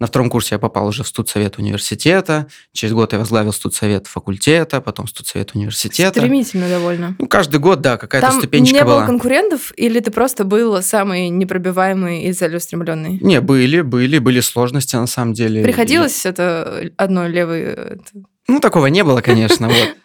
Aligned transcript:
На 0.00 0.06
втором 0.06 0.30
курсе 0.30 0.54
я 0.54 0.58
попал 0.60 0.86
уже 0.86 1.02
в 1.02 1.08
студсовет 1.08 1.58
университета. 1.58 2.46
Через 2.72 2.94
год 2.94 3.12
я 3.12 3.18
возглавил 3.18 3.52
студсовет 3.52 4.06
факультета, 4.06 4.80
потом 4.80 5.08
студсовет 5.08 5.54
университета. 5.56 6.20
Стремительно 6.20 6.68
довольно. 6.68 7.16
Ну, 7.18 7.26
каждый 7.26 7.58
год, 7.58 7.80
да, 7.80 7.96
какая-то 7.96 8.28
Там 8.28 8.38
ступенечка 8.38 8.76
не 8.76 8.84
было 8.84 8.94
была. 8.98 9.06
конкурентов, 9.06 9.72
или 9.76 9.98
ты 9.98 10.12
просто 10.12 10.44
был 10.44 10.80
самый 10.82 11.28
непробиваемый 11.30 12.22
и 12.24 12.32
целеустремленный? 12.32 13.18
Не, 13.20 13.40
были, 13.40 13.80
были, 13.80 14.18
были 14.18 14.38
сложности 14.40 14.94
на 14.94 15.08
самом 15.08 15.34
деле. 15.34 15.64
Приходилось 15.64 16.24
это 16.26 16.90
одной 16.96 17.28
левой... 17.28 17.62
это- 17.62 18.02
И- 18.14 18.22
Ну, 18.46 18.60
такого 18.60 18.86
не 18.86 19.02
было, 19.02 19.20
конечно. 19.20 19.68
Вот. 19.78 19.96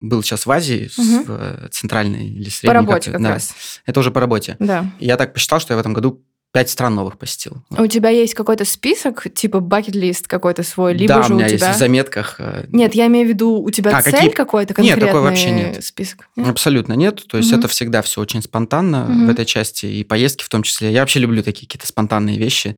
Был 0.00 0.22
сейчас 0.24 0.46
в 0.46 0.50
Азии, 0.50 0.90
Мгм. 0.96 1.22
в 1.24 1.30
э, 1.30 1.68
центральной 1.70 2.26
или 2.28 2.44
По 2.46 2.50
средней. 2.50 2.74
работе 2.74 3.10
как 3.12 3.22
да. 3.22 3.28
раз. 3.30 3.54
Это 3.86 4.00
уже 4.00 4.10
по 4.10 4.18
работе. 4.18 4.56
Да. 4.58 4.86
И 4.98 5.06
Я 5.06 5.16
так 5.16 5.32
посчитал, 5.32 5.60
что 5.60 5.72
я 5.74 5.76
в 5.76 5.80
этом 5.80 5.92
году 5.92 6.24
пять 6.52 6.68
стран 6.70 6.94
новых 6.94 7.16
посетил. 7.18 7.62
У 7.70 7.86
тебя 7.86 8.10
есть 8.10 8.34
какой-то 8.34 8.64
список, 8.66 9.26
типа 9.34 9.60
бакет-лист 9.60 10.26
какой-то 10.28 10.62
свой, 10.62 10.92
либо 10.94 11.14
да, 11.14 11.22
же 11.22 11.32
у 11.32 11.36
меня 11.36 11.48
тебя... 11.48 11.66
есть 11.66 11.76
в 11.76 11.78
заметках. 11.78 12.36
э, 12.38 12.66
Нет, 12.70 12.94
я 12.94 13.06
имею 13.06 13.26
в 13.26 13.28
виду, 13.30 13.58
у 13.62 13.70
тебя 13.70 13.96
А, 13.96 14.02
цель 14.02 14.12
какие- 14.12 14.30
какой-то 14.30 14.70
Нет, 14.72 14.76
конкретный 14.76 15.06
такой 15.06 15.20
вообще 15.22 15.50
нет. 15.50 15.82
список? 15.84 16.28
Нет? 16.36 16.48
Абсолютно 16.48 16.92
нет. 16.92 17.26
То 17.26 17.38
есть 17.38 17.50
Мгм. 17.50 17.58
это 17.60 17.68
всегда 17.68 18.02
все 18.02 18.20
очень 18.20 18.42
спонтанно 18.42 19.06
Мгм. 19.08 19.26
в 19.26 19.30
этой 19.30 19.46
части, 19.46 19.86
и 19.86 20.04
поездки 20.04 20.44
в 20.44 20.48
том 20.50 20.62
числе. 20.62 20.92
Я 20.92 21.00
вообще 21.00 21.20
люблю 21.20 21.42
такие 21.42 21.66
какие-то 21.66 21.86
спонтанные 21.86 22.38
вещи. 22.38 22.76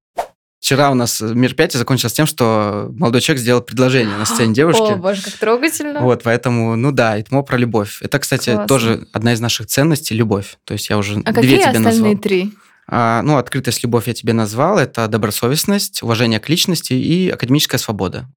Вчера 0.60 0.91
у 0.91 0.94
нас 0.94 1.20
мероприятие 1.20 1.78
закончилось 1.78 2.14
тем, 2.14 2.24
что 2.24 2.88
молодой 2.96 3.20
человек 3.20 3.42
сделал 3.42 3.60
предложение 3.60 4.16
на 4.16 4.24
сцене 4.24 4.54
девушки. 4.54 4.92
О, 4.92 4.96
боже, 4.96 5.20
как 5.20 5.34
трогательно. 5.34 6.00
Вот, 6.00 6.22
поэтому, 6.22 6.74
ну 6.77 6.91
да, 6.91 7.20
ИТМО 7.20 7.42
про 7.42 7.58
любовь. 7.58 7.98
Это, 8.00 8.18
кстати, 8.18 8.50
Классно. 8.50 8.66
тоже 8.68 9.06
одна 9.12 9.34
из 9.34 9.41
наших 9.41 9.66
ценностей– 9.66 10.14
любовь. 10.16 10.56
То 10.64 10.72
есть 10.72 10.88
я 10.88 10.96
уже 10.96 11.16
А 11.18 11.32
две 11.32 11.34
какие 11.34 11.56
тебе 11.56 11.66
остальные 11.66 11.82
назвал. 11.82 12.16
три? 12.16 12.52
А, 12.86 13.22
ну, 13.22 13.36
открытость, 13.36 13.82
любовь 13.82 14.08
я 14.08 14.14
тебе 14.14 14.32
назвал. 14.32 14.78
Это 14.78 15.08
добросовестность, 15.08 16.02
уважение 16.02 16.40
к 16.40 16.48
личности 16.48 16.92
и 16.92 17.28
академическая 17.30 17.78
свобода. 17.78 18.28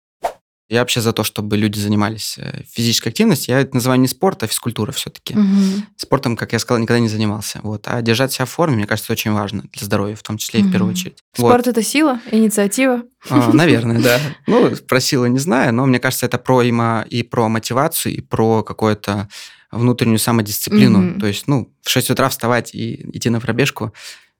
Я 0.69 0.81
вообще 0.81 0.99
за 0.99 1.13
то, 1.13 1.23
чтобы 1.23 1.55
люди 1.55 1.79
занимались 1.79 2.35
э, 2.37 2.63
физической 2.69 3.07
активностью. 3.07 3.55
Я 3.55 3.61
это 3.61 3.73
называю 3.75 4.01
не 4.01 4.07
спорт, 4.09 4.43
а 4.43 4.47
физкультура 4.47 4.91
все-таки. 4.91 5.33
Мгм. 5.33 5.85
Спортом, 5.95 6.35
как 6.35 6.51
я 6.51 6.59
сказал, 6.59 6.81
никогда 6.81 6.99
не 6.99 7.07
занимался. 7.07 7.61
Вот. 7.63 7.83
А 7.87 8.01
держать 8.01 8.33
себя 8.33 8.43
в 8.43 8.49
форме, 8.49 8.75
мне 8.75 8.85
кажется, 8.85 9.13
очень 9.13 9.31
важно 9.31 9.63
для 9.71 9.85
здоровья, 9.85 10.15
в 10.15 10.23
том 10.23 10.37
числе 10.37 10.59
и 10.59 10.63
в 10.63 10.71
первую 10.71 10.91
очередь. 10.91 11.19
Вот. 11.37 11.51
Спорт 11.51 11.67
это 11.67 11.81
сила, 11.81 12.19
инициатива. 12.31 13.03
А, 13.29 13.53
Наверное, 13.53 14.01
да. 14.01 14.19
Ну, 14.45 14.75
про 14.89 14.99
силу 14.99 15.25
не 15.27 15.39
знаю, 15.39 15.73
но 15.73 15.85
мне 15.85 15.99
кажется, 15.99 16.25
это 16.25 16.37
про 16.37 16.61
има- 16.63 17.05
и 17.09 17.23
про 17.23 17.47
мотивацию, 17.47 18.15
и 18.15 18.19
про 18.19 18.61
какую-то 18.61 19.29
внутреннюю 19.71 20.19
самодисциплину. 20.19 20.99
Мгм. 20.99 21.19
То 21.21 21.27
есть, 21.27 21.47
ну, 21.47 21.73
в 21.81 21.89
6 21.89 22.09
утра 22.09 22.27
вставать 22.27 22.75
и 22.75 23.09
идти 23.13 23.29
на 23.29 23.39
пробежку, 23.39 23.93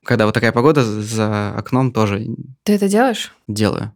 когда 0.08 0.25
вот 0.25 0.33
такая 0.33 0.52
погода 0.52 0.83
за- 0.83 1.53
окном, 1.55 1.91
тоже 1.91 2.25
Ты 2.63 2.73
это 2.73 2.88
делаешь? 2.88 3.33
делаю. 3.47 3.91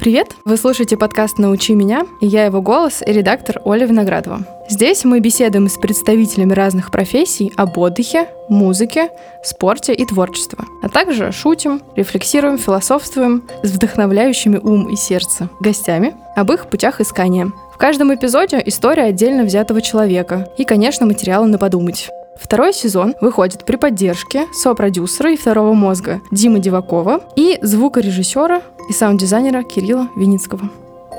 Привет! 0.00 0.28
Вы 0.46 0.56
слушаете 0.56 0.96
подкаст 0.96 1.36
«Научи 1.36 1.74
меня» 1.74 2.06
и 2.22 2.26
я 2.26 2.46
его 2.46 2.62
голос 2.62 3.02
и 3.06 3.12
редактор 3.12 3.60
Оля 3.66 3.84
Виноградова. 3.84 4.46
Здесь 4.66 5.04
мы 5.04 5.20
беседуем 5.20 5.68
с 5.68 5.76
представителями 5.76 6.54
разных 6.54 6.90
профессий 6.90 7.52
об 7.58 7.76
отдыхе, 7.76 8.28
музыке, 8.48 9.10
спорте 9.44 9.92
и 9.92 10.06
творчестве. 10.06 10.60
А 10.82 10.88
также 10.88 11.32
шутим, 11.32 11.82
рефлексируем, 11.96 12.56
философствуем 12.56 13.42
с 13.62 13.72
вдохновляющими 13.72 14.56
ум 14.56 14.88
и 14.88 14.96
сердце 14.96 15.50
гостями 15.60 16.14
об 16.34 16.50
их 16.50 16.70
путях 16.70 17.02
искания. 17.02 17.52
В 17.70 17.76
каждом 17.76 18.14
эпизоде 18.14 18.62
история 18.64 19.02
отдельно 19.02 19.42
взятого 19.42 19.82
человека 19.82 20.48
и, 20.56 20.64
конечно, 20.64 21.04
материалы 21.04 21.46
на 21.46 21.58
подумать. 21.58 22.08
Второй 22.40 22.72
сезон 22.72 23.14
выходит 23.20 23.66
при 23.66 23.76
поддержке 23.76 24.46
сопродюсера 24.52 25.32
и 25.32 25.36
второго 25.36 25.74
мозга 25.74 26.22
Димы 26.30 26.58
Дивакова 26.58 27.22
и 27.36 27.58
звукорежиссера 27.60 28.62
и 28.88 28.92
саунд-дизайнера 28.92 29.62
Кирилла 29.62 30.08
Виницкого. 30.16 30.70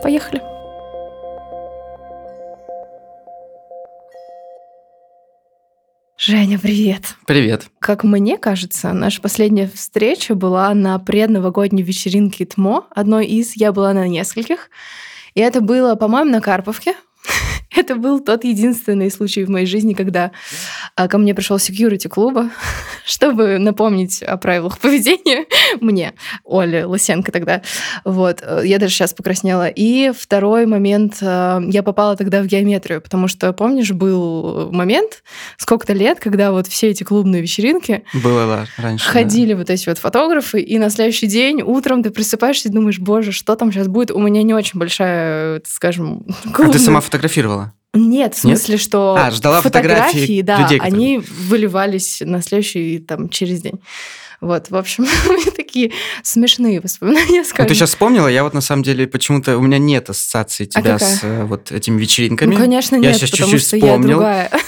Поехали! 0.01 0.41
Женя, 6.17 6.59
привет! 6.59 7.15
Привет. 7.25 7.67
Как 7.79 8.03
мне 8.03 8.37
кажется, 8.37 8.91
наша 8.91 9.21
последняя 9.21 9.67
встреча 9.73 10.35
была 10.35 10.73
на 10.73 10.97
предновогодней 10.99 11.83
вечеринке 11.83 12.45
ТМО, 12.45 12.85
одной 12.89 13.27
из, 13.27 13.55
я 13.55 13.71
была 13.71 13.93
на 13.93 14.07
нескольких, 14.07 14.69
и 15.33 15.39
это 15.39 15.61
было, 15.61 15.95
по-моему, 15.95 16.31
на 16.31 16.41
Карповке. 16.41 16.95
Это 17.75 17.95
был 17.95 18.19
тот 18.19 18.43
единственный 18.43 19.09
случай 19.11 19.43
в 19.43 19.49
моей 19.49 19.65
жизни, 19.65 19.93
когда 19.93 20.31
а, 20.95 21.07
ко 21.07 21.17
мне 21.17 21.33
пришел 21.33 21.57
секьюрити 21.59 22.07
клуба, 22.07 22.49
чтобы 23.05 23.57
напомнить 23.59 24.21
о 24.21 24.37
правилах 24.37 24.77
поведения 24.79 25.45
мне, 25.81 26.13
Оле 26.43 26.85
Лысенко 26.85 27.31
тогда. 27.31 27.61
Вот, 28.03 28.41
э, 28.41 28.61
я 28.65 28.77
даже 28.79 28.93
сейчас 28.93 29.13
покраснела. 29.13 29.67
И 29.67 30.11
второй 30.17 30.65
момент, 30.65 31.17
э, 31.21 31.59
я 31.69 31.83
попала 31.83 32.15
тогда 32.15 32.41
в 32.41 32.45
геометрию, 32.45 33.01
потому 33.01 33.27
что, 33.27 33.53
помнишь, 33.53 33.91
был 33.91 34.71
момент, 34.71 35.23
сколько-то 35.57 35.93
лет, 35.93 36.19
когда 36.19 36.51
вот 36.51 36.67
все 36.67 36.89
эти 36.89 37.03
клубные 37.03 37.41
вечеринки 37.41 38.03
Было 38.13 38.45
да, 38.47 38.83
раньше. 38.83 39.05
да. 39.05 39.11
ходили 39.11 39.53
вот 39.53 39.69
эти 39.69 39.87
вот 39.87 39.97
фотографы, 39.97 40.61
и 40.61 40.77
на 40.77 40.89
следующий 40.89 41.27
день 41.27 41.61
утром 41.61 42.03
ты 42.03 42.09
просыпаешься 42.11 42.69
и 42.69 42.71
думаешь, 42.71 42.99
боже, 42.99 43.31
что 43.31 43.55
там 43.55 43.71
сейчас 43.71 43.87
будет? 43.87 44.11
У 44.11 44.19
меня 44.19 44.43
не 44.43 44.53
очень 44.53 44.79
большая, 44.79 45.61
скажем, 45.65 46.25
А 46.27 46.33
ты 46.43 46.49
клубная- 46.53 46.79
сама 46.79 47.01
фотографировала? 47.01 47.60
Нет, 47.93 48.35
в 48.35 48.43
Нет? 48.45 48.57
смысле, 48.57 48.77
что 48.77 49.15
А, 49.19 49.31
ждала 49.31 49.61
фотографии 49.61 50.01
фотографии, 50.05 50.41
да, 50.41 50.61
людей, 50.61 50.79
которые- 50.79 50.95
они 50.97 51.17
выливались 51.19 52.21
на 52.25 52.41
следующий, 52.41 52.99
там, 52.99 53.27
через 53.29 53.61
день. 53.61 53.81
Вот, 54.39 54.69
в 54.71 54.75
общем, 54.75 55.03
у 55.29 55.33
меня 55.33 55.51
такие 55.55 55.91
смешные 56.23 56.79
воспоминания, 56.81 57.39
Ну, 57.41 57.45
скажем. 57.45 57.67
ты 57.67 57.75
сейчас 57.75 57.89
вспомнила, 57.89 58.27
я 58.27 58.43
вот 58.43 58.53
на 58.53 58.61
самом 58.61 58.81
деле 58.83 59.07
почему-то 59.07 59.57
у 59.57 59.61
меня 59.61 59.77
нет 59.77 60.09
ассоциации 60.09 60.65
тебя 60.65 60.95
А 60.95 60.99
какая? 60.99 61.15
с 61.15 61.19
э, 61.23 61.43
вот 61.43 61.71
этими 61.71 61.99
вечеринками. 61.99 62.53
Ну, 62.55 62.59
конечно, 62.59 62.95
Я 62.95 63.01
нет, 63.01 63.17
щас 63.19 63.29
потому 63.29 63.51
чуть-чуть 63.51 63.67
что 63.67 63.77
я 63.77 63.83
вспомнил. 63.87 64.07
другая. 64.17 64.49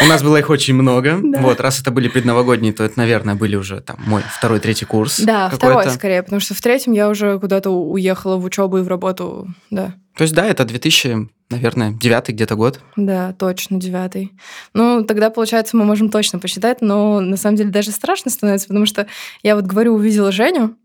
У 0.00 0.06
нас 0.06 0.22
было 0.22 0.36
их 0.36 0.50
очень 0.50 0.74
много. 0.74 1.18
Да. 1.28 1.40
Вот, 1.40 1.60
раз 1.60 1.80
это 1.80 1.90
были 1.90 2.08
предновогодние, 2.08 2.72
то 2.72 2.84
это, 2.84 2.98
наверное, 2.98 3.34
были 3.34 3.54
уже 3.54 3.80
там 3.80 3.98
мой 4.06 4.22
второй, 4.22 4.60
третий 4.60 4.86
курс. 4.86 5.20
Да, 5.20 5.50
второй 5.50 5.90
скорее, 5.90 6.22
потому 6.22 6.40
что 6.40 6.54
в 6.54 6.60
третьем 6.60 6.92
я 6.92 7.08
уже 7.08 7.38
куда-то 7.38 7.70
уехала 7.70 8.36
в 8.36 8.44
учебу 8.44 8.78
и 8.78 8.82
в 8.82 8.88
работу, 8.88 9.46
да. 9.70 9.94
То 10.16 10.22
есть, 10.22 10.34
да, 10.34 10.46
это 10.46 10.64
2000, 10.64 11.28
наверное, 11.50 11.92
девятый 11.92 12.34
где-то 12.34 12.54
год. 12.56 12.80
Да, 12.96 13.34
точно, 13.34 13.78
девятый. 13.78 14.32
Ну, 14.72 15.04
тогда, 15.04 15.30
получается, 15.30 15.76
мы 15.76 15.84
можем 15.84 16.08
точно 16.08 16.38
посчитать, 16.38 16.80
но 16.80 17.20
на 17.20 17.36
самом 17.36 17.56
деле 17.56 17.70
даже 17.70 17.90
страшно 17.90 18.30
становится, 18.30 18.68
потому 18.68 18.86
что 18.86 19.06
я 19.42 19.54
вот 19.54 19.66
говорю, 19.66 19.94
увидела 19.94 20.32
Женю, 20.32 20.76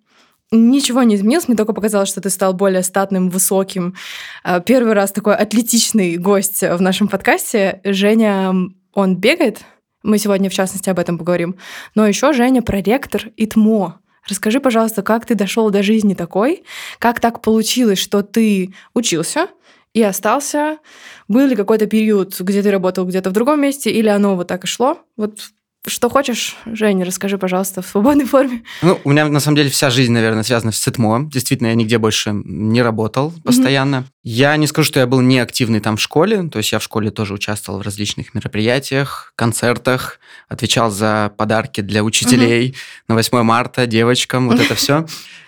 ничего 0.52 1.04
не 1.04 1.16
изменилось, 1.16 1.48
мне 1.48 1.58
только 1.58 1.74
показалось, 1.74 2.10
что 2.10 2.22
ты 2.22 2.30
стал 2.30 2.54
более 2.54 2.84
статным, 2.84 3.30
высоким. 3.30 3.96
А, 4.44 4.60
Первый 4.60 4.94
раз 4.94 5.12
такой 5.12 5.36
атлетичный 5.36 6.18
гость 6.18 6.62
в 6.62 6.82
нашем 6.82 7.08
подкасте. 7.08 7.82
Женя, 7.84 8.54
он 8.94 9.18
бегает, 9.18 9.62
мы 10.04 10.18
сегодня, 10.18 10.50
в 10.50 10.54
частности, 10.54 10.90
об 10.90 11.00
этом 11.00 11.18
поговорим, 11.18 11.56
но 11.96 12.08
еще 12.08 12.34
Женя 12.34 12.62
проректор 12.62 13.30
ИТМО. 13.38 14.00
Расскажи, 14.28 14.60
пожалуйста, 14.60 15.02
как 15.02 15.26
ты 15.26 15.36
дошел 15.36 15.70
до 15.70 15.84
жизни 15.84 16.14
такой, 16.14 16.64
как 17.00 17.20
так 17.20 17.42
получилось, 17.42 18.00
что 18.00 18.22
ты 18.22 18.74
учился, 18.94 19.48
и 19.94 20.02
остался? 20.02 20.80
Был 21.28 21.46
ли 21.48 21.56
какой-то 21.56 21.86
период, 21.86 22.40
где 22.40 22.64
ты 22.64 22.72
работал 22.72 23.06
где-то 23.06 23.30
в 23.30 23.34
другом 23.34 23.62
месте, 23.62 23.92
или 23.92 24.08
оно 24.08 24.36
вот 24.36 24.48
так 24.48 24.64
и 24.64 24.68
шло? 24.68 24.98
Вот 25.18 25.40
что 25.86 26.10
хочешь, 26.10 26.56
Женя, 26.66 27.06
расскажи, 27.06 27.38
пожалуйста, 27.38 27.82
в 27.82 27.88
свободной 27.88 28.26
форме. 28.26 28.64
Ну, 28.82 29.00
у 29.04 29.12
меня, 29.12 29.28
на 29.28 29.40
самом 29.40 29.58
деле, 29.58 29.70
вся 29.70 29.90
жизнь, 29.90 30.14
наверное, 30.14 30.44
связана 30.44 30.72
с 30.72 30.80
ЦИТМО. 30.80 31.30
Действительно, 31.30 31.68
я 31.68 31.76
нигде 31.76 31.98
больше 31.98 32.32
не 32.34 32.82
работал 32.82 33.34
постоянно. 33.44 34.06
Я 34.26 34.56
не 34.56 34.68
скажу, 34.68 34.88
что 34.88 35.00
я 35.02 35.08
был 35.08 35.20
неактивный 35.20 35.82
там 35.82 35.98
в 35.98 36.02
школе. 36.02 36.48
То 36.50 36.58
есть 36.60 36.72
я 36.72 36.80
в 36.80 36.84
школе 36.84 37.12
тоже 37.12 37.34
участвовал 37.34 37.80
в 37.80 37.82
различных 37.82 38.34
мероприятиях, 38.34 39.34
концертах, 39.36 40.20
отвечал 40.48 40.92
за 40.92 41.34
подарки 41.38 41.82
для 41.82 42.04
учителей 42.04 42.76
на 43.10 43.16
8 43.16 43.44
марта 43.44 43.86
девочкам, 43.86 44.48
вот 44.48 44.60
это 44.62 44.76
все. 44.76 45.06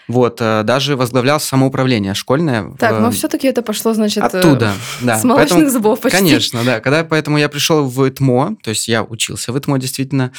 Вот, 0.10 0.38
э, 0.40 0.62
даже 0.64 0.96
возглавлял 0.98 1.40
самоуправление 1.40 2.14
школьное. 2.14 2.64
в- 2.64 2.78
Так, 2.78 3.00
но 3.00 3.10
все-таки 3.12 3.48
это 3.48 3.62
пошло, 3.64 3.94
значит, 3.94 4.22
э, 4.24 4.28
Оттуда, 4.28 4.74
да. 5.02 5.18
с 5.18 5.24
молочных 5.24 5.52
Поэтому- 5.52 5.72
зубов 5.72 6.00
почти. 6.02 6.18
Конечно, 6.20 6.64
да. 6.64 6.80
Когда 6.80 7.04
поэтому 7.06 7.38
я 7.40 7.50
пришел 7.50 7.88
в 7.88 8.08
ИТМО, 8.08 8.58
то 8.62 8.70
есть 8.70 8.88
я 8.88 9.04
учился 9.04 9.52
в 9.52 9.58
ИТМО 9.58 9.80
действительно. 9.80 10.32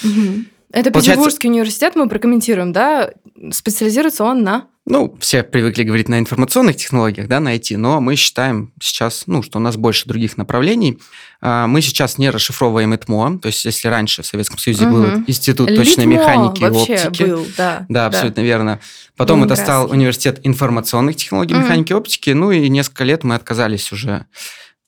Это 0.72 0.90
Получается- 0.90 1.12
Петербургский 1.12 1.48
университет, 1.48 1.94
мы 1.96 2.08
прокомментируем, 2.08 2.72
да? 2.72 3.10
Специализируется 3.52 4.24
он 4.24 4.42
на... 4.42 4.66
Ну, 4.88 5.16
все 5.20 5.42
привыкли 5.42 5.82
говорить 5.82 6.08
на 6.08 6.18
информационных 6.20 6.76
технологиях, 6.76 7.26
да, 7.26 7.40
на 7.40 7.56
IT, 7.56 7.76
но 7.76 8.00
мы 8.00 8.14
считаем 8.14 8.72
сейчас, 8.80 9.24
ну, 9.26 9.42
что 9.42 9.58
у 9.58 9.60
нас 9.60 9.76
больше 9.76 10.06
других 10.06 10.36
направлений. 10.36 11.00
А, 11.40 11.66
Мы 11.66 11.80
сейчас 11.82 12.18
не 12.18 12.30
расшифровываем 12.30 12.94
ИТМО, 12.94 13.40
то 13.40 13.46
есть 13.48 13.64
если 13.64 13.88
раньше 13.88 14.22
в 14.22 14.26
Советском 14.26 14.58
Союзе 14.58 14.86
был 14.86 15.02
Мгм. 15.06 15.24
Институт 15.26 15.68
точной 15.74 16.04
Литмо 16.04 16.20
механики 16.20 16.62
и 16.62 16.66
оптики. 16.66 17.22
был, 17.24 17.46
да. 17.56 17.84
Да, 17.88 18.06
абсолютно 18.06 18.42
верно. 18.42 18.78
Потом 19.16 19.42
это 19.42 19.56
стал 19.56 19.90
университет 19.90 20.38
информационных 20.44 21.16
технологий, 21.16 21.54
Мгм. 21.54 21.64
механики 21.64 21.90
и 21.90 21.94
оптики. 21.94 22.30
Ну 22.30 22.52
и 22.52 22.68
несколько 22.68 23.02
лет 23.02 23.24
мы 23.24 23.34
отказались 23.34 23.90
уже, 23.90 24.26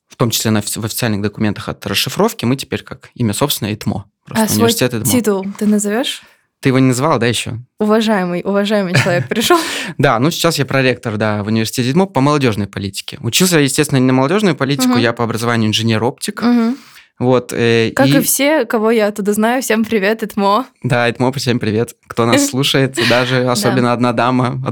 в 0.08 0.14
том 0.14 0.30
числе 0.30 0.52
в 0.52 0.84
официальных 0.84 1.22
документах 1.22 1.68
от 1.68 1.84
расшифровки. 1.86 2.44
Мы 2.44 2.54
теперь 2.54 2.82
как 2.84 3.10
имя 3.14 3.32
собственное 3.34 3.74
ИТМО. 3.74 4.04
Просто 4.28 4.44
А 4.44 4.48
свой 4.48 4.72
титул 4.72 5.46
ты 5.58 5.66
назовешь? 5.66 6.22
Ты 6.60 6.70
его 6.70 6.80
не 6.80 6.88
называл, 6.88 7.18
да, 7.18 7.26
еще? 7.26 7.58
Уважаемый, 7.78 8.42
уважаемый 8.44 8.92
человек 8.94 9.28
пришел. 9.28 9.58
Да, 9.96 10.18
ну 10.18 10.30
сейчас 10.30 10.58
я 10.58 10.66
проректор, 10.66 11.16
да, 11.16 11.44
в 11.44 11.46
университете 11.46 11.96
МОП 11.96 12.12
по 12.12 12.20
молодежной 12.20 12.66
политике. 12.66 13.18
Учился, 13.20 13.60
естественно, 13.60 13.98
не 13.98 14.06
на 14.06 14.12
молодежную 14.12 14.56
политику, 14.56 14.96
я 14.96 15.12
по 15.12 15.24
образованию 15.24 15.68
инженер-оптик. 15.68 16.42
Вот, 17.18 17.52
э, 17.52 17.90
как 17.96 18.06
и... 18.06 18.18
и 18.18 18.20
все, 18.20 18.64
кого 18.64 18.92
я 18.92 19.08
оттуда 19.08 19.32
знаю, 19.32 19.60
всем 19.60 19.84
привет, 19.84 20.22
Этмо. 20.22 20.66
Да, 20.84 21.08
Этмо, 21.10 21.32
всем 21.32 21.58
привет. 21.58 21.96
Кто 22.06 22.26
нас 22.26 22.46
слушает, 22.50 22.96
даже 23.08 23.48
особенно 23.48 23.92
одна 23.92 24.12
дама, 24.12 24.62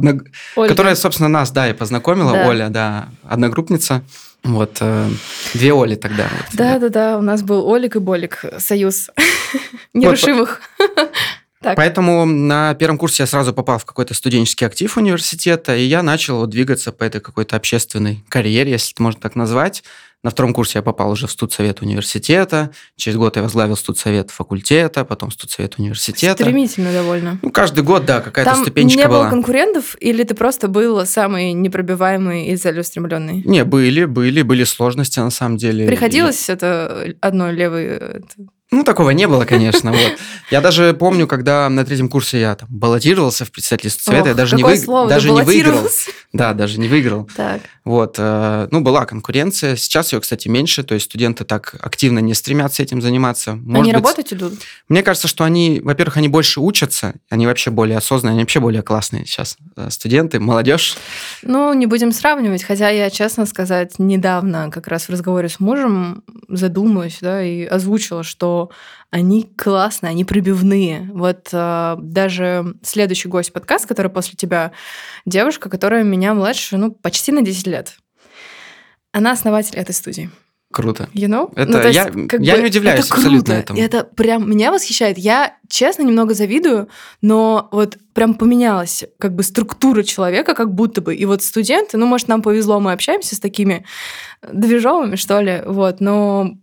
которая, 0.55 0.95
собственно, 0.95 1.29
нас, 1.29 1.51
да, 1.51 1.69
и 1.69 1.73
познакомила, 1.73 2.45
Оля, 2.47 2.69
да, 2.69 3.09
одногруппница. 3.25 4.05
Вот, 4.47 4.79
э, 4.81 5.09
две 5.55 5.73
Оли 5.73 5.97
тогда. 5.97 6.29
Да, 6.53 6.79
да, 6.79 6.89
да, 6.89 7.19
у 7.19 7.23
нас 7.23 7.43
был 7.43 7.69
Олик 7.69 7.97
и 7.97 7.99
Болик, 7.99 8.45
союз 8.59 9.11
нерушимых. 9.95 10.61
Так. 11.63 11.75
Поэтому 11.75 12.27
на 12.27 12.75
первом 12.75 12.97
курсе 12.97 13.25
я 13.25 13.27
сразу 13.27 13.53
попал 13.53 13.79
в 13.79 13.85
какой-то 13.85 14.15
студенческий 14.15 14.67
актив 14.67 14.95
университета, 14.97 15.75
и 15.75 15.83
я 15.83 16.03
начал 16.03 16.39
вот 16.39 16.51
двигаться 16.51 16.93
по 16.93 17.03
этой 17.03 17.21
какой-то 17.21 17.57
общественной 17.57 18.23
карьере, 18.29 18.73
если 18.73 18.93
это 18.95 19.03
можно 19.03 19.21
так 19.21 19.35
назвать. 19.35 19.83
На 20.23 20.31
втором 20.31 20.53
курсе 20.53 20.79
я 20.79 20.83
попал 20.83 21.11
уже 21.11 21.27
в 21.27 21.31
студсовет 21.31 21.83
университета. 21.83 22.71
Через 22.97 23.17
год 23.17 23.37
я 23.37 23.43
возглавил 23.43 23.77
студсовет 23.77 24.31
факультета, 24.31 25.05
потом 25.05 25.31
студсовет 25.31 25.79
университета. 25.79 26.43
Стремительно 26.43 26.93
довольно. 26.93 27.39
Ну, 27.43 27.51
каждый 27.51 27.85
год, 27.85 28.07
да, 28.07 28.21
какая-то 28.21 28.51
Там 28.51 28.63
ступенечка 28.63 29.03
не 29.03 29.07
была. 29.07 29.23
было 29.23 29.31
конкурентов, 29.31 29.97
или 30.01 30.25
ты 30.25 30.35
просто 30.35 30.69
был 30.69 31.07
самый 31.07 31.53
непробиваемый 31.53 32.47
и 32.47 32.57
целеустремленный? 32.57 33.43
Не, 33.45 33.65
были, 33.65 34.05
были, 34.05 34.43
были 34.43 34.65
сложности 34.65 35.21
на 35.21 35.31
самом 35.31 35.59
деле. 35.59 35.87
Приходилось 35.87 36.49
и... 36.49 36.53
это 36.53 37.15
одной 37.21 37.53
левой 37.53 38.23
ну, 38.73 38.83
такого 38.83 39.11
не 39.11 39.29
было, 39.29 39.45
конечно. 39.45 39.93
Вот. 39.93 40.19
Я 40.51 40.61
даже 40.61 40.93
помню, 40.93 41.29
когда 41.29 41.69
на 41.69 41.85
третьем 41.85 42.09
курсе 42.09 42.41
я 42.41 42.57
там 42.57 42.69
баллотировался 42.69 43.45
в 43.45 43.53
председательство 43.53 44.11
совета, 44.11 44.23
Ох, 44.23 44.29
я 44.29 44.35
даже, 44.35 44.57
не, 44.57 44.65
вы... 44.65 44.77
слово, 44.77 45.09
даже 45.09 45.31
не 45.31 45.43
выиграл. 45.43 45.89
Да, 46.33 46.53
даже 46.53 46.81
не 46.81 46.89
выиграл. 46.89 47.31
Так. 47.37 47.61
Вот. 47.85 48.17
Э, 48.19 48.67
ну, 48.73 48.81
была 48.81 49.07
конкуренция. 49.07 49.77
Сейчас 49.77 50.13
ее, 50.13 50.21
кстати, 50.21 50.49
меньше, 50.49 50.83
то 50.83 50.95
есть 50.95 51.07
студенты 51.07 51.45
так 51.45 51.77
активно 51.81 52.19
не 52.19 52.35
стремятся 52.35 52.83
этим 52.83 53.01
заниматься. 53.01 53.55
Может 53.55 53.75
они 53.75 53.93
быть, 53.93 53.95
работать 53.95 54.33
идут? 54.33 54.55
Мне 54.89 55.05
кажется, 55.05 55.29
что 55.29 55.45
они, 55.45 55.81
во-первых, 55.83 56.17
они 56.17 56.29
больше 56.29 56.61
учатся, 56.61 57.15
они 57.31 57.47
вообще 57.47 57.71
более 57.71 57.99
осознанные, 57.99 58.33
они 58.33 58.43
вообще 58.43 58.59
более 58.59 58.83
классные 58.83 59.27
сейчас 59.27 59.57
э, 59.77 59.91
студенты, 59.91 60.41
молодежь. 60.41 60.97
Ну, 61.43 61.73
не 61.73 61.87
будем 61.87 62.11
сравнивать, 62.11 62.65
хотя 62.65 62.89
я, 62.89 63.11
честно 63.11 63.47
сказать, 63.47 63.99
недавно 63.99 64.71
как 64.73 64.89
раз 64.89 65.05
в 65.05 65.11
разговоре 65.11 65.49
с 65.49 65.61
мужем 65.61 66.25
задумалась, 66.49 67.19
да, 67.21 67.43
и 67.43 67.65
озвучила, 67.65 68.25
что 68.25 68.56
они 69.11 69.45
классные, 69.57 70.11
они 70.11 70.25
пробивные. 70.25 71.09
Вот 71.13 71.49
э, 71.53 71.97
даже 71.99 72.75
следующий 72.83 73.29
гость 73.29 73.53
подкаст, 73.53 73.87
который 73.87 74.11
после 74.11 74.37
тебя, 74.37 74.73
девушка, 75.25 75.69
которая 75.71 76.05
меня 76.05 76.35
младше, 76.35 76.77
ну, 76.77 76.93
почти 76.93 77.33
на 77.33 77.43
10 77.43 77.67
лет. 77.67 77.97
Она 79.13 79.33
основатель 79.33 79.77
этой 79.77 79.95
студии. 79.95 80.31
Круто. 80.73 81.09
You 81.15 81.29
know? 81.29 81.53
Это, 81.57 81.73
ну, 81.73 81.79
есть, 81.79 81.95
я 81.95 82.05
как 82.05 82.41
я 82.41 82.57
бы, 82.57 82.61
не 82.61 82.67
удивляюсь 82.67 83.07
это 83.07 83.15
абсолютно 83.15 83.55
круто. 83.55 83.73
этому. 83.73 83.81
Это 83.81 84.05
прям 84.05 84.51
меня 84.51 84.73
восхищает. 84.73 85.17
Я, 85.17 85.57
честно, 85.69 86.03
немного 86.03 86.35
завидую, 86.35 86.89
но 87.23 87.69
вот 87.73 87.97
прям 88.13 88.35
поменялась 88.35 89.05
как 89.19 89.35
бы 89.35 89.43
структура 89.43 90.03
человека, 90.03 90.55
как 90.55 90.75
будто 90.75 91.01
бы. 91.01 91.15
И 91.15 91.25
вот 91.25 91.43
студенты, 91.43 91.97
ну, 91.97 92.07
может, 92.07 92.29
нам 92.29 92.43
повезло, 92.43 92.81
мы 92.81 92.93
общаемся 92.93 93.37
с 93.37 93.41
такими 93.41 93.87
движовыми, 94.53 95.17
что 95.17 95.41
ли, 95.41 95.63
вот, 95.65 96.01
но 96.01 96.59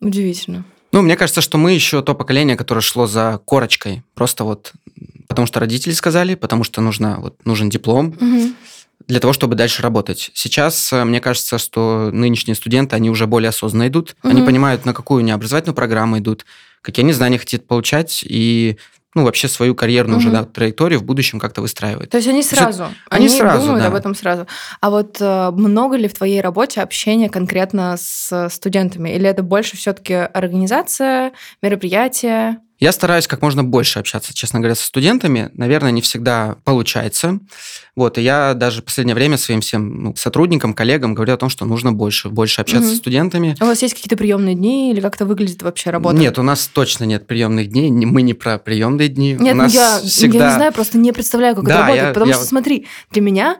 удивительно. 0.00 0.64
Ну, 0.96 1.02
мне 1.02 1.14
кажется, 1.14 1.42
что 1.42 1.58
мы 1.58 1.72
еще 1.72 2.00
то 2.00 2.14
поколение, 2.14 2.56
которое 2.56 2.80
шло 2.80 3.06
за 3.06 3.38
корочкой. 3.44 4.02
Просто 4.14 4.44
вот 4.44 4.72
потому 5.28 5.46
что 5.46 5.60
родители 5.60 5.92
сказали, 5.92 6.34
потому 6.36 6.64
что 6.64 6.80
нужно, 6.80 7.20
вот, 7.20 7.44
нужен 7.44 7.68
диплом. 7.68 8.16
Угу 8.18 8.54
для 9.08 9.20
того, 9.20 9.32
чтобы 9.32 9.54
дальше 9.54 9.82
работать. 9.82 10.30
Сейчас, 10.34 10.92
э, 10.92 11.04
мне 11.04 11.20
кажется, 11.20 11.58
что 11.58 12.10
нынешние 12.12 12.56
студенты, 12.56 12.96
они 12.96 13.08
уже 13.08 13.26
более 13.26 13.50
осознанно 13.50 13.86
идут, 13.86 14.16
угу. 14.22 14.30
они 14.30 14.42
понимают, 14.42 14.84
на 14.84 14.94
какую 14.94 15.20
они 15.20 15.30
образовательную 15.30 15.76
программу 15.76 16.18
идут, 16.18 16.44
какие 16.80 17.04
они 17.04 17.12
знания 17.12 17.38
хотят 17.38 17.68
получать, 17.68 18.24
и 18.26 18.78
ну, 19.16 19.24
вообще 19.24 19.48
свою 19.48 19.74
карьерную 19.74 20.18
угу. 20.18 20.26
уже 20.26 20.30
да, 20.30 20.44
траекторию 20.44 21.00
в 21.00 21.04
будущем 21.04 21.40
как-то 21.40 21.62
выстраивают. 21.62 22.10
То 22.10 22.18
есть 22.18 22.28
они 22.28 22.42
сразу? 22.42 22.82
Есть, 22.82 22.94
они, 23.08 23.26
они 23.26 23.36
сразу, 23.36 23.62
думают 23.62 23.82
да. 23.82 23.88
об 23.88 23.94
этом 23.94 24.14
сразу. 24.14 24.46
А 24.82 24.90
вот 24.90 25.16
э, 25.20 25.50
много 25.52 25.96
ли 25.96 26.06
в 26.06 26.12
твоей 26.12 26.42
работе 26.42 26.82
общения 26.82 27.30
конкретно 27.30 27.96
с 27.98 28.48
студентами? 28.50 29.08
Или 29.08 29.26
это 29.26 29.42
больше 29.42 29.78
все-таки 29.78 30.12
организация, 30.12 31.32
мероприятия? 31.62 32.60
Я 32.78 32.92
стараюсь 32.92 33.26
как 33.26 33.40
можно 33.40 33.64
больше 33.64 33.98
общаться, 33.98 34.34
честно 34.34 34.60
говоря, 34.60 34.74
со 34.74 34.84
студентами. 34.84 35.50
Наверное, 35.54 35.92
не 35.92 36.02
всегда 36.02 36.56
получается. 36.64 37.38
Вот, 37.94 38.18
и 38.18 38.22
я 38.22 38.52
даже 38.52 38.82
в 38.82 38.84
последнее 38.84 39.14
время 39.14 39.38
своим 39.38 39.62
всем 39.62 40.02
ну, 40.02 40.16
сотрудникам, 40.16 40.74
коллегам 40.74 41.14
говорю 41.14 41.34
о 41.34 41.36
том, 41.38 41.48
что 41.48 41.64
нужно 41.64 41.92
больше, 41.92 42.28
больше 42.28 42.60
общаться 42.60 42.88
угу. 42.88 42.96
с 42.96 42.98
студентами. 42.98 43.56
А 43.60 43.64
у 43.64 43.68
вас 43.68 43.80
есть 43.80 43.94
какие-то 43.94 44.16
приемные 44.16 44.54
дни 44.54 44.92
или 44.92 45.00
как-то 45.00 45.24
выглядит 45.24 45.62
вообще 45.62 45.90
работа? 45.90 46.16
Нет, 46.16 46.38
у 46.38 46.42
нас 46.42 46.66
точно 46.66 47.04
нет 47.04 47.26
приемных 47.26 47.68
дней. 47.68 47.90
Мы 47.90 48.20
не 48.20 48.34
про 48.34 48.58
приемные 48.58 49.08
дни. 49.08 49.36
Нет, 49.38 49.54
у 49.54 49.56
нас 49.56 49.72
я, 49.72 50.00
всегда... 50.00 50.38
я 50.38 50.50
не 50.50 50.54
знаю, 50.56 50.72
просто 50.72 50.98
не 50.98 51.12
представляю, 51.12 51.56
как 51.56 51.64
да, 51.64 51.70
это 51.70 51.80
работает. 51.80 52.02
Я, 52.02 52.08
потому 52.12 52.30
я... 52.30 52.34
что, 52.34 52.44
смотри, 52.44 52.86
для 53.10 53.22
меня 53.22 53.56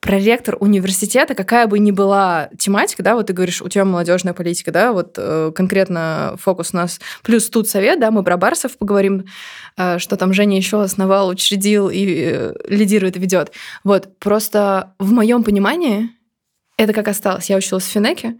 проректор 0.00 0.56
университета, 0.58 1.34
какая 1.34 1.66
бы 1.66 1.78
ни 1.78 1.90
была 1.90 2.48
тематика, 2.58 3.02
да, 3.02 3.14
вот 3.14 3.26
ты 3.26 3.32
говоришь, 3.34 3.60
у 3.60 3.68
тебя 3.68 3.84
молодежная 3.84 4.32
политика, 4.32 4.72
да, 4.72 4.92
вот 4.92 5.14
э, 5.18 5.52
конкретно 5.54 6.36
фокус 6.38 6.70
у 6.72 6.78
нас, 6.78 7.00
плюс 7.22 7.50
тут 7.50 7.68
совет, 7.68 8.00
да, 8.00 8.10
мы 8.10 8.24
про 8.24 8.38
Барсов 8.38 8.78
поговорим, 8.78 9.26
э, 9.76 9.98
что 9.98 10.16
там 10.16 10.32
Женя 10.32 10.56
еще 10.56 10.82
основал, 10.82 11.28
учредил 11.28 11.90
и 11.90 12.32
э, 12.32 12.54
лидирует 12.68 13.16
ведет. 13.16 13.52
Вот, 13.84 14.18
просто 14.18 14.94
в 14.98 15.12
моем 15.12 15.44
понимании 15.44 16.08
это 16.78 16.94
как 16.94 17.08
осталось. 17.08 17.50
Я 17.50 17.56
училась 17.56 17.84
в 17.84 17.90
Финеке, 17.90 18.38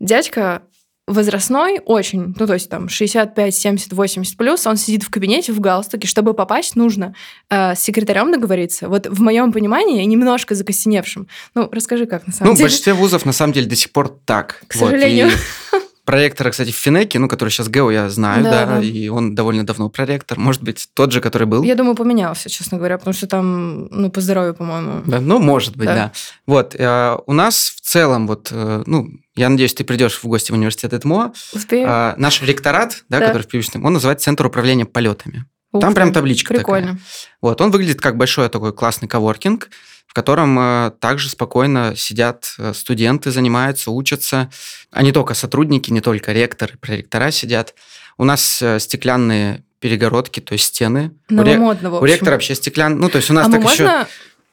дядька 0.00 0.62
возрастной 1.08 1.80
очень, 1.84 2.34
ну, 2.38 2.46
то 2.46 2.54
есть 2.54 2.68
там 2.68 2.88
65, 2.88 3.54
70, 3.54 3.92
80 3.92 4.36
плюс, 4.36 4.66
он 4.66 4.76
сидит 4.76 5.02
в 5.02 5.10
кабинете 5.10 5.52
в 5.52 5.60
галстуке. 5.60 6.06
Чтобы 6.06 6.34
попасть, 6.34 6.76
нужно 6.76 7.14
э, 7.50 7.74
с 7.74 7.80
секретарем 7.80 8.30
договориться. 8.30 8.88
Вот 8.88 9.06
в 9.06 9.20
моем 9.20 9.52
понимании, 9.52 10.04
немножко 10.04 10.54
закостеневшим. 10.54 11.28
Ну, 11.54 11.68
расскажи, 11.72 12.06
как 12.06 12.26
на 12.26 12.32
самом 12.32 12.50
ну, 12.50 12.56
деле. 12.56 12.64
Ну, 12.64 12.68
в 12.68 12.70
большинстве 12.70 12.94
вузов 12.94 13.24
на 13.24 13.32
самом 13.32 13.52
деле 13.52 13.66
до 13.66 13.76
сих 13.76 13.90
пор 13.90 14.08
так. 14.24 14.62
К 14.68 14.76
вот, 14.76 14.90
сожалению. 14.90 15.28
И 15.28 15.87
проректора, 16.08 16.50
кстати, 16.50 16.70
в 16.70 16.74
Финеке, 16.74 17.18
ну, 17.18 17.28
который 17.28 17.50
сейчас 17.50 17.68
ГЭО, 17.68 17.90
я 17.90 18.08
знаю, 18.08 18.42
да, 18.42 18.64
да, 18.64 18.66
да, 18.66 18.82
и 18.82 19.08
он 19.08 19.34
довольно 19.34 19.66
давно 19.66 19.90
проректор. 19.90 20.38
Может 20.38 20.62
быть, 20.62 20.88
тот 20.94 21.12
же, 21.12 21.20
который 21.20 21.46
был? 21.46 21.62
Я 21.62 21.74
думаю, 21.74 21.94
поменялся, 21.94 22.48
честно 22.48 22.78
говоря, 22.78 22.96
потому 22.96 23.12
что 23.12 23.26
там, 23.26 23.88
ну, 23.90 24.10
по 24.10 24.22
здоровью, 24.22 24.54
по-моему. 24.54 25.02
Да, 25.04 25.20
ну, 25.20 25.38
может 25.38 25.76
быть, 25.76 25.86
да. 25.86 25.94
да. 25.94 26.12
Вот, 26.46 26.74
э, 26.74 27.18
у 27.26 27.32
нас 27.34 27.74
в 27.76 27.82
целом, 27.82 28.26
вот, 28.26 28.48
э, 28.50 28.84
ну, 28.86 29.10
я 29.36 29.50
надеюсь, 29.50 29.74
ты 29.74 29.84
придешь 29.84 30.18
в 30.22 30.24
гости 30.24 30.50
в 30.50 30.54
университет 30.54 30.94
ЭТМО. 30.94 31.34
Успею. 31.52 31.86
А, 31.86 32.14
наш 32.16 32.40
ректорат, 32.40 33.04
да, 33.10 33.18
да. 33.18 33.26
который 33.26 33.42
в 33.42 33.48
привычном, 33.48 33.84
он 33.84 33.92
называется 33.92 34.24
Центр 34.24 34.46
управления 34.46 34.86
полетами. 34.86 35.44
Ух 35.72 35.82
Там 35.82 35.92
прям 35.92 36.14
табличка 36.14 36.54
прикольно. 36.54 36.92
такая. 36.92 37.02
Вот, 37.42 37.60
он 37.60 37.70
выглядит 37.70 38.00
как 38.00 38.16
большой 38.16 38.48
такой 38.48 38.72
классный 38.72 39.08
коворкинг, 39.08 39.68
в 40.08 40.14
котором 40.14 40.58
э, 40.58 40.90
также 40.98 41.28
спокойно 41.28 41.94
сидят 41.94 42.54
э, 42.58 42.72
студенты, 42.74 43.30
занимаются, 43.30 43.90
учатся. 43.90 44.50
А 44.90 45.02
не 45.02 45.12
только 45.12 45.34
сотрудники, 45.34 45.90
не 45.92 46.00
только 46.00 46.32
ректор, 46.32 46.72
проректора 46.80 47.30
сидят. 47.30 47.74
У 48.16 48.24
нас 48.24 48.60
э, 48.62 48.80
стеклянные 48.80 49.62
перегородки, 49.80 50.40
то 50.40 50.54
есть 50.54 50.64
стены. 50.64 51.12
Новомодно, 51.28 51.90
у, 51.90 51.92
ре... 51.92 52.00
у 52.00 52.04
ректора 52.06 52.32
вообще 52.32 52.54
стеклянные. 52.54 52.98
Ну, 52.98 53.08
то 53.10 53.18
есть 53.18 53.30
у 53.30 53.34
нас 53.34 53.48
а 53.48 53.50
так 53.52 53.62
еще... 53.62 53.84
Можно 53.84 54.08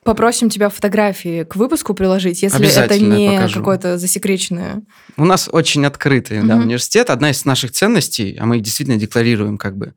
попросим 0.06 0.52
тебя 0.52 0.70
фотографии 0.70 1.44
к 1.44 1.56
выпуску 1.56 1.96
приложить, 1.96 2.44
если 2.44 2.84
это 2.84 3.00
не 3.00 3.50
какое-то 3.52 3.98
засекреченное. 3.98 4.84
У 5.18 5.26
нас 5.26 5.50
очень 5.52 5.84
открытый 5.84 6.40
угу. 6.40 6.48
да, 6.48 6.58
университет. 6.58 7.10
Одна 7.10 7.32
из 7.32 7.44
наших 7.44 7.72
ценностей, 7.72 8.38
а 8.40 8.46
мы 8.46 8.58
их 8.58 8.62
действительно 8.62 8.98
декларируем, 8.98 9.58
как 9.58 9.76
бы, 9.76 9.96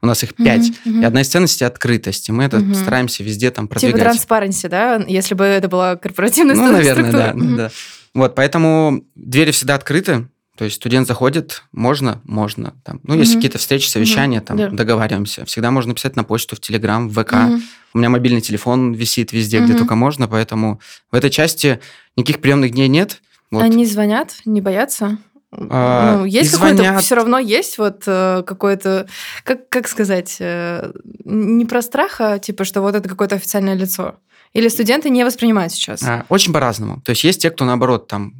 у 0.00 0.06
нас 0.06 0.22
их 0.24 0.34
пять, 0.34 0.72
угу, 0.86 1.00
и 1.02 1.04
одна 1.04 1.20
из 1.20 1.28
ценностей 1.28 1.66
открытость. 1.66 2.30
И 2.30 2.32
мы 2.32 2.44
это 2.44 2.56
угу. 2.56 2.72
стараемся 2.72 3.22
везде 3.22 3.50
там 3.50 3.68
продвигать. 3.68 3.96
Типа 3.96 4.04
транспаренси, 4.04 4.68
да? 4.68 5.04
Если 5.06 5.34
бы 5.34 5.44
это 5.44 5.68
была 5.68 5.96
корпоративная 5.96 6.54
Ну, 6.54 6.72
наверное, 6.72 7.10
структура. 7.10 7.34
да, 7.36 7.56
да. 7.56 7.70
Вот, 8.14 8.34
поэтому 8.34 9.04
двери 9.14 9.50
всегда 9.50 9.74
открыты. 9.74 10.29
То 10.60 10.64
есть 10.64 10.76
студент 10.76 11.06
заходит, 11.06 11.62
можно, 11.72 12.20
можно. 12.24 12.74
Там, 12.84 13.00
ну, 13.02 13.14
если 13.14 13.32
mm 13.32 13.36
какие-то 13.38 13.56
встречи, 13.56 13.88
совещания, 13.88 14.40
mm 14.40 14.44
там, 14.44 14.58
yeah. 14.58 14.70
договариваемся. 14.70 15.46
Всегда 15.46 15.70
можно 15.70 15.94
писать 15.94 16.16
на 16.16 16.22
почту, 16.22 16.54
в 16.54 16.60
Телеграм, 16.60 17.08
в 17.08 17.14
ВК. 17.14 17.32
mm 17.32 17.60
У 17.94 17.98
меня 17.98 18.10
мобильный 18.10 18.42
телефон 18.42 18.92
висит 18.92 19.32
везде, 19.32 19.60
mm 19.60 19.64
где 19.64 19.74
только 19.78 19.94
можно, 19.94 20.28
поэтому 20.28 20.78
в 21.10 21.14
этой 21.14 21.30
части 21.30 21.80
никаких 22.14 22.42
приемных 22.42 22.72
дней 22.72 22.88
нет. 22.88 23.22
Вот. 23.50 23.62
Они 23.62 23.86
звонят, 23.86 24.34
не 24.44 24.60
боятся? 24.60 25.16
А, 25.50 26.18
ну, 26.18 26.24
есть 26.26 26.52
какой-то, 26.52 26.98
все 26.98 27.14
равно 27.14 27.38
есть 27.38 27.78
вот 27.78 28.02
э, 28.06 28.42
какое-то, 28.46 29.08
как, 29.44 29.66
как 29.70 29.88
сказать, 29.88 30.36
э, 30.40 30.92
не 31.24 31.64
про 31.64 31.80
страх, 31.80 32.20
а 32.20 32.38
типа, 32.38 32.64
что 32.64 32.82
вот 32.82 32.94
это 32.94 33.08
какое-то 33.08 33.36
официальное 33.36 33.76
лицо. 33.76 34.16
Или 34.52 34.68
студенты 34.68 35.10
не 35.10 35.24
воспринимают 35.24 35.72
сейчас? 35.72 36.02
А, 36.02 36.24
очень 36.28 36.52
по-разному. 36.52 37.00
То 37.04 37.10
есть 37.10 37.22
есть 37.24 37.42
те, 37.42 37.50
кто 37.50 37.64
наоборот 37.64 38.08
там 38.08 38.32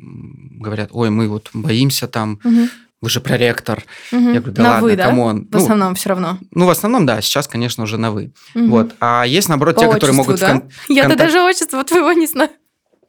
говорят, 0.58 0.90
ой, 0.92 1.10
мы 1.10 1.28
вот 1.28 1.50
боимся 1.54 2.08
там, 2.08 2.40
угу. 2.42 2.68
вы 3.00 3.08
же 3.10 3.20
проректор. 3.20 3.84
Мгм. 4.10 4.32
Я 4.32 4.40
говорю, 4.40 4.52
да 4.52 4.62
на 4.62 4.68
ладно, 4.70 4.82
вы, 4.88 4.96
да? 4.96 5.04
come 5.06 5.29
on. 5.29 5.46
В 5.48 5.52
Ну, 5.52 5.58
основном 5.58 5.94
все 5.94 6.08
равно. 6.08 6.38
Ну, 6.50 6.66
в 6.66 6.70
основном, 6.70 7.06
да, 7.06 7.20
сейчас, 7.20 7.46
конечно, 7.46 7.84
уже 7.84 7.96
на 7.96 8.10
вы. 8.10 8.32
Мгм. 8.54 8.70
Вот. 8.70 8.94
А 9.00 9.24
есть, 9.24 9.48
наоборот, 9.48 9.76
По 9.76 9.82
те, 9.82 9.88
которые 9.88 10.18
отчеству, 10.20 10.24
могут... 10.32 10.40
да? 10.40 10.48
кон- 10.48 10.70
Я-то 10.88 11.10
контакт- 11.10 11.18
даже 11.18 11.42
отчество 11.42 11.84
твоего 11.84 12.12
не 12.12 12.26
знаю. 12.26 12.50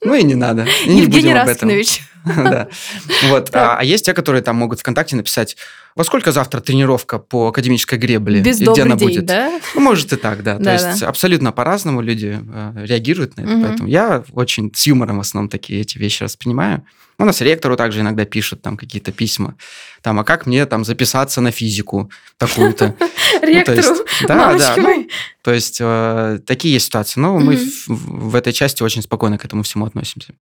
Ну 0.04 0.16
и 0.16 0.24
не 0.24 0.36
надо. 0.36 0.68
И 0.86 0.90
не 0.90 1.02
Евгений 1.02 1.32
этом. 1.32 1.48
Раскинович. 1.48 2.02
Да. 2.36 2.68
Вот. 3.30 3.50
А 3.54 3.78
а 3.78 3.84
есть 3.84 4.06
те, 4.06 4.14
которые 4.14 4.42
там 4.42 4.56
могут 4.58 4.80
ВКонтакте 4.80 5.16
написать, 5.16 5.58
во 5.96 6.04
сколько 6.04 6.32
завтра 6.32 6.62
тренировка 6.62 7.20
по 7.20 7.48
академической 7.48 7.98
гребле? 7.98 8.42
Без 8.42 8.62
и 8.62 8.66
где 8.66 8.84
она 8.84 8.96
будет? 8.96 9.26
да? 9.26 9.60
Ну, 9.76 9.82
может 9.82 10.14
и 10.14 10.16
так, 10.16 10.44
да. 10.44 10.58
То 10.58 10.74
есть 10.74 11.04
абсолютно 11.04 11.52
по-разному 11.52 12.02
люди 12.02 12.40
э, 12.42 12.86
реагируют 12.86 13.38
на 13.38 13.42
это. 13.42 13.68
Поэтому 13.68 13.90
я 13.90 14.24
очень 14.34 14.72
с 14.74 14.86
юмором 14.86 15.18
в 15.18 15.22
основном 15.22 15.50
такие 15.50 15.82
эти 15.82 15.98
вещи 15.98 16.24
воспринимаю. 16.24 16.86
У 17.18 17.26
нас 17.26 17.40
ректору 17.42 17.76
также 17.76 18.02
иногда 18.02 18.26
пишут 18.26 18.64
там 18.64 18.78
какие-то 18.78 19.12
письма. 19.12 19.56
Там, 20.02 20.20
а 20.20 20.24
как 20.24 20.48
мне 20.48 20.66
там 20.66 20.84
записаться 20.84 21.40
на 21.40 21.52
физику 21.52 22.10
такую-то? 22.38 22.96
Ректору. 23.42 23.78
есть, 23.78 24.04
да, 24.28 24.58
да, 24.58 24.76
ну. 24.78 25.08
То 25.44 25.54
есть 25.54 25.78
э, 25.80 26.40
такие 26.48 26.74
есть 26.74 26.88
ситуации. 26.88 27.20
Но 27.20 27.38
мы 27.38 27.60
в 27.88 28.36
этой 28.36 28.54
части 28.54 28.82
очень 28.82 29.04
спокойно 29.04 29.38
к 29.38 29.46
этому 29.46 29.62
всему 29.62 29.86
относимся. 29.86 30.34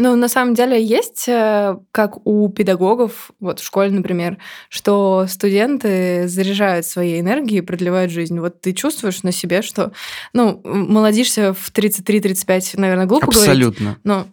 Ну, 0.00 0.14
на 0.14 0.28
самом 0.28 0.54
деле 0.54 0.82
есть, 0.82 1.28
э, 1.28 1.76
как 1.90 2.24
у 2.24 2.48
педагогов, 2.48 3.32
вот 3.40 3.58
в 3.58 3.64
школе, 3.64 3.90
например, 3.90 4.38
что 4.68 5.26
студенты 5.28 6.28
заряжают 6.28 6.86
своей 6.86 7.20
энергией, 7.20 7.62
продлевают 7.62 8.12
жизнь. 8.12 8.38
Вот 8.38 8.60
ты 8.60 8.72
чувствуешь 8.72 9.24
на 9.24 9.32
себе, 9.32 9.60
что, 9.60 9.92
ну, 10.32 10.60
молодишься 10.64 11.52
в 11.52 11.72
33-35, 11.72 12.78
наверное, 12.78 13.06
глупо 13.06 13.26
говорить, 13.26 13.48
Абсолютно. 13.48 13.98
но 14.04 14.26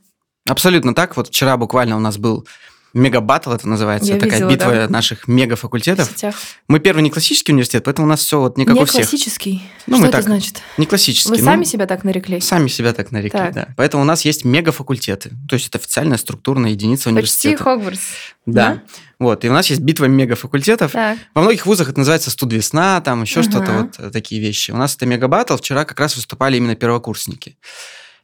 Абсолютно 0.48 0.94
так. 0.94 1.18
Вот 1.18 1.30
вчера 1.30 1.58
буквально 1.58 1.96
у 1.98 2.00
нас 2.00 2.18
был 2.18 2.48
мега-баттл, 2.96 3.52
это 3.52 3.68
называется, 3.68 4.12
Я 4.14 4.20
такая 4.20 4.40
видела, 4.40 4.50
битва 4.50 4.72
да. 4.72 4.90
наших 4.90 5.28
мега-факультетов. 5.28 6.10
Мы 6.68 6.80
первый 6.80 7.02
не 7.02 7.12
классический 7.12 7.52
университет, 7.52 7.84
поэтому 7.84 8.08
у 8.08 8.10
нас 8.10 8.22
все 8.22 8.40
вот 8.40 8.58
не 8.58 8.66
как 8.66 8.76
Не 8.76 8.82
у 8.82 8.86
всех. 8.86 9.02
классический. 9.08 9.62
Ну, 9.86 9.98
что 9.98 10.02
мы 10.02 10.08
это 10.08 10.18
так, 10.18 10.26
значит? 10.26 10.62
Не 10.78 10.86
классический. 10.86 11.30
Вы 11.30 11.38
ну, 11.38 11.44
сами 11.44 11.64
себя 11.66 11.86
так 11.86 12.04
нарекли? 12.04 12.40
сами 12.40 12.68
себя 12.70 12.94
так 12.94 13.12
нарекли, 13.12 13.38
Так. 13.38 13.54
да. 13.54 13.68
Поэтому 13.78 14.04
у 14.04 14.06
нас 14.06 14.24
есть 14.26 14.46
мега-факультеты. 14.46 15.32
То 15.48 15.56
есть 15.56 15.68
это 15.68 15.78
официальная 15.78 16.18
структурная 16.18 16.72
единица 16.72 17.04
Почти 17.04 17.10
университета. 17.50 17.64
Хогвартс. 17.64 18.02
Да. 18.46 18.82
Вот. 19.20 19.44
И 19.46 19.50
у 19.50 19.54
нас 19.54 19.70
есть 19.70 19.82
битва 19.82 20.06
мега-факультетов. 20.06 20.92
Так. 20.94 21.18
Во 21.34 21.42
многих 21.42 21.66
вузах 21.66 21.90
это 21.90 22.00
называется 22.00 22.32
студвесна, 22.32 23.02
там 23.02 23.22
еще 23.24 23.42
Ага. 23.42 23.50
что-то, 23.52 23.72
вот 23.74 23.96
э, 24.00 24.10
такие 24.12 24.40
вещи. 24.42 24.72
У 24.72 24.78
нас 24.78 24.96
это 24.96 25.06
мега-баттл, 25.06 25.58
вчера 25.58 25.84
как 25.86 26.00
раз 26.00 26.16
выступали 26.16 26.58
именно 26.58 26.76
первокурсники. 26.76 27.58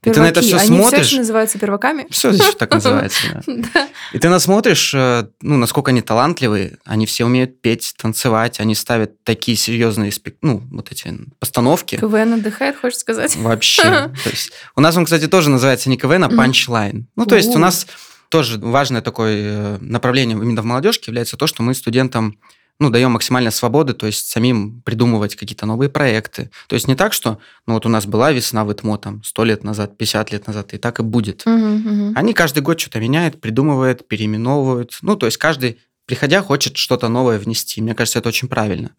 И 0.03 0.09
ты 0.09 0.19
на 0.19 0.29
это 0.29 0.41
Перваки. 0.41 0.47
все 0.47 0.57
Они 0.57 0.79
все 0.79 0.89
смотришь. 0.89 1.07
еще 1.07 1.17
называются 1.19 1.59
перваками? 1.59 2.07
Все 2.09 2.31
еще 2.31 2.51
так 2.53 2.71
называется, 2.73 3.43
да. 3.45 3.87
И 4.13 4.17
ты 4.17 4.29
насмотришь, 4.29 4.93
ну, 4.95 5.57
насколько 5.57 5.91
они 5.91 6.01
талантливые, 6.01 6.79
они 6.85 7.05
все 7.05 7.23
умеют 7.25 7.61
петь, 7.61 7.93
танцевать, 8.01 8.59
они 8.59 8.73
ставят 8.73 9.23
такие 9.23 9.55
серьезные, 9.55 10.11
ну, 10.41 10.63
вот 10.71 10.91
эти 10.91 11.15
постановки. 11.37 11.97
КВН 11.97 12.33
отдыхает, 12.33 12.77
хочешь 12.77 12.97
сказать? 12.97 13.35
Вообще. 13.35 14.11
У 14.75 14.81
нас 14.81 14.97
он, 14.97 15.05
кстати, 15.05 15.27
тоже 15.27 15.51
называется 15.51 15.87
не 15.89 15.97
КВН, 15.97 16.23
а 16.23 16.29
панчлайн. 16.29 17.07
Ну, 17.15 17.27
то 17.27 17.35
есть 17.35 17.49
у 17.49 17.53
У. 17.53 17.59
нас 17.59 17.85
тоже 18.29 18.57
важное 18.57 19.01
такое 19.01 19.35
э, 19.35 19.77
направление 19.81 20.35
именно 20.35 20.61
в 20.63 20.65
молодежке 20.65 21.11
является 21.11 21.37
то, 21.37 21.45
что 21.45 21.61
мы 21.61 21.75
студентам 21.75 22.37
ну, 22.81 22.89
даем 22.89 23.11
максимально 23.11 23.51
свободы, 23.51 23.93
то 23.93 24.07
есть 24.07 24.27
самим 24.27 24.81
придумывать 24.81 25.35
какие-то 25.35 25.67
новые 25.67 25.87
проекты. 25.87 26.49
То 26.67 26.73
есть 26.73 26.87
не 26.87 26.95
так, 26.95 27.13
что, 27.13 27.37
ну, 27.67 27.75
вот 27.75 27.85
у 27.85 27.89
нас 27.89 28.07
была 28.07 28.31
весна 28.31 28.65
в 28.65 28.71
ИТМО 28.73 28.97
там 28.97 29.23
100 29.23 29.43
лет 29.43 29.63
назад, 29.63 29.97
50 29.97 30.31
лет 30.31 30.47
назад, 30.47 30.73
и 30.73 30.79
так 30.79 30.99
и 30.99 31.03
будет. 31.03 31.45
Мгм, 31.45 31.75
мгм. 31.75 32.13
Они 32.15 32.33
каждый 32.33 32.61
год 32.63 32.79
что-то 32.79 32.99
меняют, 32.99 33.39
придумывают, 33.39 34.07
переименовывают. 34.07 34.97
Ну, 35.03 35.15
то 35.15 35.27
есть 35.27 35.37
каждый, 35.37 35.79
приходя, 36.07 36.41
хочет 36.41 36.75
что-то 36.75 37.07
новое 37.07 37.37
внести. 37.37 37.81
Мне 37.81 37.93
кажется, 37.93 38.17
это 38.17 38.29
очень 38.29 38.47
правильно. 38.47 38.95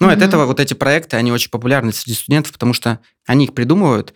Ну, 0.00 0.08
от 0.08 0.16
Мгм. 0.16 0.26
этого 0.28 0.46
вот 0.46 0.58
эти 0.58 0.72
проекты, 0.72 1.18
они 1.18 1.30
очень 1.30 1.50
популярны 1.50 1.92
среди 1.92 2.14
студентов, 2.14 2.52
потому 2.54 2.72
что 2.72 3.00
они 3.26 3.44
их 3.44 3.52
придумывают, 3.52 4.14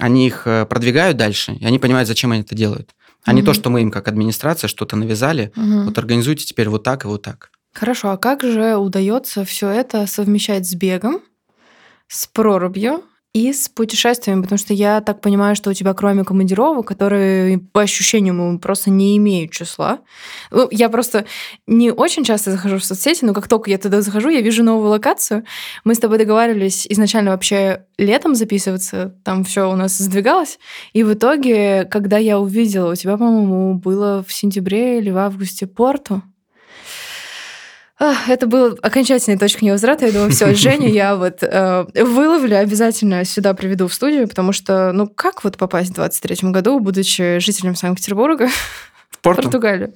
они 0.00 0.26
их 0.26 0.48
э, 0.48 0.66
продвигают 0.66 1.16
дальше, 1.16 1.52
и 1.52 1.64
они 1.64 1.78
понимают, 1.78 2.08
зачем 2.08 2.32
они 2.32 2.40
это 2.40 2.56
делают. 2.56 2.90
А 3.24 3.32
не 3.32 3.42
то, 3.42 3.52
что 3.54 3.70
мы 3.70 3.82
им 3.82 3.92
как 3.92 4.08
администрация 4.08 4.66
что-то 4.66 4.96
навязали, 4.96 5.52
Мгм. 5.54 5.84
вот 5.84 5.98
организуйте 5.98 6.44
теперь 6.44 6.68
вот 6.68 6.82
так 6.82 7.04
и 7.04 7.08
вот 7.08 7.22
так. 7.22 7.50
Хорошо, 7.74 8.10
а 8.10 8.16
как 8.16 8.42
же 8.42 8.76
удается 8.76 9.44
все 9.44 9.68
это 9.68 10.06
совмещать 10.06 10.66
с 10.66 10.74
бегом, 10.74 11.20
с 12.08 12.26
прорубью 12.26 13.04
и 13.34 13.52
с 13.52 13.68
путешествиями? 13.68 14.42
Потому 14.42 14.58
что 14.58 14.74
я 14.74 15.00
так 15.00 15.20
понимаю, 15.20 15.54
что 15.54 15.70
у 15.70 15.74
тебя 15.74 15.94
кроме 15.94 16.24
командировок, 16.24 16.88
которые 16.88 17.58
по 17.58 17.82
ощущениям 17.82 18.58
просто 18.58 18.90
не 18.90 19.16
имеют 19.18 19.52
числа. 19.52 20.00
Ну, 20.50 20.66
Я 20.72 20.88
просто 20.88 21.26
не 21.68 21.92
очень 21.92 22.24
часто 22.24 22.50
захожу 22.50 22.78
в 22.78 22.84
соцсети, 22.84 23.24
но 23.24 23.32
как 23.32 23.46
только 23.46 23.70
я 23.70 23.78
туда 23.78 24.00
захожу, 24.00 24.30
я 24.30 24.40
вижу 24.40 24.64
новую 24.64 24.90
локацию. 24.90 25.44
Мы 25.84 25.94
с 25.94 25.98
тобой 26.00 26.18
договаривались 26.18 26.84
изначально 26.88 27.30
вообще 27.30 27.84
летом 27.96 28.34
записываться, 28.34 29.14
там 29.24 29.44
все 29.44 29.70
у 29.70 29.76
нас 29.76 29.96
сдвигалось. 29.98 30.58
И 30.94 31.04
в 31.04 31.12
итоге, 31.12 31.84
когда 31.84 32.18
я 32.18 32.40
увидела, 32.40 32.92
у 32.92 32.96
тебя, 32.96 33.16
по-моему, 33.16 33.74
было 33.74 34.24
в 34.26 34.32
сентябре 34.32 34.98
или 34.98 35.10
в 35.10 35.18
августе 35.18 35.68
Порту. 35.68 36.22
Это 37.98 38.46
была 38.46 38.74
окончательная 38.80 39.38
точка 39.38 39.64
невозврата. 39.64 40.06
Я 40.06 40.12
думаю, 40.12 40.30
все, 40.30 40.54
Женю 40.54 40.88
я 40.88 41.16
вот 41.16 41.42
э, 41.42 41.86
выловлю, 41.94 42.58
обязательно 42.58 43.24
сюда 43.24 43.54
приведу 43.54 43.88
в 43.88 43.94
студию, 43.94 44.28
потому 44.28 44.52
что, 44.52 44.92
ну, 44.92 45.08
как 45.08 45.42
вот 45.42 45.56
попасть 45.56 45.90
в 45.90 45.94
23 45.94 46.50
году, 46.50 46.78
будучи 46.78 47.38
жителем 47.38 47.74
Санкт-Петербурга, 47.74 48.48
В 48.48 48.50
в 49.16 49.18
Порту? 49.18 49.42
Португалию? 49.42 49.92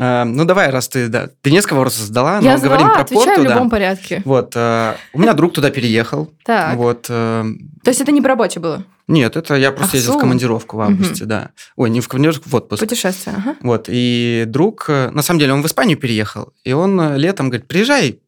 Э, 0.00 0.24
ну, 0.24 0.44
давай, 0.46 0.70
раз 0.70 0.88
ты, 0.88 1.08
да, 1.08 1.28
ты 1.42 1.50
несколько 1.50 1.74
вопросов 1.74 2.06
задала, 2.06 2.40
я 2.40 2.56
но 2.56 2.62
говорим 2.62 2.86
задала, 2.86 2.94
про 2.94 3.00
отвечаю 3.02 3.26
Порту, 3.26 3.40
в 3.42 3.44
любом 3.44 3.68
да. 3.68 3.70
порядке. 3.70 4.22
Вот, 4.24 4.52
э, 4.56 4.94
у 5.12 5.18
меня 5.20 5.34
друг 5.34 5.52
туда 5.52 5.70
переехал. 5.70 6.32
Так, 6.44 6.76
Вот, 6.76 7.06
э, 7.10 7.44
то 7.84 7.90
есть 7.90 8.00
это 8.00 8.10
не 8.10 8.22
по 8.22 8.28
работе 8.28 8.60
было? 8.60 8.82
нет, 9.08 9.36
это 9.36 9.56
я 9.56 9.72
просто 9.72 9.90
Ах, 9.90 9.94
ездил 9.96 10.12
в 10.12 10.14
су. 10.14 10.20
командировку 10.20 10.76
в 10.76 10.80
августе, 10.80 11.24
да. 11.26 11.50
Ой, 11.76 11.90
не 11.90 12.00
в 12.00 12.08
командировку, 12.08 12.48
в 12.48 12.54
отпуск. 12.54 12.80
Путешествие, 12.80 13.36
ага. 13.36 13.56
Вот, 13.60 13.86
и 13.88 14.44
друг, 14.46 14.86
э, 14.88 15.10
на 15.10 15.20
самом 15.22 15.40
деле, 15.40 15.52
он 15.52 15.62
в 15.62 15.66
Испанию 15.66 15.98
переехал, 15.98 16.52
и 16.64 16.72
он 16.72 16.98
э, 17.00 17.18
летом 17.18 17.50
говорит, 17.50 17.68
приезжай 17.68 18.20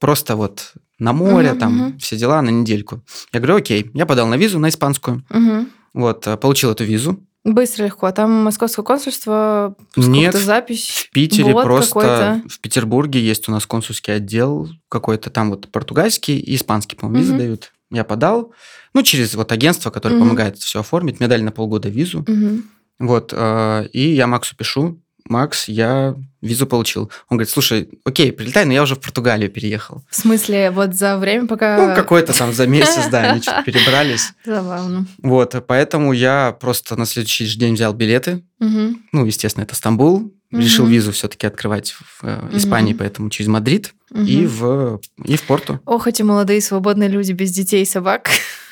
просто 0.00 0.34
вот 0.36 0.72
на 0.98 1.12
море, 1.12 1.50
Мгм, 1.50 1.58
там, 1.60 1.76
мгм. 1.76 1.98
все 1.98 2.16
дела 2.16 2.40
на 2.40 2.48
недельку. 2.50 3.02
Я 3.32 3.40
говорю, 3.40 3.56
окей. 3.56 3.90
Я 3.94 4.06
подал 4.06 4.26
на 4.28 4.36
визу, 4.36 4.58
на 4.58 4.68
испанскую. 4.68 5.22
Мгм. 5.28 5.68
Вот, 5.94 6.26
получил 6.40 6.70
эту 6.72 6.84
визу. 6.84 7.20
Быстро, 7.48 7.84
легко. 7.84 8.06
А 8.06 8.12
там 8.12 8.30
московское 8.44 8.84
консульство, 8.84 9.74
Нет, 9.96 10.34
запись. 10.34 11.06
в 11.08 11.10
Питере 11.12 11.52
просто, 11.54 12.42
в 12.46 12.60
Петербурге 12.60 13.20
есть 13.20 13.48
у 13.48 13.52
нас 13.52 13.64
консульский 13.64 14.14
отдел 14.16 14.68
какой-то, 14.90 15.30
там 15.30 15.50
вот 15.50 15.68
португальский 15.68 16.38
и 16.38 16.54
испанский, 16.56 16.96
по-моему, 16.96 17.20
визы 17.20 17.32
Мгм. 17.32 17.38
дают. 17.38 17.72
Я 17.90 18.04
подал, 18.04 18.52
ну, 18.92 19.02
через 19.02 19.34
вот 19.34 19.50
агентство, 19.50 19.90
которое 19.90 20.16
Мгм. 20.16 20.24
помогает 20.24 20.58
все 20.58 20.80
оформить. 20.80 21.20
Мне 21.20 21.28
дали 21.28 21.40
на 21.42 21.50
полгода 21.52 21.88
визу. 21.88 22.22
Мгм. 22.26 22.64
Вот, 22.98 23.32
э, 23.34 23.86
и 23.94 24.10
я 24.14 24.26
Максу 24.26 24.54
пишу, 24.54 25.00
Макс, 25.24 25.68
я 25.68 26.16
визу 26.40 26.66
получил. 26.66 27.10
Он 27.28 27.36
говорит, 27.36 27.50
слушай, 27.50 27.88
окей, 28.04 28.32
прилетай, 28.32 28.64
но 28.64 28.72
я 28.72 28.82
уже 28.82 28.94
в 28.94 29.00
Португалию 29.00 29.50
переехал. 29.50 30.04
В 30.08 30.16
смысле, 30.16 30.70
вот 30.70 30.94
за 30.94 31.18
время, 31.18 31.46
пока... 31.46 31.88
Ну, 31.88 31.94
какой-то 31.94 32.36
там 32.36 32.52
за 32.52 32.66
месяц, 32.66 33.08
да, 33.10 33.30
они 33.30 33.42
что-то 33.42 33.62
перебрались. 33.66 34.32
Забавно. 34.44 35.06
Вот, 35.22 35.54
поэтому 35.66 36.12
я 36.12 36.56
просто 36.58 36.96
на 36.96 37.06
следующий 37.06 37.46
же 37.46 37.58
день 37.58 37.74
взял 37.74 37.92
билеты. 37.92 38.44
Ну, 38.58 39.24
естественно, 39.24 39.64
это 39.64 39.74
Стамбул. 39.74 40.32
Решил 40.50 40.86
визу 40.86 41.12
все-таки 41.12 41.46
открывать 41.46 41.90
в 41.90 42.20
э, 42.22 42.48
Испании, 42.54 42.94
поэтому 42.94 43.28
через 43.28 43.48
Мадрид 43.48 43.92
и 44.14 44.46
в, 44.46 44.98
и 45.22 45.36
в 45.36 45.42
Порту. 45.42 45.78
Ох, 45.84 46.06
эти 46.06 46.22
молодые 46.22 46.62
свободные 46.62 47.10
люди 47.10 47.32
без 47.32 47.50
детей 47.50 47.82
и 47.82 47.84
собак. 47.84 48.30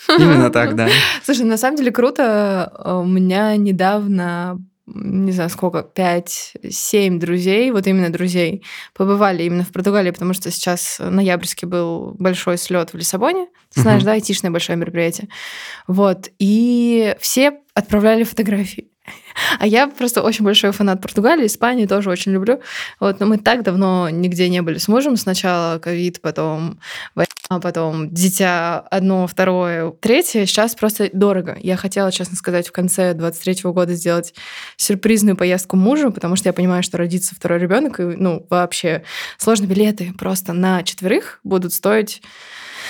Именно 0.08 0.50
так, 0.50 0.74
да. 0.74 0.88
Слушай, 1.24 1.44
на 1.44 1.58
самом 1.58 1.76
деле 1.76 1.90
круто. 1.90 2.72
У 3.02 3.04
меня 3.04 3.54
недавно, 3.56 4.58
не 4.86 5.32
знаю 5.32 5.50
сколько, 5.50 5.78
5-7 5.94 7.18
друзей, 7.18 7.70
вот 7.72 7.86
именно 7.86 8.10
друзей, 8.10 8.62
побывали 8.94 9.42
именно 9.42 9.64
в 9.64 9.72
Португалии, 9.72 10.10
потому 10.12 10.32
что 10.32 10.50
сейчас 10.50 10.98
ноябрьский 11.00 11.66
был 11.66 12.14
большой 12.18 12.56
слет 12.58 12.92
в 12.92 12.96
Лиссабоне. 12.96 13.46
Ты 13.74 13.80
знаешь, 13.80 13.98
Мгм. 14.02 14.06
да, 14.06 14.12
айтишное 14.12 14.50
большое 14.50 14.78
мероприятие. 14.78 15.28
Вот. 15.88 16.28
И 16.38 17.14
все 17.20 17.58
отправляли 17.74 18.24
фотографии. 18.24 18.88
А 19.58 19.66
я 19.66 19.86
просто 19.88 20.22
очень 20.22 20.44
большой 20.44 20.72
фанат 20.72 21.00
Португалии, 21.00 21.46
Испании 21.46 21.86
тоже 21.86 22.10
очень 22.10 22.32
люблю. 22.32 22.60
Вот, 23.00 23.20
но 23.20 23.26
мы 23.26 23.38
так 23.38 23.62
давно 23.62 24.08
нигде 24.10 24.48
не 24.48 24.62
были 24.62 24.78
с 24.78 24.88
мужем. 24.88 25.16
Сначала 25.16 25.78
ковид, 25.78 26.20
потом 26.20 26.78
война, 27.14 27.60
потом 27.62 28.10
дитя 28.10 28.80
одно, 28.90 29.26
второе, 29.26 29.90
третье. 29.90 30.46
Сейчас 30.46 30.74
просто 30.74 31.10
дорого. 31.12 31.56
Я 31.60 31.76
хотела, 31.76 32.10
честно 32.12 32.36
сказать, 32.36 32.68
в 32.68 32.72
конце 32.72 33.14
23 33.14 33.70
года 33.70 33.94
сделать 33.94 34.34
сюрпризную 34.76 35.36
поездку 35.36 35.76
мужу, 35.76 36.10
потому 36.10 36.36
что 36.36 36.48
я 36.48 36.52
понимаю, 36.52 36.82
что 36.82 36.98
родится 36.98 37.34
второй 37.34 37.58
ребенок, 37.58 38.00
и 38.00 38.02
ну 38.02 38.46
вообще 38.50 39.02
сложные 39.38 39.68
билеты 39.68 40.12
просто 40.18 40.52
на 40.52 40.82
четверых 40.82 41.40
будут 41.44 41.72
стоить 41.72 42.22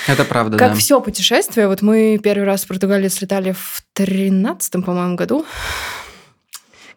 Это 0.07 0.23
правда, 0.23 0.57
как 0.57 0.71
да. 0.71 0.77
все 0.77 1.01
путешествие. 1.01 1.67
Вот 1.67 1.81
мы 1.81 2.19
первый 2.21 2.45
раз 2.45 2.63
в 2.63 2.67
Португалию 2.67 3.09
слетали 3.09 3.51
в 3.51 3.83
тринадцатом, 3.93 4.83
по-моему, 4.83 5.15
году. 5.15 5.45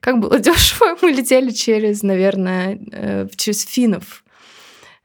Как 0.01 0.19
было 0.19 0.39
дешево. 0.41 0.97
Мы 1.03 1.11
летели 1.11 1.51
через, 1.51 2.03
наверное, 2.03 2.79
э, 2.93 3.29
через 3.37 3.65
финнов. 3.65 4.25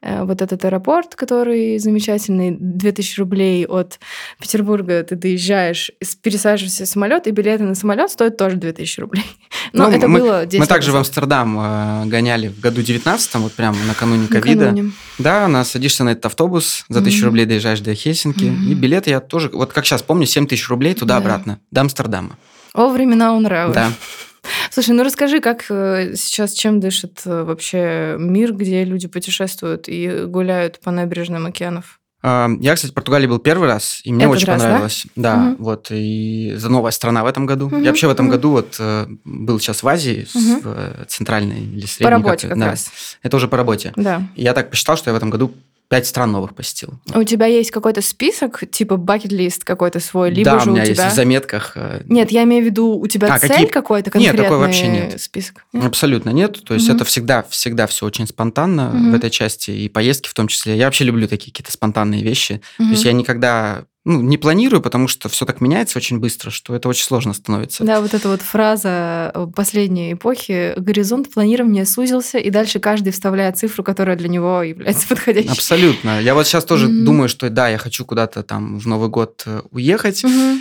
Э, 0.05 0.23
вот 0.23 0.41
этот 0.41 0.63
аэропорт, 0.63 1.15
который 1.15 1.79
замечательный, 1.79 2.55
2000 2.59 3.19
рублей 3.19 3.65
от 3.65 3.99
Петербурга 4.39 5.03
ты 5.03 5.15
доезжаешь, 5.15 5.89
пересаживаешься 6.21 6.85
в 6.85 6.87
самолет, 6.87 7.25
и 7.25 7.31
билеты 7.31 7.63
на 7.63 7.73
самолет 7.73 8.11
стоят 8.11 8.37
тоже 8.37 8.57
2000 8.57 8.99
рублей. 8.99 9.25
Но 9.73 9.89
ну, 9.89 9.95
это 9.95 10.07
мы, 10.07 10.19
было 10.19 10.45
10 10.45 10.59
Мы 10.59 10.67
также 10.67 10.91
в 10.91 10.95
Амстердам 10.95 11.57
э, 11.59 12.05
гоняли 12.05 12.49
в 12.49 12.59
году 12.59 12.83
19 12.83 13.35
вот 13.35 13.53
прям 13.53 13.75
накануне 13.87 14.27
ковида. 14.27 14.65
Накануне. 14.65 14.91
Да, 15.17 15.47
нас 15.47 15.71
садишься 15.71 16.03
на 16.03 16.09
этот 16.09 16.27
автобус, 16.27 16.85
за 16.87 16.99
1000 16.99 17.17
mm-hmm. 17.17 17.25
рублей 17.25 17.45
доезжаешь 17.45 17.79
до 17.79 17.95
Хельсинки, 17.95 18.43
mm-hmm. 18.43 18.71
и 18.71 18.73
билеты 18.75 19.09
я 19.09 19.21
тоже, 19.21 19.49
вот 19.51 19.73
как 19.73 19.85
сейчас 19.85 20.03
помню, 20.03 20.27
7 20.27 20.45
тысяч 20.45 20.69
рублей 20.69 20.93
туда-обратно, 20.93 21.53
да. 21.53 21.59
до 21.71 21.81
Амстердама. 21.81 22.37
О, 22.75 22.89
времена 22.89 23.33
унравы. 23.33 23.73
Да. 23.73 23.91
Слушай, 24.71 24.95
ну 24.95 25.03
расскажи, 25.03 25.39
как 25.39 25.65
э, 25.69 26.15
сейчас 26.15 26.53
чем 26.53 26.79
дышит 26.79 27.21
э, 27.25 27.43
вообще 27.43 28.15
мир, 28.17 28.53
где 28.53 28.83
люди 28.83 29.07
путешествуют 29.07 29.87
и 29.87 30.25
гуляют 30.25 30.79
по 30.79 30.91
набережным 30.91 31.45
океанов? 31.45 31.99
А, 32.27 32.49
я, 32.59 32.73
кстати, 32.73 32.91
в 32.91 32.95
Португалии 32.95 33.27
был 33.27 33.37
первый 33.37 33.69
раз, 33.69 34.01
и 34.03 34.11
мне 34.11 34.25
Этот 34.25 34.37
очень 34.37 34.47
раз, 34.47 34.61
понравилось. 34.61 35.05
Да, 35.15 35.35
да 35.35 35.51
угу. 35.51 35.63
вот, 35.63 35.87
и 35.91 36.53
за 36.55 36.69
новая 36.69 36.91
страна 36.91 37.23
в 37.23 37.27
этом 37.27 37.45
году. 37.45 37.67
Угу, 37.67 37.77
я 37.77 37.89
вообще 37.89 38.07
в 38.07 38.09
этом 38.09 38.25
угу. 38.25 38.35
году 38.35 38.49
вот 38.49 38.77
э, 38.79 39.05
был 39.23 39.59
сейчас 39.59 39.83
в 39.83 39.87
Азии, 39.87 40.27
угу. 40.33 40.61
в 40.63 41.05
центральной 41.07 41.61
или 41.61 41.85
средней. 41.85 42.05
По 42.05 42.09
работе 42.09 42.47
как, 42.47 42.49
как 42.49 42.59
да. 42.59 42.65
раз. 42.71 42.91
Это 43.21 43.37
уже 43.37 43.47
по 43.47 43.57
работе. 43.57 43.93
Да. 43.95 44.23
И 44.35 44.41
я 44.41 44.53
так 44.53 44.71
посчитал, 44.71 44.97
что 44.97 45.11
я 45.11 45.13
в 45.13 45.17
этом 45.17 45.29
году 45.29 45.53
пять 45.87 46.07
стран 46.07 46.31
новых 46.31 46.55
посетил. 46.55 46.99
У 47.13 47.23
тебя 47.23 47.45
есть 47.45 47.71
какой-то 47.71 48.01
список, 48.01 48.63
типа 48.69 48.97
бакет-лист 48.97 49.63
какой-то 49.63 49.99
свой, 49.99 50.31
либо 50.31 50.51
да, 50.51 50.59
же 50.59 50.69
у 50.69 50.73
меня 50.73 50.83
у 50.83 50.85
тебя... 50.85 51.03
есть 51.03 51.13
в 51.13 51.15
заметках. 51.15 51.73
Э, 51.75 52.01
нет, 52.05 52.31
я 52.31 52.43
имею 52.43 52.63
в 52.63 52.65
виду, 52.65 52.97
у 52.97 53.07
тебя 53.07 53.33
а, 53.33 53.39
цель 53.39 53.49
какие... 53.49 53.67
какой-то 53.67 54.11
конкретный 54.11 54.37
Нет, 54.37 54.45
такой 54.45 54.57
вообще 54.59 54.87
нет. 54.87 55.21
список? 55.21 55.65
Нет? 55.73 55.85
Абсолютно 55.85 56.31
нет. 56.31 56.63
То 56.63 56.73
есть 56.73 56.89
угу. 56.89 56.95
это 56.95 57.05
всегда, 57.05 57.43
всегда 57.43 57.87
все 57.87 58.05
очень 58.05 58.27
спонтанно 58.27 58.89
угу. 58.89 59.11
в 59.11 59.13
этой 59.13 59.29
части, 59.29 59.71
и 59.71 59.89
поездки 59.89 60.27
в 60.27 60.33
том 60.33 60.47
числе. 60.47 60.77
Я 60.77 60.85
вообще 60.85 61.03
люблю 61.03 61.27
такие 61.27 61.51
какие-то 61.51 61.71
спонтанные 61.71 62.23
вещи. 62.23 62.61
Угу. 62.79 62.87
То 62.87 62.91
есть 62.91 63.05
я 63.05 63.13
никогда 63.13 63.85
ну, 64.05 64.21
не 64.21 64.37
планирую, 64.37 64.81
потому 64.81 65.07
что 65.07 65.29
все 65.29 65.45
так 65.45 65.61
меняется 65.61 65.97
очень 65.97 66.19
быстро, 66.19 66.51
что 66.51 66.75
это 66.75 66.87
очень 66.87 67.03
сложно 67.03 67.33
становится. 67.33 67.83
Да, 67.83 68.01
вот 68.01 68.13
эта 68.13 68.29
вот 68.29 68.41
фраза 68.43 69.31
э, 69.33 69.47
последней 69.53 70.13
эпохи 70.13 70.73
«горизонт 70.77 71.33
планирования 71.33 71.85
сузился», 71.85 72.37
и 72.37 72.51
дальше 72.51 72.79
каждый 72.79 73.11
вставляет 73.11 73.57
цифру, 73.57 73.83
которая 73.83 74.15
для 74.15 74.29
него 74.29 74.61
является 74.61 75.07
подходящей. 75.09 75.49
Абсолютно. 75.49 76.21
Я 76.21 76.35
вот 76.35 76.45
сейчас 76.45 76.65
тоже 76.65 76.87
mm-hmm. 76.87 77.03
думаю, 77.03 77.29
что 77.29 77.49
да, 77.49 77.67
я 77.67 77.79
хочу 77.79 78.05
куда-то 78.05 78.43
там 78.43 78.77
в 78.77 78.85
Новый 78.87 79.09
год 79.09 79.41
э, 79.47 79.61
уехать. 79.71 80.23
Mm-hmm. 80.23 80.59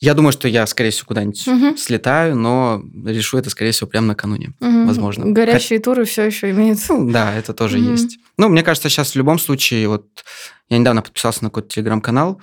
Я 0.00 0.14
думаю, 0.14 0.32
что 0.32 0.48
я, 0.48 0.66
скорее 0.66 0.90
всего, 0.90 1.08
куда-нибудь 1.08 1.46
угу. 1.46 1.76
слетаю, 1.76 2.34
но 2.34 2.82
решу 3.04 3.36
это, 3.36 3.50
скорее 3.50 3.72
всего, 3.72 3.86
прямо 3.86 4.06
накануне, 4.06 4.54
угу. 4.58 4.86
возможно. 4.86 5.26
Горящие 5.26 5.78
Хоть... 5.78 5.84
туры 5.84 6.04
все 6.06 6.22
еще 6.22 6.50
имеются. 6.50 6.94
Ну, 6.94 7.10
да, 7.10 7.34
это 7.34 7.52
тоже 7.52 7.78
угу. 7.78 7.90
есть. 7.90 8.18
Ну, 8.38 8.48
мне 8.48 8.62
кажется, 8.62 8.88
сейчас 8.88 9.12
в 9.12 9.16
любом 9.16 9.38
случае, 9.38 9.88
вот 9.88 10.06
я 10.70 10.78
недавно 10.78 11.02
подписался 11.02 11.44
на 11.44 11.50
какой-то 11.50 11.68
телеграм-канал, 11.68 12.40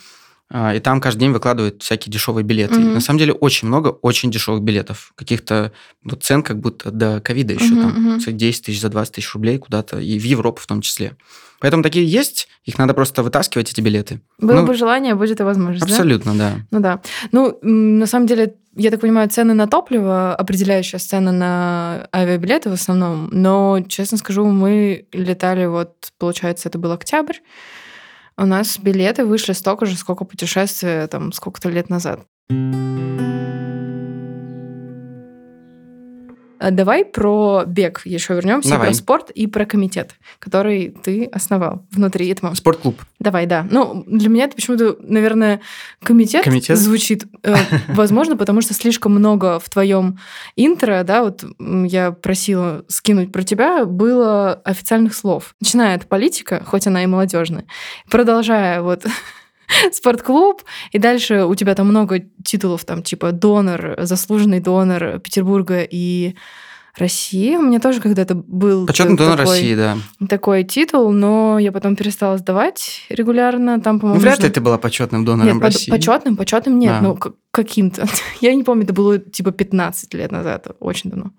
и 0.53 0.79
там 0.79 1.01
каждый 1.01 1.21
день 1.21 1.31
выкладывают 1.31 1.83
всякие 1.83 2.11
дешевые 2.11 2.43
билеты. 2.43 2.75
Mm-hmm. 2.75 2.93
на 2.93 3.01
самом 3.01 3.19
деле 3.19 3.33
очень 3.33 3.67
много 3.67 3.89
очень 3.89 4.31
дешевых 4.31 4.61
билетов. 4.61 5.11
Каких-то 5.15 5.73
вот 6.03 6.23
цен 6.23 6.41
как 6.41 6.59
будто 6.59 6.89
до 6.89 7.19
ковида 7.19 7.53
еще 7.53 7.73
mm-hmm. 7.73 7.81
там. 7.81 8.17
Mm-hmm. 8.17 8.31
10 8.31 8.65
тысяч 8.65 8.81
за 8.81 8.89
20 8.89 9.15
тысяч 9.15 9.33
рублей 9.33 9.57
куда-то, 9.57 9.99
и 9.99 10.17
в 10.17 10.23
Европу 10.23 10.61
в 10.61 10.67
том 10.67 10.81
числе. 10.81 11.17
Поэтому 11.59 11.81
такие 11.81 12.05
есть, 12.05 12.47
их 12.65 12.77
надо 12.77 12.93
просто 12.93 13.23
вытаскивать, 13.23 13.71
эти 13.71 13.81
билеты. 13.81 14.21
Было 14.39 14.61
ну, 14.61 14.67
бы 14.67 14.75
желание, 14.75 15.15
будет 15.15 15.39
и 15.39 15.43
возможность, 15.43 15.83
Абсолютно, 15.83 16.33
да? 16.35 16.51
да. 16.51 16.65
Ну 16.71 16.79
да. 16.79 17.01
Ну, 17.31 17.59
на 17.61 18.05
самом 18.05 18.27
деле, 18.27 18.55
я 18.75 18.91
так 18.91 19.01
понимаю, 19.01 19.29
цены 19.29 19.55
на 19.55 19.67
топливо, 19.67 20.35
определяющая 20.35 20.99
цена 20.99 21.31
на 21.31 22.07
авиабилеты 22.13 22.69
в 22.69 22.73
основном. 22.73 23.29
Но, 23.31 23.83
честно 23.87 24.17
скажу, 24.17 24.45
мы 24.45 25.07
летали 25.11 25.65
вот, 25.65 26.11
получается, 26.19 26.69
это 26.69 26.77
был 26.77 26.91
октябрь, 26.91 27.37
у 28.37 28.45
нас 28.45 28.77
билеты 28.77 29.25
вышли 29.25 29.53
столько 29.53 29.85
же, 29.85 29.97
сколько 29.97 30.23
путешествия 30.23 31.07
там 31.07 31.31
сколько-то 31.31 31.69
лет 31.69 31.89
назад. 31.89 32.21
Давай 36.59 37.05
про 37.05 37.63
бег 37.65 38.01
еще 38.05 38.35
вернемся, 38.35 38.71
Давай. 38.71 38.87
про 38.87 38.93
спорт 38.95 39.29
и 39.31 39.47
про 39.47 39.65
комитет, 39.65 40.15
который 40.39 40.95
ты 41.03 41.25
основал 41.25 41.85
внутри 41.91 42.27
этого. 42.29 42.53
Спортклуб. 42.53 43.01
Давай, 43.19 43.45
да. 43.45 43.67
Ну, 43.69 44.03
для 44.07 44.29
меня 44.29 44.45
это 44.45 44.55
почему-то, 44.55 44.97
наверное, 45.01 45.61
комитет, 46.03 46.43
комитет? 46.43 46.77
звучит, 46.77 47.25
э, 47.43 47.55
возможно, 47.89 48.37
потому 48.37 48.61
что 48.61 48.73
слишком 48.73 49.13
много 49.13 49.59
в 49.59 49.69
твоем 49.69 50.19
интро, 50.55 51.03
да, 51.03 51.23
вот 51.23 51.43
я 51.59 52.11
просила 52.11 52.85
скинуть 52.87 53.31
про 53.31 53.43
тебя, 53.43 53.85
было 53.85 54.53
официальных 54.65 55.13
слов. 55.13 55.55
Начиная 55.59 55.95
от 55.95 56.07
политика, 56.07 56.63
хоть 56.65 56.87
она 56.87 57.03
и 57.03 57.07
молодежная, 57.07 57.65
продолжая 58.09 58.81
вот 58.81 59.05
спортклуб, 59.91 60.63
и 60.91 60.99
дальше 60.99 61.45
у 61.45 61.55
тебя 61.55 61.75
там 61.75 61.87
много 61.87 62.23
титулов, 62.43 62.85
там 62.85 63.03
типа 63.03 63.31
донор, 63.31 63.95
заслуженный 63.99 64.59
донор 64.59 65.19
Петербурга 65.19 65.81
и 65.81 66.35
России. 66.99 67.55
У 67.55 67.61
меня 67.61 67.79
тоже 67.79 68.01
когда-то 68.01 68.35
был 68.35 68.85
Почетный 68.85 69.17
донор 69.17 69.37
такой, 69.37 69.51
России, 69.51 69.75
да. 69.75 69.97
Такой 70.27 70.63
титул, 70.63 71.11
но 71.11 71.59
я 71.59 71.71
потом 71.71 71.95
перестала 71.95 72.37
сдавать 72.37 73.05
регулярно. 73.09 73.79
Там, 73.79 73.99
по-моему, 73.99 74.19
ну, 74.19 74.25
вряд 74.25 74.41
ли 74.41 74.49
ты 74.49 74.61
была 74.61 74.77
почетным 74.77 75.25
донором 75.25 75.55
нет, 75.55 75.63
России. 75.63 75.91
Почетным, 75.91 76.37
почетным 76.37 76.79
нет, 76.79 76.95
а. 76.99 77.01
ну 77.01 77.19
каким-то. 77.51 78.07
я 78.41 78.53
не 78.53 78.63
помню, 78.63 78.83
это 78.83 78.93
было 78.93 79.17
типа 79.19 79.51
15 79.51 80.13
лет 80.13 80.31
назад, 80.31 80.67
очень 80.79 81.09
давно. 81.09 81.31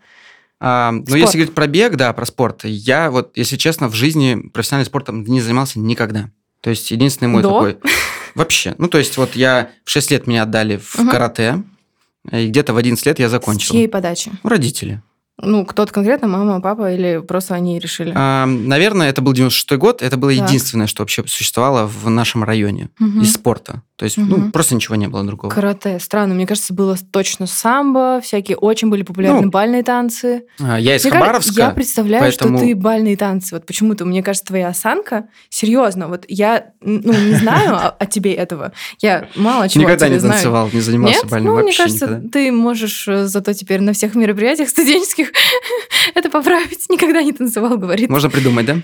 А, 0.60 0.90
ну, 0.90 1.14
если 1.14 1.38
говорить 1.38 1.54
про 1.54 1.66
бег, 1.66 1.96
да, 1.96 2.12
про 2.12 2.26
спорт, 2.26 2.64
я 2.64 3.10
вот, 3.10 3.36
если 3.36 3.56
честно, 3.56 3.88
в 3.88 3.94
жизни 3.94 4.48
профессиональным 4.52 4.86
спортом 4.86 5.24
не 5.24 5.40
занимался 5.40 5.78
никогда. 5.78 6.30
То 6.60 6.70
есть 6.70 6.90
единственный 6.90 7.28
мой 7.28 7.42
До? 7.42 7.50
такой... 7.50 7.78
Вообще. 8.38 8.76
Ну, 8.78 8.86
то 8.86 8.98
есть 8.98 9.16
вот 9.16 9.34
я 9.34 9.70
в 9.84 9.90
6 9.90 10.12
лет 10.12 10.26
меня 10.28 10.44
отдали 10.44 10.76
в 10.76 10.94
угу. 11.00 11.10
карате, 11.10 11.64
и 12.30 12.46
где-то 12.46 12.72
в 12.72 12.76
11 12.76 13.04
лет 13.04 13.18
я 13.18 13.28
закончил. 13.28 13.70
С 13.70 13.76
чьей 13.76 13.88
подачи? 13.88 14.30
Родители. 14.44 15.02
Ну, 15.40 15.66
кто-то 15.66 15.92
конкретно, 15.92 16.28
мама, 16.28 16.60
папа, 16.60 16.92
или 16.92 17.18
просто 17.18 17.54
они 17.54 17.80
решили? 17.80 18.12
А, 18.14 18.46
наверное, 18.46 19.08
это 19.08 19.22
был 19.22 19.32
96-й 19.32 19.76
год. 19.76 20.02
Это 20.02 20.16
было 20.16 20.32
так. 20.32 20.48
единственное, 20.48 20.86
что 20.86 21.02
вообще 21.02 21.26
существовало 21.26 21.86
в 21.86 22.08
нашем 22.08 22.44
районе 22.44 22.90
угу. 23.00 23.22
из 23.22 23.34
спорта. 23.34 23.82
То 23.98 24.04
есть, 24.04 24.16
угу. 24.16 24.26
ну, 24.28 24.50
просто 24.52 24.76
ничего 24.76 24.94
не 24.94 25.08
было 25.08 25.24
другого. 25.24 25.52
Карате. 25.52 25.98
Странно. 25.98 26.32
Мне 26.32 26.46
кажется, 26.46 26.72
было 26.72 26.96
точно 27.10 27.48
самбо, 27.48 28.20
всякие 28.22 28.56
очень 28.56 28.90
были 28.90 29.02
популярны 29.02 29.42
ну, 29.42 29.50
бальные 29.50 29.82
танцы. 29.82 30.44
А, 30.60 30.78
я 30.78 30.94
из 30.94 31.04
Мне 31.04 31.14
Хабаровска. 31.14 31.60
Я 31.60 31.70
представляю, 31.70 32.22
поэтому... 32.22 32.58
что 32.58 32.64
ты 32.64 32.76
бальные 32.76 33.16
танцы. 33.16 33.56
Вот 33.56 33.66
почему-то, 33.66 34.04
мне 34.04 34.22
кажется, 34.22 34.46
твоя 34.46 34.68
осанка, 34.68 35.26
серьезно, 35.48 36.06
вот 36.06 36.24
я, 36.28 36.66
ну, 36.80 37.12
не 37.12 37.34
знаю 37.34 37.92
о, 37.98 38.06
тебе 38.06 38.34
этого. 38.34 38.72
Я 39.00 39.28
мало 39.34 39.68
чего 39.68 39.82
Никогда 39.82 40.08
не 40.08 40.20
танцевал, 40.20 40.70
не 40.72 40.80
занимался 40.80 41.26
бальным 41.26 41.54
ну, 41.54 41.54
вообще 41.54 41.66
мне 41.66 41.76
кажется, 41.76 42.06
никогда. 42.06 42.28
ты 42.30 42.52
можешь 42.52 43.08
э, 43.08 43.26
зато 43.26 43.52
теперь 43.52 43.80
на 43.80 43.94
всех 43.94 44.14
мероприятиях 44.14 44.68
студенческих 44.68 45.32
это 46.14 46.30
поправить. 46.30 46.88
Никогда 46.88 47.20
не 47.20 47.32
танцевал, 47.32 47.76
говорит. 47.76 48.10
Можно 48.10 48.30
придумать, 48.30 48.64
да? 48.64 48.76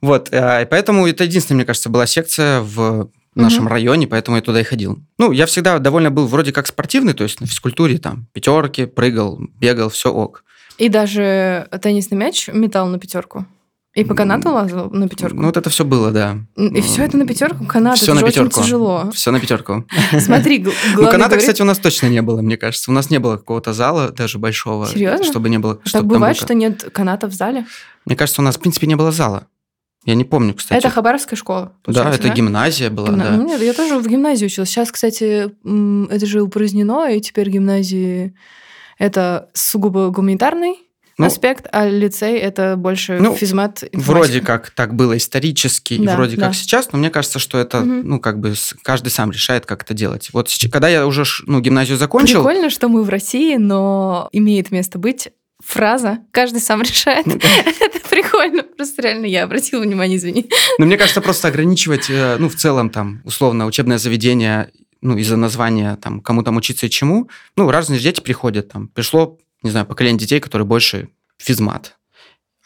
Вот, 0.00 0.28
э, 0.32 0.62
и 0.62 0.64
поэтому 0.64 1.06
это 1.06 1.24
единственная, 1.24 1.58
мне 1.58 1.66
кажется, 1.66 1.90
была 1.90 2.06
секция 2.06 2.62
в 2.62 3.10
нашем 3.36 3.64
угу. 3.64 3.72
районе, 3.72 4.06
поэтому 4.06 4.36
я 4.36 4.42
туда 4.42 4.60
и 4.60 4.64
ходил. 4.64 4.98
Ну, 5.18 5.32
я 5.32 5.46
всегда 5.46 5.78
довольно 5.78 6.10
был 6.10 6.26
вроде 6.26 6.52
как 6.52 6.66
спортивный, 6.66 7.14
то 7.14 7.24
есть 7.24 7.40
на 7.40 7.46
физкультуре 7.46 7.98
там 7.98 8.26
пятерки, 8.32 8.86
прыгал, 8.86 9.38
бегал, 9.58 9.90
все 9.90 10.12
ок. 10.12 10.44
И 10.78 10.88
даже 10.88 11.68
теннисный 11.82 12.18
мяч 12.18 12.48
метал 12.48 12.86
на 12.86 12.98
пятерку? 12.98 13.46
И 13.96 14.04
по 14.04 14.14
канату 14.14 14.50
лазал 14.50 14.90
на 14.90 15.08
пятерку? 15.08 15.38
Ну, 15.38 15.46
вот 15.46 15.56
это 15.56 15.70
все 15.70 15.82
было, 15.82 16.10
да. 16.10 16.36
И 16.54 16.82
все 16.82 17.04
это 17.04 17.16
на 17.16 17.26
пятерку? 17.26 17.64
Канат, 17.64 17.96
все 17.96 18.12
это 18.12 18.20
на 18.20 18.26
пятерку. 18.26 18.48
очень 18.48 18.62
тяжело. 18.62 19.10
Все 19.10 19.30
на 19.30 19.40
пятерку. 19.40 19.86
Смотри, 20.20 20.66
Ну, 20.94 21.10
каната, 21.10 21.38
кстати, 21.38 21.62
у 21.62 21.64
нас 21.64 21.78
точно 21.78 22.08
не 22.08 22.20
было, 22.20 22.42
мне 22.42 22.58
кажется. 22.58 22.90
У 22.90 22.94
нас 22.94 23.08
не 23.08 23.18
было 23.18 23.38
какого-то 23.38 23.72
зала 23.72 24.10
даже 24.10 24.38
большого. 24.38 24.86
Серьезно? 24.86 25.24
Чтобы 25.24 25.48
не 25.48 25.58
было... 25.58 25.80
Так 25.90 26.04
бывает, 26.04 26.36
что 26.36 26.52
нет 26.52 26.90
каната 26.92 27.26
в 27.26 27.32
зале? 27.32 27.64
Мне 28.04 28.16
кажется, 28.16 28.42
у 28.42 28.44
нас, 28.44 28.56
в 28.56 28.60
принципе, 28.60 28.86
не 28.86 28.96
было 28.96 29.12
зала. 29.12 29.46
Я 30.06 30.14
не 30.14 30.24
помню, 30.24 30.54
кстати. 30.54 30.78
Это 30.78 30.88
Хабаровская 30.88 31.36
школа? 31.36 31.72
Да, 31.84 32.10
это 32.14 32.28
да? 32.28 32.34
гимназия 32.34 32.90
была, 32.90 33.08
Гимна... 33.08 33.24
да. 33.24 33.36
Нет, 33.36 33.60
я 33.60 33.72
тоже 33.72 33.98
в 33.98 34.06
гимназии 34.06 34.46
училась. 34.46 34.70
Сейчас, 34.70 34.92
кстати, 34.92 35.50
это 36.10 36.26
же 36.26 36.42
упразднено, 36.42 37.10
и 37.10 37.20
теперь 37.20 37.50
гимназии 37.50 38.32
это 38.98 39.50
сугубо 39.52 40.10
гуманитарный 40.10 40.76
ну, 41.18 41.26
аспект, 41.26 41.66
а 41.72 41.88
лицей 41.88 42.36
это 42.38 42.76
больше 42.76 43.18
ну, 43.18 43.34
физмат. 43.34 43.82
Вроде 43.92 44.40
как 44.40 44.70
так 44.70 44.94
было 44.94 45.16
исторически, 45.16 45.96
да, 45.98 46.12
и 46.12 46.16
вроде 46.16 46.36
да. 46.36 46.46
как 46.46 46.54
сейчас, 46.54 46.92
но 46.92 46.98
мне 46.98 47.10
кажется, 47.10 47.38
что 47.38 47.58
это, 47.58 47.80
угу. 47.80 47.86
ну, 47.86 48.20
как 48.20 48.38
бы 48.38 48.54
каждый 48.82 49.08
сам 49.08 49.30
решает, 49.30 49.66
как 49.66 49.82
это 49.82 49.94
делать. 49.94 50.28
Вот 50.32 50.50
когда 50.70 50.88
я 50.88 51.06
уже 51.06 51.24
ну, 51.46 51.60
гимназию 51.60 51.96
закончил... 51.96 52.44
Прикольно, 52.44 52.70
что 52.70 52.88
мы 52.88 53.02
в 53.02 53.08
России, 53.08 53.56
но 53.56 54.28
имеет 54.32 54.70
место 54.70 54.98
быть 54.98 55.30
фраза 55.64 56.18
«каждый 56.30 56.60
сам 56.60 56.82
решает». 56.82 57.26
Ну, 57.26 57.34
это 57.80 58.00
прикольно. 58.08 58.62
Просто 58.62 59.02
реально 59.02 59.26
я 59.26 59.44
обратила 59.44 59.82
внимание, 59.82 60.18
извини. 60.18 60.48
Ну, 60.78 60.86
мне 60.86 60.96
кажется, 60.96 61.20
просто 61.20 61.48
ограничивать, 61.48 62.10
э, 62.10 62.36
ну, 62.38 62.48
в 62.48 62.56
целом, 62.56 62.90
там, 62.90 63.22
условно, 63.24 63.66
учебное 63.66 63.98
заведение 63.98 64.70
ну, 65.02 65.16
из-за 65.16 65.36
названия, 65.36 65.96
там, 65.96 66.20
кому 66.20 66.42
там 66.42 66.56
учиться 66.56 66.86
и 66.86 66.90
чему, 66.90 67.28
ну, 67.56 67.70
разные 67.70 68.00
дети 68.00 68.20
приходят, 68.20 68.68
там, 68.72 68.88
пришло 68.88 69.38
не 69.62 69.70
знаю, 69.70 69.86
поколение 69.86 70.18
детей, 70.18 70.40
которые 70.40 70.66
больше 70.66 71.08
физмат. 71.38 71.96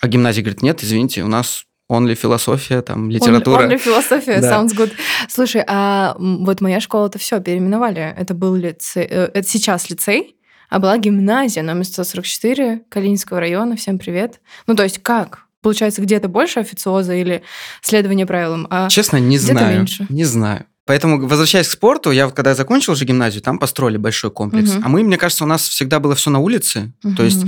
А 0.00 0.06
гимназия 0.06 0.42
говорит, 0.42 0.62
нет, 0.62 0.82
извините, 0.82 1.22
у 1.22 1.28
нас 1.28 1.64
only 1.90 2.14
философия, 2.14 2.82
там, 2.82 3.10
литература. 3.10 3.62
Only, 3.62 3.74
only 3.74 3.78
философия, 3.78 4.40
Да. 4.40 4.60
sounds 4.62 4.76
good. 4.76 4.92
Слушай, 5.28 5.64
а 5.66 6.14
вот 6.18 6.60
моя 6.60 6.80
школа-то 6.80 7.18
все 7.18 7.40
переименовали. 7.40 8.14
Это 8.16 8.34
был 8.34 8.54
лицей, 8.54 9.06
э, 9.10 9.30
это 9.34 9.48
сейчас 9.48 9.90
лицей, 9.90 10.36
а 10.70 10.78
была 10.78 10.96
гимназия 10.96 11.62
номер 11.62 11.84
144 11.84 12.82
Калининского 12.88 13.40
района. 13.40 13.76
Всем 13.76 13.98
привет. 13.98 14.40
Ну, 14.66 14.74
то 14.74 14.84
есть 14.84 15.02
как? 15.02 15.46
Получается, 15.60 16.00
где-то 16.00 16.28
больше 16.28 16.60
официоза 16.60 17.14
или 17.14 17.42
следование 17.82 18.24
правилам? 18.24 18.66
А 18.70 18.88
Честно, 18.88 19.18
не 19.18 19.36
знаю. 19.36 19.78
меньше. 19.78 20.06
Не 20.08 20.24
знаю. 20.24 20.64
Поэтому, 20.86 21.26
возвращаясь 21.28 21.68
к 21.68 21.72
спорту, 21.72 22.10
я 22.10 22.26
вот 22.26 22.34
когда 22.34 22.54
закончил 22.54 22.94
уже 22.94 23.04
гимназию, 23.04 23.42
там 23.42 23.58
построили 23.58 23.96
большой 23.96 24.30
комплекс. 24.30 24.72
Мгм. 24.72 24.82
А 24.84 24.88
мы, 24.88 25.02
мне 25.02 25.18
кажется, 25.18 25.44
у 25.44 25.46
нас 25.46 25.68
всегда 25.68 26.00
было 26.00 26.14
все 26.14 26.30
на 26.30 26.38
улице. 26.38 26.92
То 27.16 27.22
есть. 27.22 27.44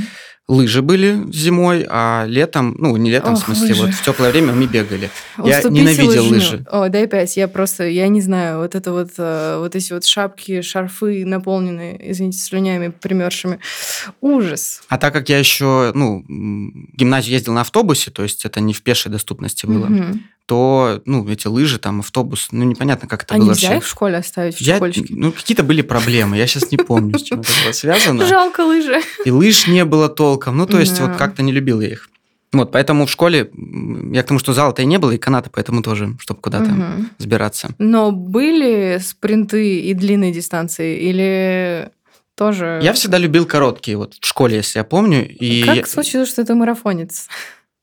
Лыжи 0.53 0.83
были 0.83 1.25
зимой, 1.33 1.87
а 1.89 2.25
летом, 2.27 2.75
ну, 2.79 2.97
не 2.97 3.11
летом, 3.11 3.35
в 3.37 3.39
Ох, 3.39 3.45
смысле, 3.45 3.69
лыжи. 3.69 3.83
вот 3.87 3.95
в 3.95 4.05
теплое 4.05 4.31
время 4.31 4.53
мы 4.53 4.67
бегали. 4.67 5.11
Я 5.39 5.59
Уступите 5.59 5.81
ненавидел 5.81 6.23
лыжню. 6.23 6.35
лыжи. 6.37 6.67
О, 6.71 6.89
дай 6.89 7.07
пять. 7.07 7.37
Я 7.37 7.49
просто, 7.49 7.85
я 7.89 8.09
не 8.09 8.21
знаю, 8.21 8.59
вот 8.59 8.75
это 8.75 8.93
вот, 8.93 9.11
э, 9.19 9.57
вот 9.59 9.75
эти 9.75 9.93
вот 9.93 10.05
шапки, 10.05 10.61
шарфы 10.63 11.25
наполненные, 11.25 11.99
извините, 12.13 12.39
слюнями 12.39 12.89
примершими. 12.89 13.59
Ужас. 14.21 14.83
А 14.89 14.99
так 14.99 15.13
как 15.13 15.29
я 15.29 15.39
еще, 15.39 15.93
ну, 15.95 16.25
в 16.29 16.97
гимназию 16.97 17.33
ездил 17.35 17.53
на 17.55 17.63
автобусе, 17.63 18.11
то 18.11 18.23
есть 18.23 18.45
это 18.45 18.61
не 18.61 18.73
в 18.75 18.83
пешей 18.83 19.11
доступности 19.11 19.67
было, 19.67 19.87
Мгм. 19.87 20.23
То, 20.53 21.01
ну, 21.07 21.27
эти 21.31 21.47
лыжи, 21.47 21.79
там, 21.79 22.01
автобус, 22.01 22.49
ну, 22.53 22.65
непонятно, 22.65 23.09
как 23.09 23.23
это 23.23 23.35
А 23.35 23.39
было 23.39 23.47
нельзя 23.49 23.69
вообще. 23.69 23.79
их 23.79 23.85
в 23.87 23.89
школе 23.89 24.17
оставить 24.19 24.57
в 24.57 24.61
Я, 24.61 24.79
ну, 25.09 25.33
какие-то 25.33 25.63
были 25.63 25.81
проблемы, 25.81 26.37
я 26.37 26.47
сейчас 26.47 26.71
не 26.71 26.77
помню, 26.77 27.19
с 27.19 27.23
чем 27.23 27.41
это 27.41 27.51
было 27.65 27.73
связано. 27.73 28.27
Жалко 28.27 28.61
лыжи. 28.61 29.01
И 29.25 29.31
лыж 29.31 29.67
не 29.67 29.87
было 29.87 30.11
толком, 30.11 30.59
ну, 30.59 30.67
то 30.67 30.79
есть 30.79 30.99
Да. 30.99 31.07
вот 31.07 31.17
как-то 31.17 31.43
не 31.43 31.53
любил 31.53 31.81
я 31.81 31.89
их. 31.89 32.11
Вот, 32.53 32.71
поэтому 32.71 33.07
в 33.07 33.11
школе, 33.11 33.51
я 34.13 34.23
к 34.23 34.27
тому, 34.27 34.39
что 34.39 34.53
зала-то 34.53 34.83
и 34.83 34.85
не 34.85 34.99
было, 34.99 35.13
и 35.13 35.17
каната, 35.17 35.49
поэтому 35.51 35.83
тоже, 35.83 36.17
чтобы 36.19 36.43
куда-то 36.43 36.99
сбираться. 37.17 37.71
Но 37.79 38.13
были 38.13 38.99
спринты 39.03 39.81
и 39.81 39.95
длинные 39.95 40.33
дистанции? 40.33 40.99
Или 41.01 41.89
тоже... 42.37 42.79
Я 42.83 42.93
всегда 42.93 43.17
любил 43.17 43.47
короткие, 43.47 43.97
вот 43.97 44.17
в 44.21 44.27
школе, 44.27 44.57
если 44.57 44.81
я 44.81 44.85
помню. 44.85 45.27
И 45.27 45.63
Как 45.65 45.87
случилось, 45.89 46.29
что 46.29 46.45
ты 46.45 46.55
марафонец? 46.55 47.29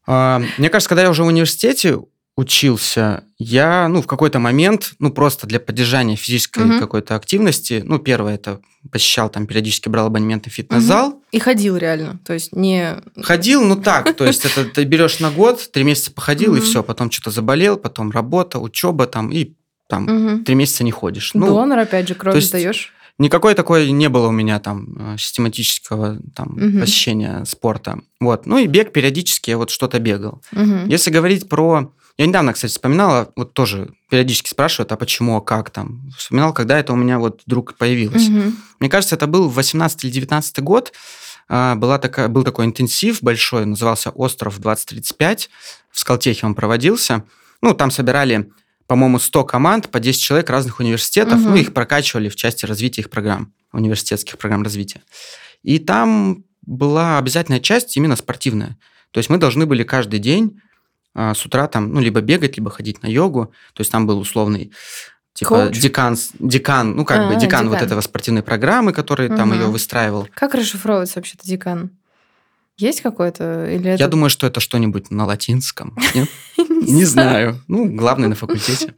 А, 0.06 0.40
Мне 0.60 0.70
кажется, 0.70 0.90
когда 0.90 1.02
я 1.02 1.10
уже 1.10 1.24
в 1.24 1.28
университете 1.28 1.98
учился, 2.40 3.24
я, 3.38 3.88
ну, 3.90 4.02
в 4.02 4.08
какой-то 4.08 4.40
момент, 4.40 4.94
ну, 5.00 5.12
просто 5.12 5.46
для 5.46 5.60
поддержания 5.60 6.16
физической 6.16 6.64
Мгм. 6.64 6.80
какой-то 6.80 7.16
активности, 7.16 7.84
ну, 7.86 8.00
первое, 8.00 8.36
это 8.36 8.62
посещал 8.92 9.30
там, 9.30 9.46
периодически 9.46 9.90
брал 9.90 10.08
абонементы 10.08 10.50
в 10.50 10.54
фитнес-зал, 10.54 11.22
И 11.34 11.40
ходил 11.40 11.76
реально. 11.76 12.20
То 12.26 12.34
есть 12.34 12.56
не... 12.56 12.96
ходил, 13.22 13.62
ну, 13.66 13.76
так, 13.76 14.16
то 14.16 14.26
есть 14.26 14.46
это 14.46 14.64
ты 14.74 14.86
берешь 14.86 15.20
на 15.20 15.32
год, 15.32 15.70
три 15.74 15.84
месяца 15.84 16.12
походил, 16.12 16.56
и 16.56 16.60
Мгм. 16.60 16.66
все, 16.66 16.82
потом 16.82 17.12
что-то 17.12 17.32
заболел, 17.32 17.76
потом 17.78 18.10
работа, 18.12 18.60
учеба 18.60 19.06
там, 19.06 19.32
и 19.32 19.52
там 19.88 20.04
Мгм. 20.06 20.44
три 20.46 20.56
месяца 20.56 20.86
не 20.86 20.92
ходишь. 20.92 21.32
Ну, 21.34 21.46
Донор, 21.46 21.78
опять 21.80 22.08
же, 22.08 22.16
кровь 22.16 22.42
сдаешь. 22.42 22.94
Никакой 23.18 23.54
такой 23.54 23.92
не 23.92 24.08
было 24.08 24.28
у 24.30 24.32
меня 24.32 24.60
там 24.62 24.96
э, 24.98 25.18
систематического 25.18 26.20
там 26.34 26.54
Мгм. 26.56 26.80
посещения 26.80 27.44
спорта. 27.46 28.00
Вот. 28.22 28.46
Ну 28.46 28.60
и 28.60 28.66
бег 28.68 28.94
периодически 28.94 29.50
я 29.50 29.58
вот 29.58 29.72
что-то 29.72 30.00
бегал. 30.00 30.42
Мгм. 30.54 30.88
Если 30.88 31.12
говорить 31.12 31.50
про... 31.50 31.92
Я 32.20 32.26
недавно, 32.26 32.52
кстати, 32.52 32.74
вспоминала, 32.74 33.32
вот 33.38 33.54
тоже 33.54 33.94
периодически 34.10 34.50
спрашивают, 34.50 34.92
а 34.92 34.98
почему, 34.98 35.38
а 35.38 35.42
как 35.42 35.70
там. 35.70 36.02
Вспоминал, 36.18 36.54
когда 36.54 36.78
это 36.78 36.92
у 36.92 36.98
меня 36.98 37.18
вот 37.18 37.44
вдруг 37.46 37.78
появилось. 37.78 38.28
Мгм. 38.28 38.58
Мне 38.82 38.90
кажется, 38.90 39.16
это 39.16 39.26
был 39.26 39.48
18 39.48 40.04
или 40.04 40.12
19 40.12 40.60
год. 40.60 40.92
А, 41.48 41.76
Была 41.76 41.98
такая, 41.98 42.28
был 42.28 42.44
такой 42.44 42.66
интенсив 42.66 43.24
большой, 43.24 43.66
назывался 43.66 44.10
«Остров 44.10 44.60
2035». 44.60 45.50
В 45.92 45.98
Скалтехе 45.98 46.46
он 46.46 46.56
проводился. 46.56 47.24
Ну, 47.62 47.74
там 47.74 47.90
собирали, 47.90 48.52
по-моему, 48.86 49.18
100 49.18 49.46
команд 49.46 49.90
по 49.90 50.02
10 50.02 50.22
человек 50.22 50.50
разных 50.50 50.82
университетов. 50.82 51.40
Мгм. 51.40 51.52
Ну, 51.52 51.56
их 51.56 51.74
прокачивали 51.74 52.28
в 52.28 52.36
части 52.36 52.66
развития 52.66 53.00
их 53.00 53.10
программ, 53.10 53.54
университетских 53.72 54.38
программ 54.38 54.64
развития. 54.64 55.04
И 55.64 55.80
там 55.80 56.44
была 56.64 57.18
обязательная 57.18 57.62
часть 57.62 57.96
именно 57.96 58.18
спортивная. 58.18 58.78
То 59.12 59.20
есть 59.20 59.30
мы 59.30 59.38
должны 59.38 59.66
были 59.66 59.84
каждый 59.84 60.20
день 60.20 60.60
с 61.34 61.46
утра 61.46 61.68
там, 61.68 61.94
ну, 61.94 62.00
либо 62.00 62.22
бегать, 62.22 62.58
либо 62.58 62.70
ходить 62.70 63.04
на 63.04 63.08
йогу. 63.08 63.52
То 63.74 63.82
есть 63.82 63.92
там 63.92 64.08
был 64.08 64.20
условный 64.20 64.72
типа 65.34 65.66
Коуч? 65.66 65.78
декан, 65.80 66.18
декан, 66.40 66.96
ну 66.96 67.06
как 67.06 67.20
А, 67.20 67.28
бы 67.30 67.36
декан, 67.40 67.66
вот 67.68 67.74
декан. 67.76 67.86
этого 67.88 68.02
спортивной 68.02 68.44
программы, 68.44 68.92
который 68.94 69.28
там 69.30 69.50
Мгм. 69.50 69.60
ее 69.60 69.68
выстраивал. 69.68 70.28
Как 70.34 70.54
расшифровывается 70.54 71.20
вообще-то 71.20 71.46
декан? 71.48 71.92
Есть 72.78 73.02
какой-то? 73.02 73.66
Или 73.70 73.92
это... 73.92 74.04
Я 74.04 74.08
думаю, 74.08 74.30
что 74.30 74.48
это 74.48 74.60
что-нибудь 74.62 75.12
на 75.12 75.26
латинском. 75.26 75.96
Не 76.58 77.04
знаю. 77.06 77.62
Ну, 77.68 77.86
главный 77.94 78.30
на 78.30 78.36
факультете. 78.36 78.94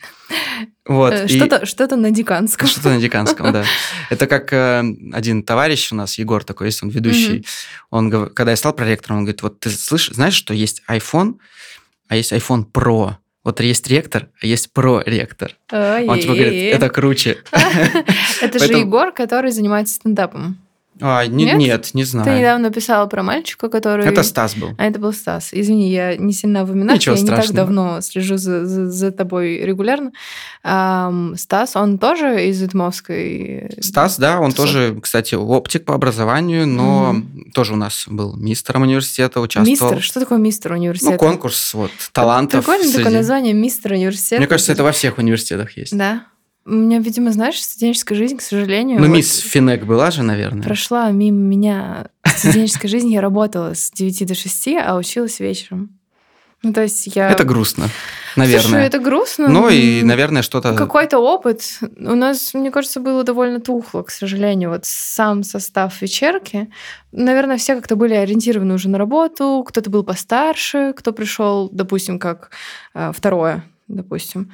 Вот. 0.86 1.14
Э, 1.14 1.26
и- 1.26 1.38
Что-то 1.38 1.66
что 1.66 1.96
на 1.96 2.12
деканском. 2.12 2.68
Что-то 2.68 2.90
на 2.90 3.00
деканском, 3.02 3.52
да. 3.52 3.66
Это 4.12 4.28
как 4.28 4.54
э, 4.54 4.84
один 5.14 5.42
товарищ 5.44 5.92
у 5.92 5.96
нас, 5.96 6.18
Егор 6.20 6.44
такой 6.44 6.68
есть, 6.68 6.84
он 6.84 6.90
ведущий. 6.90 7.46
Он, 7.90 8.10
гов- 8.12 8.34
когда 8.34 8.52
я 8.52 8.58
стал 8.58 8.74
проректором, 8.74 9.18
он 9.18 9.24
говорит, 9.26 9.42
вот 9.42 9.60
ты 9.60 9.70
слышишь, 9.72 10.14
знаешь, 10.16 10.34
что 10.36 10.54
есть 10.54 10.84
iPhone, 10.88 11.36
а 12.12 12.18
есть 12.18 12.34
iPhone 12.34 12.66
Pro. 12.70 13.14
Вот 13.46 13.62
есть 13.62 13.88
ректор, 13.88 14.28
а 14.42 14.46
есть 14.46 14.74
про-ректор. 14.74 15.56
Он 15.72 16.20
типа 16.20 16.34
говорит, 16.34 16.76
это 16.76 16.90
круче. 16.90 17.38
Это 18.42 18.60
же 18.60 18.74
Егор, 18.74 19.14
который 19.14 19.52
занимается 19.52 19.96
стендапом. 19.96 20.58
А, 21.02 21.26
не- 21.26 21.46
Нет? 21.46 21.58
Нет, 21.58 21.90
не 21.94 22.04
Ты 22.04 22.10
знаю. 22.10 22.38
недавно 22.40 22.70
писала 22.72 23.06
про 23.08 23.24
мальчика, 23.24 23.70
который... 23.70 24.06
Это 24.06 24.24
Стас 24.24 24.56
был. 24.56 24.70
А 24.78 24.86
это 24.86 25.00
был 25.00 25.14
Стас. 25.14 25.50
Извини, 25.52 25.92
я 25.92 26.16
не 26.16 26.34
сильно 26.34 26.64
в 26.66 26.74
именах, 26.74 26.96
Ничего 26.96 27.16
я 27.16 27.22
не 27.22 27.28
так 27.28 27.38
страшного. 27.44 27.66
давно 27.66 28.02
слежу 28.02 28.38
за, 28.38 28.66
за- 28.66 28.90
за 28.90 29.12
тобой 29.12 29.58
регулярно. 29.64 30.12
Ам, 30.64 31.36
Стас, 31.38 31.76
он 31.76 31.98
тоже 31.98 32.48
из 32.48 32.62
Итмовской? 32.64 33.70
Стас, 33.80 34.18
да, 34.18 34.40
он 34.40 34.52
Тусовки. 34.52 34.72
тоже, 34.74 35.00
кстати, 35.02 35.36
оптик 35.36 35.86
по 35.86 35.96
образованию, 35.96 36.68
но 36.68 37.16
тоже 37.54 37.74
у 37.74 37.78
нас 37.78 38.06
был 38.08 38.36
мистером 38.38 38.84
университета, 38.84 39.40
участвовал. 39.42 39.92
Мистер? 39.94 40.02
Что 40.04 40.20
такое 40.20 40.38
мистер 40.38 40.74
университета? 40.74 41.14
Ну, 41.14 41.18
конкурс 41.20 41.74
вот 41.74 41.92
талантов. 42.12 42.66
Прикольно 42.66 42.84
такое 42.92 43.04
среди- 43.06 43.16
название 43.18 43.54
мистер 43.54 43.94
университета. 43.94 44.38
Мне 44.38 44.48
кажется, 44.48 44.72
это 44.72 44.84
во 44.84 44.92
всех 44.92 45.18
университетах 45.18 45.76
есть. 45.78 45.98
Да. 45.98 46.26
У 46.66 46.72
меня, 46.72 47.00
видимо, 47.00 47.32
знаешь, 47.32 47.62
студенческая 47.62 48.16
жизнь, 48.16 48.38
к 48.38 48.42
сожалению... 48.42 49.00
Ну, 49.00 49.08
вот 49.08 49.16
мисс 49.16 49.40
Финек 49.40 49.86
была 49.86 50.12
же, 50.12 50.22
наверное. 50.22 50.64
Прошла 50.64 51.10
мимо 51.10 51.40
меня 51.40 52.08
студенческая 52.24 52.88
жизнь. 52.88 53.12
Я 53.12 53.22
работала 53.22 53.74
с 53.74 53.92
9 53.92 54.28
до 54.28 54.36
6, 54.36 54.68
а 54.84 54.96
училась 54.96 55.40
вечером. 55.40 55.98
Ну, 56.64 56.74
то 56.74 56.82
есть 56.84 57.08
я... 57.16 57.32
Это 57.32 57.44
грустно, 57.44 57.90
наверное. 58.36 58.62
Слушай, 58.62 58.86
это 58.86 59.00
грустно. 59.00 59.48
Ну 59.48 59.70
и, 59.70 60.04
наверное, 60.04 60.44
что-то... 60.44 60.76
Какой-то 60.76 61.18
опыт. 61.18 61.80
У 61.98 62.14
нас, 62.14 62.54
мне 62.54 62.70
кажется, 62.70 63.00
было 63.00 63.24
довольно 63.24 63.60
тухло, 63.60 64.04
к 64.04 64.12
сожалению. 64.12 64.70
Вот 64.70 64.86
сам 64.86 65.42
состав 65.42 66.00
вечерки. 66.04 66.70
Наверное, 67.12 67.58
все 67.58 67.76
как-то 67.76 67.96
были 67.96 68.14
ориентированы 68.14 68.76
уже 68.76 68.90
на 68.90 69.00
работу. 69.00 69.66
Кто-то 69.68 69.90
был 69.90 70.04
постарше, 70.04 70.94
кто 70.96 71.14
пришел, 71.14 71.68
допустим, 71.72 72.20
как 72.20 72.52
э, 72.94 73.12
второе, 73.12 73.64
допустим. 73.96 74.52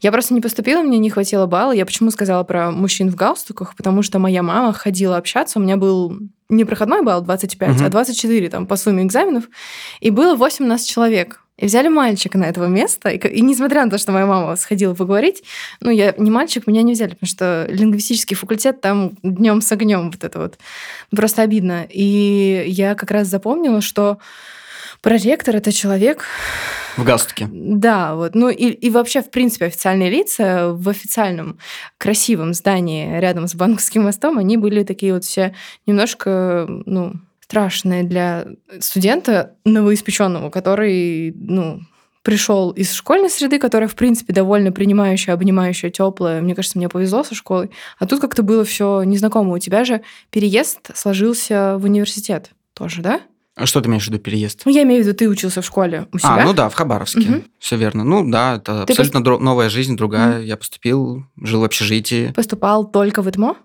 Я 0.00 0.12
просто 0.12 0.34
не 0.34 0.40
поступила, 0.40 0.82
мне 0.82 0.98
не 0.98 1.10
хватило 1.10 1.46
балла. 1.46 1.72
Я 1.72 1.86
почему 1.86 2.10
сказала 2.10 2.44
про 2.44 2.70
мужчин 2.70 3.10
в 3.10 3.14
галстуках? 3.14 3.74
Потому 3.76 4.02
что 4.02 4.18
моя 4.18 4.42
мама 4.42 4.72
ходила 4.72 5.16
общаться. 5.16 5.58
У 5.58 5.62
меня 5.62 5.76
был 5.76 6.18
не 6.48 6.64
проходной 6.64 7.02
балл 7.02 7.22
25, 7.22 7.76
Мгм. 7.76 7.84
а 7.84 7.88
24 7.88 8.48
там, 8.50 8.66
по 8.66 8.76
сумме 8.76 9.02
экзаменов. 9.04 9.44
И 10.00 10.10
было 10.10 10.36
18 10.36 10.88
человек. 10.88 11.40
И 11.56 11.64
взяли 11.64 11.88
мальчика 11.88 12.36
на 12.36 12.44
этого 12.44 12.66
места. 12.66 13.08
И, 13.08 13.16
и 13.16 13.40
несмотря 13.40 13.82
на 13.84 13.90
то, 13.90 13.96
что 13.96 14.12
моя 14.12 14.26
мама 14.26 14.54
сходила 14.56 14.94
поговорить, 14.94 15.42
ну, 15.80 15.90
я 15.90 16.14
не 16.18 16.30
мальчик, 16.30 16.66
меня 16.66 16.82
не 16.82 16.92
взяли, 16.92 17.10
потому 17.14 17.28
что 17.28 17.66
лингвистический 17.70 18.36
факультет 18.36 18.82
там 18.82 19.12
днем 19.22 19.62
с 19.62 19.72
огнем 19.72 20.10
вот 20.10 20.22
это 20.22 20.38
вот. 20.38 20.58
Просто 21.10 21.40
обидно. 21.40 21.86
И 21.88 22.64
я 22.66 22.94
как 22.94 23.10
раз 23.10 23.28
запомнила, 23.28 23.80
что 23.80 24.18
проректор 25.02 25.56
это 25.56 25.72
человек, 25.72 26.24
В 26.96 27.04
галстуке. 27.04 27.48
да, 27.50 28.14
вот. 28.14 28.34
Ну 28.34 28.48
и, 28.48 28.66
и 28.68 28.90
вообще, 28.90 29.22
в 29.22 29.30
принципе, 29.30 29.66
официальные 29.66 30.10
лица 30.10 30.72
в 30.72 30.88
официальном 30.88 31.58
красивом 31.98 32.54
здании 32.54 33.18
рядом 33.18 33.48
с 33.48 33.54
банковским 33.54 34.04
мостом, 34.04 34.38
они 34.38 34.56
были 34.56 34.82
такие 34.82 35.12
вот 35.14 35.24
все 35.24 35.54
немножко, 35.86 36.66
ну, 36.86 37.14
страшные 37.40 38.02
для 38.02 38.46
студента 38.80 39.54
новоиспеченного, 39.64 40.50
который, 40.50 41.32
ну, 41.36 41.80
пришел 42.22 42.72
из 42.72 42.92
школьной 42.92 43.30
среды, 43.30 43.60
которая, 43.60 43.88
в 43.88 43.94
принципе, 43.94 44.32
довольно 44.32 44.72
принимающая, 44.72 45.32
обнимающая, 45.32 45.90
теплая. 45.90 46.40
Мне 46.40 46.56
кажется, 46.56 46.76
мне 46.76 46.88
повезло 46.88 47.22
со 47.22 47.36
школой. 47.36 47.70
А 48.00 48.06
тут 48.06 48.20
как-то 48.20 48.42
было 48.42 48.64
все 48.64 49.04
незнакомо. 49.04 49.52
У 49.54 49.58
тебя 49.60 49.84
же 49.84 50.02
переезд 50.30 50.90
сложился 50.96 51.76
в 51.78 51.84
университет 51.84 52.50
тоже, 52.74 53.00
да? 53.00 53.20
А 53.56 53.64
что 53.64 53.80
ты 53.80 53.88
имеешь 53.88 54.04
в 54.04 54.08
виду 54.08 54.18
переезд? 54.18 54.62
Ну, 54.66 54.70
я 54.72 54.82
имею 54.82 55.02
в 55.02 55.06
виду, 55.06 55.16
ты 55.16 55.28
учился 55.30 55.62
в 55.62 55.64
школе 55.66 56.06
у 56.12 56.18
себя. 56.18 56.34
А, 56.36 56.44
ну 56.44 56.52
да, 56.52 56.68
в 56.68 56.74
Хабаровске. 56.74 57.20
Мгм. 57.20 57.44
Все 57.58 57.76
верно. 57.76 58.04
Ну 58.04 58.30
да, 58.30 58.56
это 58.56 58.84
Ты 58.84 58.92
абсолютно 58.92 59.18
дро- 59.20 59.38
новая 59.38 59.70
жизнь, 59.70 59.96
другая. 59.96 60.42
Я 60.42 60.58
поступил, 60.58 61.24
жил 61.42 61.62
в 61.62 61.64
общежитии. 61.64 62.32
Поступал 62.32 62.84
только 62.90 63.22
в 63.22 63.30
ИТМО? 63.30 63.56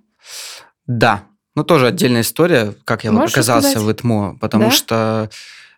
Да. 0.88 1.24
Ну, 1.56 1.66
тоже 1.66 1.88
отдельная 1.88 2.22
история, 2.22 2.74
как 2.86 3.04
я 3.04 3.12
Можешь 3.12 3.34
оказался 3.34 3.68
рассказать? 3.68 3.88
в 3.88 3.92
ИТМО, 3.92 4.38
потому 4.40 4.66
Да? 4.66 4.72
что 4.72 5.30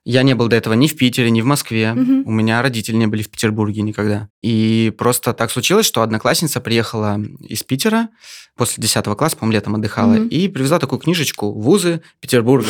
я 0.06 0.24
не 0.24 0.36
был 0.36 0.48
до 0.50 0.56
этого 0.56 0.74
ни 0.74 0.88
в 0.88 0.96
Питере, 0.98 1.32
ни 1.32 1.42
в 1.42 1.46
Москве. 1.46 1.94
Мгм. 1.94 2.24
У 2.28 2.32
меня 2.32 2.62
родители 2.62 2.96
не 2.96 3.08
были 3.08 3.22
в 3.24 3.30
Петербурге 3.30 3.82
никогда. 3.82 4.28
И 4.42 4.94
просто 4.98 5.34
так 5.34 5.50
случилось, 5.52 5.86
что 5.86 6.02
одноклассница 6.02 6.60
приехала 6.60 7.20
из 7.40 7.64
Питера 7.64 8.10
после 8.58 8.82
10 8.82 9.16
класса, 9.16 9.38
по-моему, 9.38 9.54
летом 9.54 9.76
отдыхала, 9.76 10.14
Мгм. 10.14 10.28
и 10.28 10.48
привезла 10.50 10.80
такую 10.80 11.00
книжечку 11.00 11.52
«Вузы 11.52 12.02
Петербурга». 12.20 12.68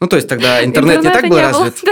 Ну, 0.00 0.06
то 0.06 0.16
есть 0.16 0.28
тогда 0.28 0.64
интернет 0.64 1.02
не 1.02 1.10
так 1.10 1.28
был 1.28 1.36
развит. 1.38 1.82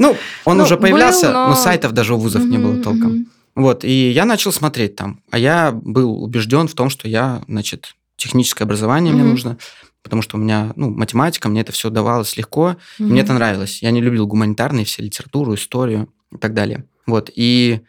Ну, 0.00 0.16
он 0.44 0.58
Ну, 0.58 0.64
уже 0.64 0.76
появлялся, 0.76 1.32
но... 1.32 1.54
сайтов 1.54 1.92
даже 1.92 2.14
у 2.14 2.18
вузов 2.18 2.44
не 2.44 2.58
было 2.58 2.82
толком. 2.82 3.26
Вот, 3.54 3.84
и 3.84 4.10
я 4.10 4.24
начал 4.24 4.50
смотреть 4.52 4.96
там. 4.96 5.20
А 5.30 5.38
я 5.38 5.70
был 5.70 6.20
убежден 6.24 6.66
в 6.66 6.74
том, 6.74 6.90
что 6.90 7.06
я, 7.06 7.42
значит, 7.46 7.94
техническое 8.16 8.64
образование 8.64 9.14
мне 9.14 9.22
нужно, 9.22 9.58
потому 10.04 10.22
что 10.22 10.36
у 10.36 10.40
меня, 10.40 10.72
ну, 10.76 10.90
математика, 10.90 11.48
мне 11.48 11.62
это 11.62 11.72
все 11.72 11.90
давалось 11.90 12.36
легко, 12.36 12.76
и 12.98 13.02
мне 13.02 13.22
это 13.22 13.32
нравилось. 13.32 13.82
Я 13.82 13.90
не 13.90 14.00
любил 14.00 14.26
гуманитарные 14.28 14.84
все, 14.84 15.02
литературу, 15.02 15.54
историю 15.54 16.08
и 16.30 16.36
так 16.36 16.54
далее. 16.54 16.84
Вот, 17.06 17.30
и 17.34 17.80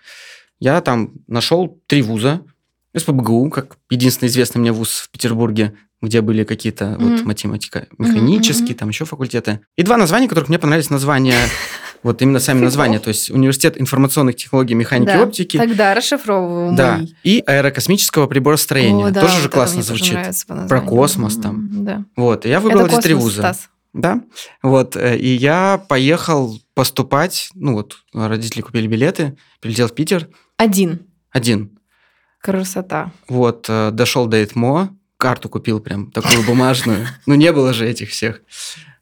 я 0.59 0.81
там 0.81 1.11
нашел 1.27 1.79
три 1.85 2.01
вуза. 2.01 2.41
СПБГУ, 2.97 3.49
как 3.49 3.77
единственный 3.89 4.29
известный 4.29 4.59
мне 4.59 4.71
вуз 4.71 4.89
в 5.07 5.09
Петербурге, 5.11 5.73
где 6.01 6.21
были 6.21 6.43
какие-то 6.45 6.95
вот 6.99 7.11
Мгм. 7.19 7.27
математика, 7.27 7.87
механические, 7.97 8.69
мгм. 8.69 8.75
там 8.77 8.89
еще 8.89 9.05
факультеты. 9.05 9.59
И 9.75 9.83
два 9.83 9.97
названия, 9.97 10.27
которых 10.29 10.47
мне 10.49 10.57
понравились 10.59 10.89
названия, 10.89 11.35
вот 12.05 12.21
именно 12.21 12.39
сами 12.39 12.57
Фигов. 12.57 12.65
названия, 12.67 12.99
то 12.99 13.07
есть 13.07 13.31
Университет 13.31 13.81
информационных 13.81 14.35
технологий, 14.35 14.75
механики 14.75 15.09
и 15.09 15.13
Да. 15.13 15.23
оптики, 15.23 15.57
Тогда 15.57 15.95
расшифровываем 15.95 16.75
да, 16.75 17.01
и 17.23 17.43
аэрокосмического 17.45 18.27
приборостроения. 18.27 19.07
О, 19.07 19.09
да, 19.11 19.21
Тоже 19.21 19.33
вот 19.33 19.41
же 19.43 19.49
классно 19.49 19.81
звучит. 19.81 20.13
нравится 20.13 20.45
Про 20.69 20.81
космос 20.81 21.35
там. 21.37 21.83
Да. 21.83 22.05
Вот, 22.15 22.45
и 22.45 22.49
я 22.49 22.59
выбрал 22.59 22.85
эти 22.85 23.01
три 23.01 23.13
вуза. 23.15 23.41
Стас. 23.41 23.69
Да, 23.93 24.21
вот, 24.61 24.95
э, 24.97 25.17
и 25.17 25.29
я 25.29 25.83
поехал 25.89 26.59
поступать, 26.73 27.49
ну 27.55 27.73
вот, 27.73 27.95
родители 28.13 28.61
купили 28.61 28.87
билеты, 28.87 29.35
прилетел 29.61 29.87
в 29.87 29.95
Питер, 29.95 30.27
Один. 30.57 30.99
один. 31.31 31.79
Красота. 32.41 33.11
Вот, 33.27 33.65
э, 33.69 33.89
дошел 33.91 34.27
до 34.27 34.43
ЭТМО, 34.43 34.95
карту 35.17 35.49
купил 35.49 35.79
прям 35.79 36.11
такую 36.11 36.43
бумажную. 36.45 37.07
Ну, 37.25 37.33
не 37.35 37.51
было 37.51 37.73
же 37.73 37.87
этих 37.89 38.09
всех. 38.09 38.41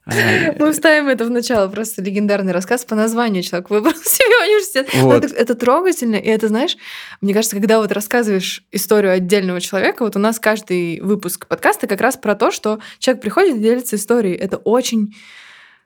Мы 0.05 0.71
вставим 0.73 1.07
это 1.07 1.25
в 1.25 1.29
начало, 1.29 1.69
просто 1.69 2.01
легендарный 2.01 2.51
рассказ 2.51 2.83
по 2.83 2.95
названию 2.95 3.41
человек 3.43 3.69
выбрал 3.69 3.93
себе 4.03 4.45
университет. 4.45 4.89
Вот. 4.95 5.23
Это, 5.23 5.33
это 5.33 5.55
трогательно, 5.55 6.15
и 6.15 6.27
это, 6.27 6.49
знаешь, 6.49 6.75
мне 7.21 7.33
кажется, 7.33 7.55
когда 7.55 7.79
вот 7.79 7.91
рассказываешь 7.91 8.63
историю 8.71 9.13
отдельного 9.13 9.61
человека, 9.61 10.03
вот 10.03 10.15
у 10.15 10.19
нас 10.19 10.39
каждый 10.39 10.99
выпуск 10.99 11.47
подкаста 11.47 11.87
как 11.87 12.01
раз 12.01 12.17
про 12.17 12.35
то, 12.35 12.51
что 12.51 12.79
человек 12.99 13.21
приходит 13.21 13.57
и 13.57 13.59
делится 13.59 13.95
историей. 13.95 14.35
Это 14.35 14.57
очень 14.57 15.13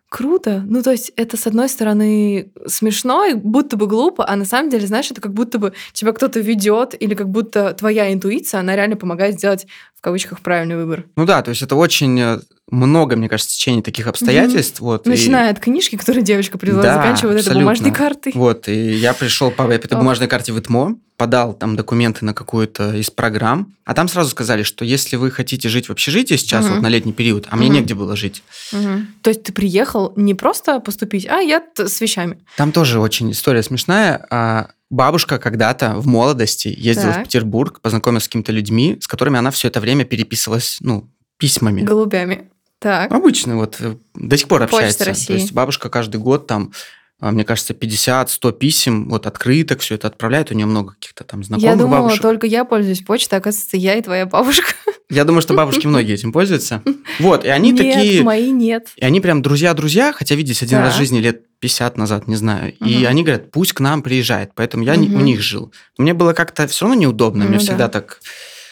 круто. 0.09 0.63
Ну, 0.65 0.81
то 0.81 0.91
есть 0.91 1.11
это, 1.15 1.37
с 1.37 1.47
одной 1.47 1.69
стороны, 1.69 2.51
смешно 2.65 3.25
и 3.25 3.33
будто 3.33 3.77
бы 3.77 3.87
глупо, 3.87 4.27
а 4.27 4.35
на 4.35 4.45
самом 4.45 4.69
деле, 4.69 4.87
знаешь, 4.87 5.11
это 5.11 5.21
как 5.21 5.33
будто 5.33 5.59
бы 5.59 5.73
тебя 5.93 6.13
кто-то 6.13 6.39
ведет, 6.39 6.95
или 6.99 7.13
как 7.13 7.29
будто 7.29 7.73
твоя 7.73 8.11
интуиция, 8.13 8.61
она 8.61 8.75
реально 8.75 8.95
помогает 8.95 9.35
сделать, 9.35 9.67
в 9.95 10.01
кавычках, 10.01 10.39
правильный 10.41 10.77
выбор. 10.77 11.05
Ну 11.15 11.25
да, 11.25 11.41
то 11.41 11.49
есть 11.49 11.61
это 11.61 11.75
очень 11.75 12.19
э, 12.19 12.39
много, 12.69 13.15
мне 13.15 13.29
кажется, 13.29 13.55
течение 13.55 13.81
таких 13.81 14.07
обстоятельств. 14.07 14.79
Вот, 14.81 15.05
и- 15.07 15.09
Начиная 15.09 15.51
от 15.51 15.59
книжки, 15.59 15.95
которую 15.95 16.23
девочка 16.23 16.57
привела, 16.57 16.81
Да, 16.83 16.93
заканчивая 16.95 17.33
вот 17.33 17.41
этой 17.41 17.53
бумажной 17.55 17.91
картой. 17.91 18.33
Вот, 18.35 18.67
и 18.67 18.93
я 18.95 19.13
пришел 19.13 19.51
по 19.51 19.63
этой 19.63 19.87
Ох. 19.93 19.99
бумажной 19.99 20.27
карте 20.27 20.51
в 20.51 20.59
ИТМО, 20.59 20.95
подал 21.15 21.53
там 21.53 21.75
документы 21.75 22.25
на 22.25 22.33
какую-то 22.33 22.93
из 22.95 23.09
программ, 23.09 23.73
а 23.85 23.93
там 23.93 24.07
сразу 24.07 24.29
сказали, 24.29 24.63
что 24.63 24.83
если 24.85 25.15
вы 25.15 25.31
хотите 25.31 25.69
жить 25.69 25.87
в 25.87 25.91
общежитии 25.91 26.35
сейчас, 26.35 26.65
Мгм. 26.65 26.73
вот 26.75 26.81
на 26.83 26.87
летний 26.89 27.13
период, 27.13 27.47
а 27.49 27.55
мне 27.55 27.67
Мгм. 27.67 27.75
негде 27.77 27.95
было 27.95 28.15
жить, 28.15 28.43
Мгм. 28.71 29.07
То 29.23 29.29
есть 29.29 29.43
ты 29.43 29.53
приехал 29.53 30.13
не 30.15 30.33
просто 30.35 30.79
поступить, 30.79 31.25
а 31.27 31.37
я 31.39 31.63
с 31.77 32.01
вещами. 32.01 32.37
там 32.57 32.71
тоже 32.71 32.99
очень 32.99 33.31
история 33.31 33.63
смешная. 33.63 34.25
А, 34.29 34.69
Бабушка 34.89 35.37
когда-то 35.37 35.95
в 35.97 36.07
молодости 36.07 36.73
ездила 36.77 37.11
Так. 37.11 37.21
в 37.21 37.23
Петербург, 37.25 37.81
познакомилась 37.81 38.23
с 38.23 38.27
какими-то 38.29 38.53
людьми, 38.53 38.97
с 39.01 39.07
которыми 39.07 39.37
она 39.37 39.51
все 39.51 39.67
это 39.67 39.81
время 39.81 40.05
переписывалась, 40.05 40.77
ну, 40.79 41.09
письмами. 41.37 41.81
Голубями. 41.81 42.49
Так. 42.79 43.11
Обычно 43.11 43.55
вот 43.57 43.77
э, 43.79 43.95
до 44.15 44.37
сих 44.37 44.47
пор 44.47 44.61
Почта 44.61 44.77
общается. 44.77 45.05
России. 45.05 45.27
То 45.27 45.33
есть 45.33 45.51
бабушка 45.51 45.89
каждый 45.89 46.17
год 46.17 46.45
там, 46.47 46.71
а, 47.19 47.31
мне 47.31 47.43
кажется, 47.43 47.73
50-100 47.73 48.51
писем, 48.53 49.09
вот 49.09 49.25
открыток, 49.25 49.79
все 49.79 49.95
это 49.95 50.07
отправляет. 50.07 50.51
У 50.51 50.53
нее 50.53 50.67
много 50.67 50.93
каких-то 50.93 51.23
там 51.23 51.43
знакомых 51.43 51.71
я 51.71 51.75
думала, 51.75 52.01
бабушек. 52.01 52.21
только 52.21 52.45
я 52.45 52.63
пользуюсь 52.65 53.01
почтой, 53.01 53.39
оказывается, 53.39 53.77
я 53.77 53.95
и 53.95 54.01
твоя 54.01 54.25
бабушка. 54.25 54.73
Я 55.09 55.23
думаю, 55.23 55.41
что 55.41 55.53
бабушки 55.53 55.87
многие 55.87 56.15
этим 56.15 56.33
пользуются. 56.33 56.83
Вот, 57.19 57.45
и 57.45 57.47
они 57.47 57.71
нет, 57.71 57.93
такие... 57.95 58.23
мои 58.23 58.51
нет. 58.51 58.89
И 58.97 59.05
они 59.05 59.21
прям 59.21 59.41
друзья-друзья, 59.41 60.11
хотя 60.11 60.35
виделись 60.35 60.61
один 60.61 60.79
раз 60.79 60.95
в 60.95 60.97
жизни 60.97 61.19
лет 61.19 61.43
50 61.59 61.97
назад, 61.97 62.27
не 62.27 62.35
знаю. 62.35 62.73
И 62.79 62.97
Мгм. 62.97 63.07
они 63.07 63.23
говорят, 63.23 63.49
пусть 63.51 63.71
к 63.71 63.79
нам 63.79 64.01
приезжает. 64.01 64.51
Поэтому 64.53 64.83
я 64.83 64.97
не- 64.97 65.07
у 65.07 65.21
них 65.21 65.39
жил. 65.39 65.71
Мне 65.97 66.13
было 66.13 66.33
как-то 66.33 66.67
все 66.67 66.85
равно 66.85 66.99
неудобно. 66.99 67.45
Мне 67.45 67.53
Ну 67.53 67.59
всегда 67.59 67.87
да. 67.87 67.87
так 67.87 68.19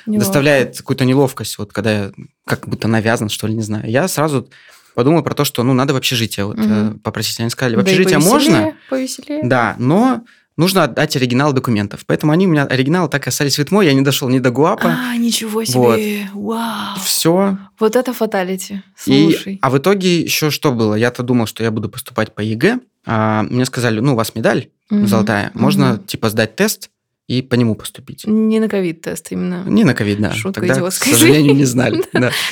Неловко. 0.06 0.26
доставляет 0.26 0.78
какую-то 0.78 1.06
неловкость, 1.06 1.58
вот 1.58 1.74
когда 1.74 1.92
я 1.92 2.12
как 2.46 2.68
будто 2.68 2.88
навязан, 2.88 3.30
что 3.30 3.48
ли, 3.48 3.54
не 3.56 3.62
знаю. 3.64 3.90
Я 3.90 4.08
сразу 4.08 4.48
подумал 4.94 5.24
про 5.24 5.34
то, 5.34 5.46
что 5.46 5.64
ну 5.64 5.74
надо 5.74 5.94
в 5.94 5.98
общежитие 5.98 6.46
вот, 6.46 6.58
э, 6.60 6.94
попросить. 7.04 7.40
Они 7.40 7.50
сказали, 7.50 7.76
в 7.76 7.84
Да 7.84 7.90
и 7.92 7.94
общежитие 7.94 8.20
можно, 8.20 8.74
повеселее, 8.90 9.42
да, 9.44 9.76
но 9.78 10.22
нужно 10.58 10.84
отдать 10.84 11.16
оригинал 11.18 11.52
документов. 11.52 12.06
Поэтому 12.06 12.32
они 12.32 12.48
у 12.48 12.50
меня 12.50 12.64
оригиналы 12.66 13.10
так 13.10 13.26
и 13.28 13.30
остались 13.30 13.58
в 13.58 13.62
ИТМО, 13.62 13.82
я 13.82 13.94
не 13.94 14.02
дошел 14.02 14.30
ни 14.30 14.40
до 14.40 14.52
ГУАПа. 14.52 14.96
А, 15.12 15.18
ничего 15.18 15.66
себе. 15.66 16.30
Вау. 16.34 16.98
Все. 17.04 17.58
Вот 17.80 17.96
это 17.98 18.14
fatality. 18.14 18.82
И, 19.06 19.32
Слушай. 19.34 19.60
а 19.62 19.70
в 19.70 19.78
итоге 19.78 20.22
еще 20.22 20.50
что 20.52 20.72
было? 20.72 20.96
Я-то 20.96 21.24
думал, 21.24 21.46
что 21.46 21.64
я 21.64 21.72
буду 21.72 21.90
поступать 21.90 22.34
по 22.34 22.40
ЕГЭ. 22.42 22.80
А 23.06 23.44
мне 23.44 23.66
сказали, 23.66 24.00
ну, 24.00 24.14
у 24.14 24.16
вас 24.16 24.34
медаль 24.34 24.70
Мгм. 24.90 25.08
золотая, 25.08 25.52
можно 25.56 25.94
Мгм. 25.94 26.04
типа 26.06 26.30
сдать 26.30 26.56
тест 26.56 26.90
и 27.28 27.42
по 27.42 27.56
нему 27.56 27.76
поступить. 27.76 28.26
Не 28.28 28.60
на 28.60 28.70
ковид-тест 28.70 29.32
именно. 29.32 29.64
Не 29.68 29.84
на 29.84 29.96
ковид, 29.96 30.20
да. 30.20 30.34
Шутка 30.34 30.62
Тогда, 30.62 30.90
к 30.90 30.92
сожалению, 30.92 31.56
не 31.56 31.66
знали. 31.66 32.04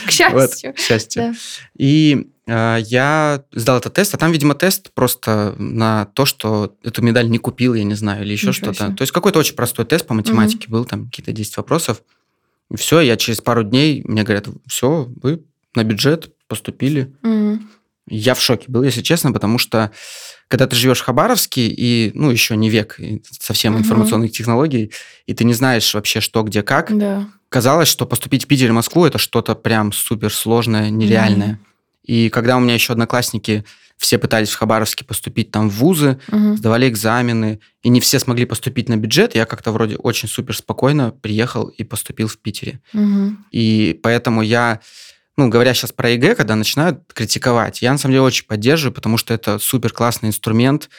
К 0.05 0.11
счастью. 0.11 0.73
К 0.73 0.79
счастью. 0.79 1.35
И 1.77 2.31
э, 2.47 2.79
я 2.85 3.43
сдал 3.51 3.77
этот 3.77 3.93
тест, 3.93 4.15
а 4.15 4.17
там, 4.17 4.31
видимо, 4.31 4.55
тест 4.55 4.91
просто 4.93 5.53
на 5.59 6.05
то, 6.05 6.25
что 6.25 6.75
эту 6.83 7.03
медаль 7.03 7.29
не 7.29 7.37
купил, 7.37 7.75
я 7.75 7.83
не 7.83 7.93
знаю, 7.93 8.23
или 8.23 8.31
еще 8.31 8.51
что-то. 8.51 8.91
То 8.93 9.01
есть 9.01 9.11
какой-то 9.11 9.39
очень 9.39 9.55
простой 9.55 9.85
тест 9.85 10.07
по 10.07 10.13
математике 10.13 10.67
был, 10.69 10.85
там 10.85 11.05
какие-то 11.05 11.31
10 11.31 11.57
вопросов. 11.57 12.01
И 12.71 12.77
все, 12.77 13.01
я 13.01 13.17
через 13.17 13.41
пару 13.41 13.63
дней, 13.63 14.01
мне 14.05 14.23
говорят, 14.23 14.47
все, 14.67 15.07
вы 15.21 15.43
на 15.75 15.83
бюджет 15.83 16.31
поступили. 16.47 17.13
Я 18.09 18.33
в 18.33 18.41
шоке 18.41 18.65
был, 18.67 18.83
если 18.83 19.01
честно, 19.01 19.31
потому 19.31 19.57
что 19.57 19.91
когда 20.47 20.67
ты 20.67 20.75
живешь 20.75 20.99
в 20.99 21.03
Хабаровске, 21.05 21.67
и, 21.67 22.11
ну, 22.13 22.29
еще 22.29 22.55
не 22.55 22.69
век 22.69 22.99
совсем 23.39 23.73
Мгм. 23.73 23.81
информационных 23.81 24.31
технологий, 24.31 24.91
и 25.25 25.33
ты 25.33 25.43
не 25.43 25.53
знаешь 25.53 25.93
вообще, 25.93 26.21
что, 26.21 26.43
где, 26.43 26.61
как, 26.63 26.95
Да. 26.97 27.27
казалось, 27.49 27.87
что 27.87 28.05
поступить 28.05 28.45
в 28.45 28.47
Питер 28.47 28.69
и 28.69 28.71
Москву 28.71 29.05
это 29.05 29.17
что-то 29.17 29.55
прям 29.55 29.91
суперсложное, 29.91 30.89
нереальное. 30.89 31.59
И 32.03 32.29
когда 32.29 32.57
у 32.57 32.59
меня 32.59 32.73
еще 32.73 32.93
одноклассники 32.93 33.63
все 33.97 34.17
пытались 34.17 34.49
в 34.49 34.57
Хабаровске 34.57 35.05
поступить 35.05 35.51
там 35.51 35.69
в 35.69 35.73
вузы, 35.75 36.19
Мгм. 36.27 36.57
сдавали 36.57 36.89
экзамены, 36.89 37.59
и 37.83 37.89
не 37.89 38.01
все 38.01 38.19
смогли 38.19 38.45
поступить 38.45 38.89
на 38.89 38.97
бюджет, 38.97 39.35
я 39.35 39.45
как-то 39.45 39.71
вроде 39.71 39.95
очень 39.95 40.27
супер 40.27 40.55
спокойно 40.57 41.11
приехал 41.11 41.67
и 41.67 41.83
поступил 41.83 42.27
в 42.27 42.37
Питере. 42.37 42.81
Мгм. 42.91 43.45
И 43.51 43.97
поэтому 44.03 44.41
я, 44.41 44.81
ну, 45.37 45.49
говоря 45.49 45.73
сейчас 45.73 45.91
про 45.91 46.09
ЕГЭ, 46.11 46.35
когда 46.35 46.55
начинают 46.55 47.01
критиковать, 47.13 47.81
я 47.81 47.91
на 47.91 47.97
самом 47.97 48.13
деле 48.13 48.21
очень 48.21 48.45
поддерживаю, 48.45 48.93
потому 48.93 49.17
что 49.17 49.33
это 49.33 49.59
супер 49.59 49.91
классный 49.91 50.29
инструмент 50.29 50.89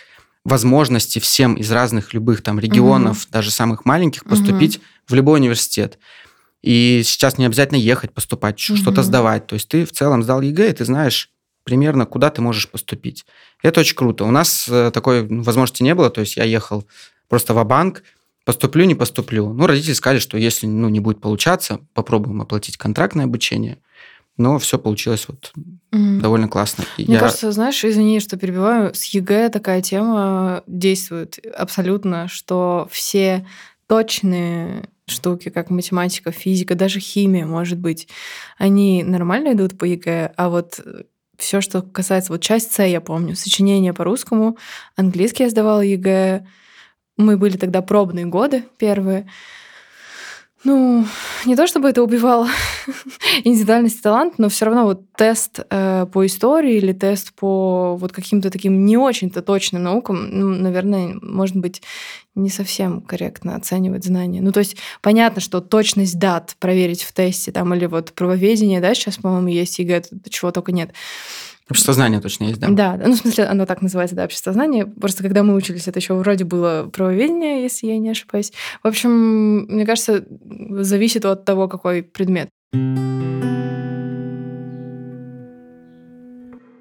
возможности 0.45 1.19
всем 1.19 1.55
из 1.55 1.71
разных 1.71 2.13
любых 2.13 2.43
там 2.43 2.59
регионов, 2.61 3.29
даже 3.31 3.51
самых 3.51 3.85
маленьких, 3.85 4.25
поступить 4.25 4.81
в 5.07 5.15
любой 5.15 5.41
университет. 5.41 5.99
И 6.63 7.03
сейчас 7.05 7.39
не 7.39 7.47
обязательно 7.47 7.79
ехать 7.79 8.13
поступать, 8.13 8.59
ш- 8.59 8.77
что-то 8.77 9.03
сдавать. 9.03 9.47
То 9.47 9.55
есть 9.55 9.69
ты 9.69 9.85
в 9.85 9.93
целом 9.93 10.23
сдал 10.23 10.41
ЕГЭ, 10.41 10.71
и 10.71 10.73
ты 10.73 10.85
знаешь 10.85 11.31
примерно, 11.63 12.07
куда 12.07 12.31
ты 12.31 12.43
можешь 12.43 12.69
поступить. 12.69 13.25
Это 13.63 13.81
очень 13.81 13.97
круто. 13.97 14.25
У 14.25 14.31
нас 14.31 14.67
э, 14.69 14.91
такой 14.93 15.27
ну, 15.29 15.43
возможности 15.43 15.83
не 15.83 15.95
было, 15.95 16.11
то 16.11 16.21
есть 16.21 16.37
я 16.37 16.45
ехал 16.45 16.87
просто 17.29 17.55
ва-банк 17.55 18.03
поступлю, 18.45 18.85
не 18.85 18.95
поступлю. 18.95 19.53
Ну, 19.53 19.67
родители 19.67 19.95
сказали, 19.95 20.19
что 20.19 20.37
если 20.37 20.67
ну, 20.67 20.89
не 20.89 21.01
будет 21.01 21.21
получаться, 21.21 21.81
попробуем 21.95 22.43
оплатить 22.43 22.77
контрактное 22.77 23.25
обучение. 23.25 23.79
Но 24.37 24.59
все 24.59 24.79
получилось 24.79 25.27
вот 25.29 25.53
Мгм. 25.93 26.21
довольно 26.21 26.49
классно. 26.49 26.85
Мне 26.99 27.15
я- 27.15 27.21
кажется, 27.21 27.53
знаешь, 27.53 27.85
извини, 27.85 28.19
что 28.21 28.37
перебиваю, 28.37 28.93
с 28.95 29.05
ЕГЭ 29.05 29.49
такая 29.51 29.81
тема 29.81 30.63
действует 30.67 31.39
абсолютно, 31.57 32.27
что 32.29 32.89
все 32.91 33.47
точные 33.87 34.89
штуки, 35.07 35.51
как 35.51 35.71
математика, 35.71 36.33
физика, 36.33 36.75
даже 36.75 36.99
химия, 36.99 37.47
может 37.47 37.79
быть, 37.79 38.09
они 38.59 39.05
нормально 39.05 39.53
идут 39.53 39.79
по 39.79 39.85
ЕГЭ, 39.85 40.33
а 40.37 40.49
вот 40.49 40.81
все, 41.39 41.61
что 41.61 41.83
касается, 41.83 42.33
вот 42.33 42.41
часть 42.43 42.73
С, 42.73 42.83
я 42.85 43.01
помню, 43.01 43.37
сочинение 43.37 43.93
по-русскому, 43.93 44.57
английский 44.97 45.45
я 45.45 45.51
сдавала 45.51 45.81
ЕГЭ, 45.83 46.47
мы 47.17 47.37
были 47.37 47.57
тогда 47.57 47.83
пробные 47.83 48.25
годы 48.27 48.65
первые, 48.79 49.29
Ну, 50.65 51.05
не 51.45 51.57
то 51.57 51.67
чтобы 51.67 51.91
это 51.91 52.03
убивало 52.03 52.49
индивидуальность 53.45 53.99
и 53.99 54.03
талант, 54.03 54.35
но 54.39 54.49
все 54.49 54.65
равно 54.65 54.85
вот 54.85 55.03
тест 55.13 55.61
э, 55.69 56.07
по 56.11 56.25
истории 56.25 56.77
или 56.77 56.95
тест 56.95 57.35
по 57.35 57.97
вот 57.97 58.13
каким-то 58.13 58.51
таким 58.51 58.87
не 58.87 58.97
очень-то 58.97 59.43
точным 59.43 59.83
наукам, 59.83 60.31
ну, 60.31 60.49
наверное, 60.49 61.17
может 61.21 61.57
быть, 61.57 61.83
не 62.35 62.49
совсем 62.49 63.03
корректно 63.03 63.57
оценивать 63.57 64.05
знания. 64.05 64.41
Ну, 64.41 64.53
то 64.53 64.61
есть 64.61 64.77
понятно, 65.03 65.43
что 65.43 65.61
точность 65.61 66.19
дат 66.19 66.57
проверить 66.59 67.03
в 67.03 67.13
тесте 67.13 67.53
там 67.53 67.75
или 67.75 67.85
вот 67.85 68.13
правоведение, 68.13 68.81
да, 68.81 68.95
сейчас, 68.95 69.19
по-моему, 69.19 69.49
есть 69.49 69.79
ЕГЭ, 69.79 70.03
чего 70.31 70.51
только 70.51 70.73
нет. 70.73 70.93
Обществознание 71.71 72.21
точно 72.21 72.45
есть, 72.45 72.61
да? 72.61 72.69
Да, 72.69 73.01
ну, 73.03 73.15
в 73.15 73.17
смысле, 73.17 73.45
оно 73.45 73.65
так 73.65 73.81
называется, 73.81 74.15
да, 74.15 74.25
обществознание. 74.25 74.85
Просто 74.85 75.23
когда 75.23 75.43
мы 75.43 75.55
учились, 75.55 75.89
это 75.89 75.99
еще 75.99 76.13
вроде 76.15 76.45
было 76.45 76.91
правоведение, 76.93 77.63
если 77.63 77.87
я 77.87 77.99
не 77.99 78.11
ошибаюсь. 78.11 78.53
В 78.83 78.87
общем, 78.87 79.65
мне 79.67 79.87
кажется, 79.87 80.27
зависит 80.71 81.25
от 81.25 81.47
того, 81.47 81.67
какой 81.69 82.03
предмет. 82.03 82.51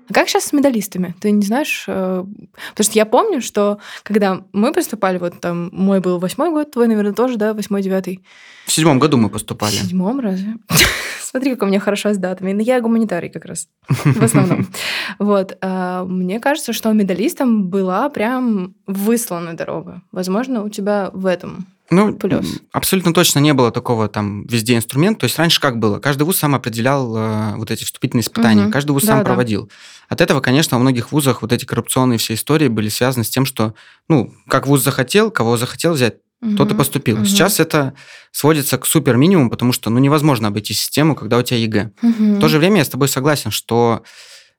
А 0.10 0.14
как 0.14 0.28
сейчас 0.28 0.46
с 0.46 0.54
медалистами? 0.54 1.16
Ты 1.22 1.32
не 1.32 1.46
знаешь? 1.46 1.86
Э, 1.88 2.26
потому 2.72 2.84
что 2.84 2.94
я 2.94 3.06
помню, 3.06 3.42
что 3.42 3.80
когда 4.04 4.44
мы 4.52 4.74
поступали, 4.74 5.18
вот 5.18 5.40
там 5.40 5.70
мой 5.72 6.02
был 6.02 6.20
восьмой 6.20 6.52
год, 6.52 6.72
твой, 6.72 6.88
наверное, 6.88 7.14
тоже, 7.14 7.38
да, 7.38 7.54
восьмой, 7.54 7.82
девятый. 7.82 8.22
В 8.66 8.72
седьмом 8.72 9.00
году 9.00 9.18
мы 9.18 9.30
поступали. 9.30 9.72
В 9.72 9.82
седьмом 9.82 10.20
разве? 10.20 10.56
Смотри, 11.34 11.56
как 11.56 11.64
у 11.64 11.66
меня 11.66 11.80
хорошо 11.80 12.14
с 12.14 12.18
датами. 12.18 12.54
Но 12.54 12.62
я 12.62 12.80
гуманитарий 12.80 13.30
как 13.30 13.46
раз 13.46 13.68
в 13.88 14.24
основном. 14.24 14.68
Вот. 15.18 15.58
А, 15.62 16.06
мне 16.06 16.40
кажется, 16.40 16.74
что 16.74 16.94
медалистам 16.94 17.70
была 17.70 18.08
прям 18.10 18.76
выслана 18.86 19.58
дорога. 19.58 20.04
Возможно, 20.12 20.64
у 20.64 20.70
тебя 20.70 21.10
в 21.12 21.26
этом 21.26 21.66
ну, 21.90 22.14
плюс. 22.14 22.62
Абсолютно 22.72 23.14
точно 23.14 23.40
не 23.40 23.54
было 23.54 23.72
такого 23.72 24.08
там 24.10 24.46
везде 24.46 24.76
инструмент. 24.76 25.20
То 25.20 25.26
есть 25.26 25.38
раньше 25.38 25.60
как 25.60 25.80
было? 25.80 26.00
Каждый 26.00 26.24
вуз 26.24 26.38
сам 26.38 26.54
определял 26.54 27.16
э, 27.16 27.56
вот 27.58 27.72
эти 27.72 27.84
вступительные 27.84 28.22
испытания. 28.22 28.66
Угу. 28.66 28.72
Каждый 28.72 28.92
вуз 28.92 29.04
да, 29.04 29.08
сам 29.08 29.20
да. 29.20 29.26
проводил. 29.26 29.72
От 30.10 30.22
этого, 30.22 30.40
конечно, 30.40 30.78
во 30.78 30.82
многих 30.82 31.12
вузах 31.12 31.42
вот 31.42 31.52
эти 31.52 31.66
коррупционные 31.66 32.20
все 32.20 32.36
истории 32.36 32.68
были 32.68 32.90
связаны 32.90 33.24
с 33.24 33.30
тем, 33.30 33.46
что, 33.46 33.74
ну, 34.08 34.34
как 34.48 34.68
вуз 34.68 34.84
захотел, 34.84 35.32
кого 35.32 35.58
захотел 35.58 35.94
взять, 35.94 36.18
угу. 36.44 36.56
тот 36.56 36.72
и 36.72 36.76
поступил. 36.76 37.18
Угу. 37.18 37.26
Сейчас 37.26 37.60
это 37.60 37.94
сводится 38.32 38.78
к 38.78 38.86
супер 38.86 39.18
минимуму, 39.18 39.50
потому 39.50 39.72
что, 39.72 39.90
ну, 39.90 40.00
невозможно 40.00 40.50
обойти 40.50 40.74
систему, 40.74 41.16
когда 41.16 41.38
у 41.38 41.42
тебя 41.42 41.58
ЕГЭ. 41.58 41.92
Угу. 42.02 42.24
В 42.36 42.40
то 42.40 42.48
же 42.48 42.60
время 42.60 42.78
я 42.78 42.86
с 42.86 42.90
тобой 42.90 43.08
согласен, 43.08 43.52
что 43.52 44.04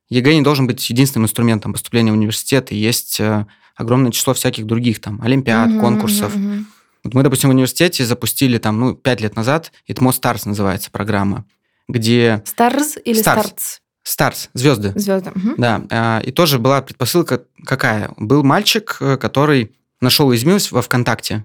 ЕГЭ 0.08 0.34
не 0.34 0.42
должен 0.42 0.66
быть 0.66 0.88
единственным 0.90 1.26
инструментом 1.26 1.72
поступления 1.72 2.10
в 2.10 2.14
университет, 2.14 2.72
и 2.72 2.76
есть 2.76 3.20
э, 3.20 3.46
огромное 3.76 4.12
число 4.12 4.34
всяких 4.34 4.66
других 4.66 5.00
там 5.00 5.20
олимпиад, 5.22 5.70
угу, 5.70 5.80
конкурсов. 5.80 6.34
Угу. 6.34 6.64
Вот 7.04 7.14
мы, 7.14 7.22
допустим, 7.22 7.50
в 7.50 7.52
университете 7.52 8.04
запустили 8.04 8.58
там, 8.58 8.80
ну, 8.80 8.94
пять 8.94 9.20
лет 9.20 9.36
назад, 9.36 9.72
ИТМО 9.86 10.12
Stars 10.12 10.46
называется 10.46 10.90
программа, 10.90 11.44
где... 11.88 12.42
Stars 12.46 12.96
или 13.04 13.20
Stars? 13.20 13.80
Stars, 14.02 14.50
звезды. 14.52 14.92
Звезды. 14.96 15.30
Угу. 15.30 15.54
Да. 15.56 15.82
А, 15.90 16.20
и 16.20 16.30
тоже 16.30 16.58
была 16.58 16.82
предпосылка 16.82 17.44
какая? 17.64 18.12
Был 18.18 18.42
мальчик, 18.42 18.98
э, 19.00 19.16
который 19.16 19.74
нашел 20.00 20.28
уязвимость 20.28 20.72
во 20.72 20.82
ВКонтакте. 20.82 21.44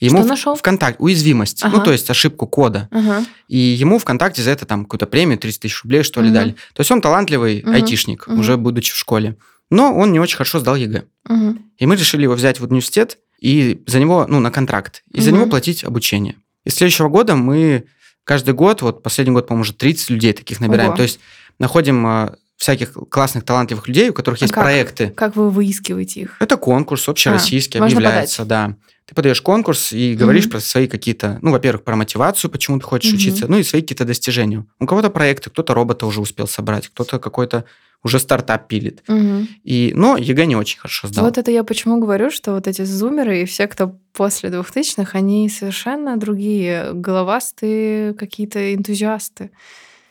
Ему 0.00 0.20
Что 0.20 0.28
нашел? 0.28 0.54
ВКонтакте 0.54 1.02
уязвимость, 1.02 1.62
ага. 1.62 1.76
ну 1.76 1.84
то 1.84 1.92
есть 1.92 2.08
ошибку 2.08 2.46
кода. 2.46 2.88
Ага. 2.90 3.24
И 3.48 3.58
ему 3.58 3.98
ВКонтакте 3.98 4.42
за 4.42 4.50
это 4.50 4.64
там 4.64 4.84
какую-то 4.84 5.06
премию 5.06 5.38
30 5.38 5.60
тысяч 5.60 5.82
рублей 5.82 6.02
что 6.02 6.22
ли 6.22 6.28
угу. 6.28 6.34
дали. 6.34 6.50
То 6.72 6.80
есть 6.80 6.90
он 6.90 7.02
талантливый 7.02 7.60
угу. 7.60 7.70
айтишник, 7.70 8.26
угу. 8.26 8.40
уже 8.40 8.56
будучи 8.56 8.92
в 8.92 8.96
школе. 8.96 9.36
Но 9.70 9.94
он 9.94 10.12
не 10.12 10.18
очень 10.18 10.36
хорошо 10.36 10.58
сдал 10.58 10.74
ЕГЭ. 10.74 11.04
Угу. 11.28 11.56
И 11.78 11.86
мы 11.86 11.96
решили 11.96 12.22
его 12.22 12.34
взять 12.34 12.60
в 12.60 12.64
университет 12.64 13.18
и 13.40 13.82
за 13.86 14.00
него, 14.00 14.26
ну, 14.28 14.40
на 14.40 14.50
контракт, 14.50 15.02
и 15.12 15.18
угу. 15.18 15.24
за 15.24 15.32
него 15.32 15.46
платить 15.46 15.84
обучение. 15.84 16.36
И 16.64 16.70
с 16.70 16.74
следующего 16.74 17.08
года 17.08 17.36
мы 17.36 17.84
каждый 18.24 18.54
год, 18.54 18.82
вот 18.82 19.02
последний 19.02 19.32
год, 19.32 19.46
по-моему, 19.46 19.62
уже 19.62 19.74
30 19.74 20.10
людей 20.10 20.32
таких 20.32 20.60
набираем. 20.60 20.90
Ого. 20.90 20.96
То 20.96 21.02
есть 21.02 21.20
находим 21.58 22.06
а, 22.06 22.34
всяких 22.56 22.92
классных, 23.10 23.44
талантливых 23.44 23.88
людей, 23.88 24.10
у 24.10 24.12
которых 24.12 24.40
а 24.42 24.44
есть 24.44 24.54
как? 24.54 24.64
проекты. 24.64 25.10
Как 25.10 25.36
вы 25.36 25.50
выискиваете 25.50 26.20
их? 26.20 26.36
Это 26.40 26.56
конкурс 26.56 27.08
общероссийский, 27.08 27.80
а, 27.80 27.84
объявляется, 27.84 28.44
да. 28.44 28.76
Ты 29.10 29.16
подаешь 29.16 29.42
конкурс 29.42 29.92
и 29.92 30.14
говоришь 30.14 30.44
угу. 30.44 30.52
про 30.52 30.60
свои 30.60 30.86
какие-то, 30.86 31.40
ну, 31.42 31.50
во-первых, 31.50 31.82
про 31.82 31.96
мотивацию, 31.96 32.48
почему 32.48 32.78
ты 32.78 32.84
хочешь 32.84 33.10
угу. 33.10 33.16
учиться, 33.16 33.48
ну 33.48 33.58
и 33.58 33.64
свои 33.64 33.82
какие-то 33.82 34.04
достижения. 34.04 34.64
У 34.78 34.86
кого-то 34.86 35.10
проекты, 35.10 35.50
кто-то 35.50 35.74
робота 35.74 36.06
уже 36.06 36.20
успел 36.20 36.46
собрать, 36.46 36.86
кто-то 36.86 37.18
какой-то 37.18 37.64
уже 38.04 38.20
стартап 38.20 38.68
пилит. 38.68 39.02
Угу. 39.08 39.48
И, 39.64 39.92
но 39.96 40.16
ЕГЭ 40.16 40.46
не 40.46 40.54
очень 40.54 40.78
хорошо 40.78 41.08
сдал. 41.08 41.24
Вот 41.24 41.38
это 41.38 41.50
я 41.50 41.64
почему 41.64 41.98
говорю, 41.98 42.30
что 42.30 42.52
вот 42.52 42.68
эти 42.68 42.82
зумеры 42.82 43.42
и 43.42 43.46
все, 43.46 43.66
кто 43.66 43.96
после 44.12 44.48
двухтысячных, 44.48 45.16
они 45.16 45.48
совершенно 45.48 46.16
другие, 46.16 46.92
головастые 46.92 48.14
какие-то 48.14 48.76
энтузиасты. 48.76 49.50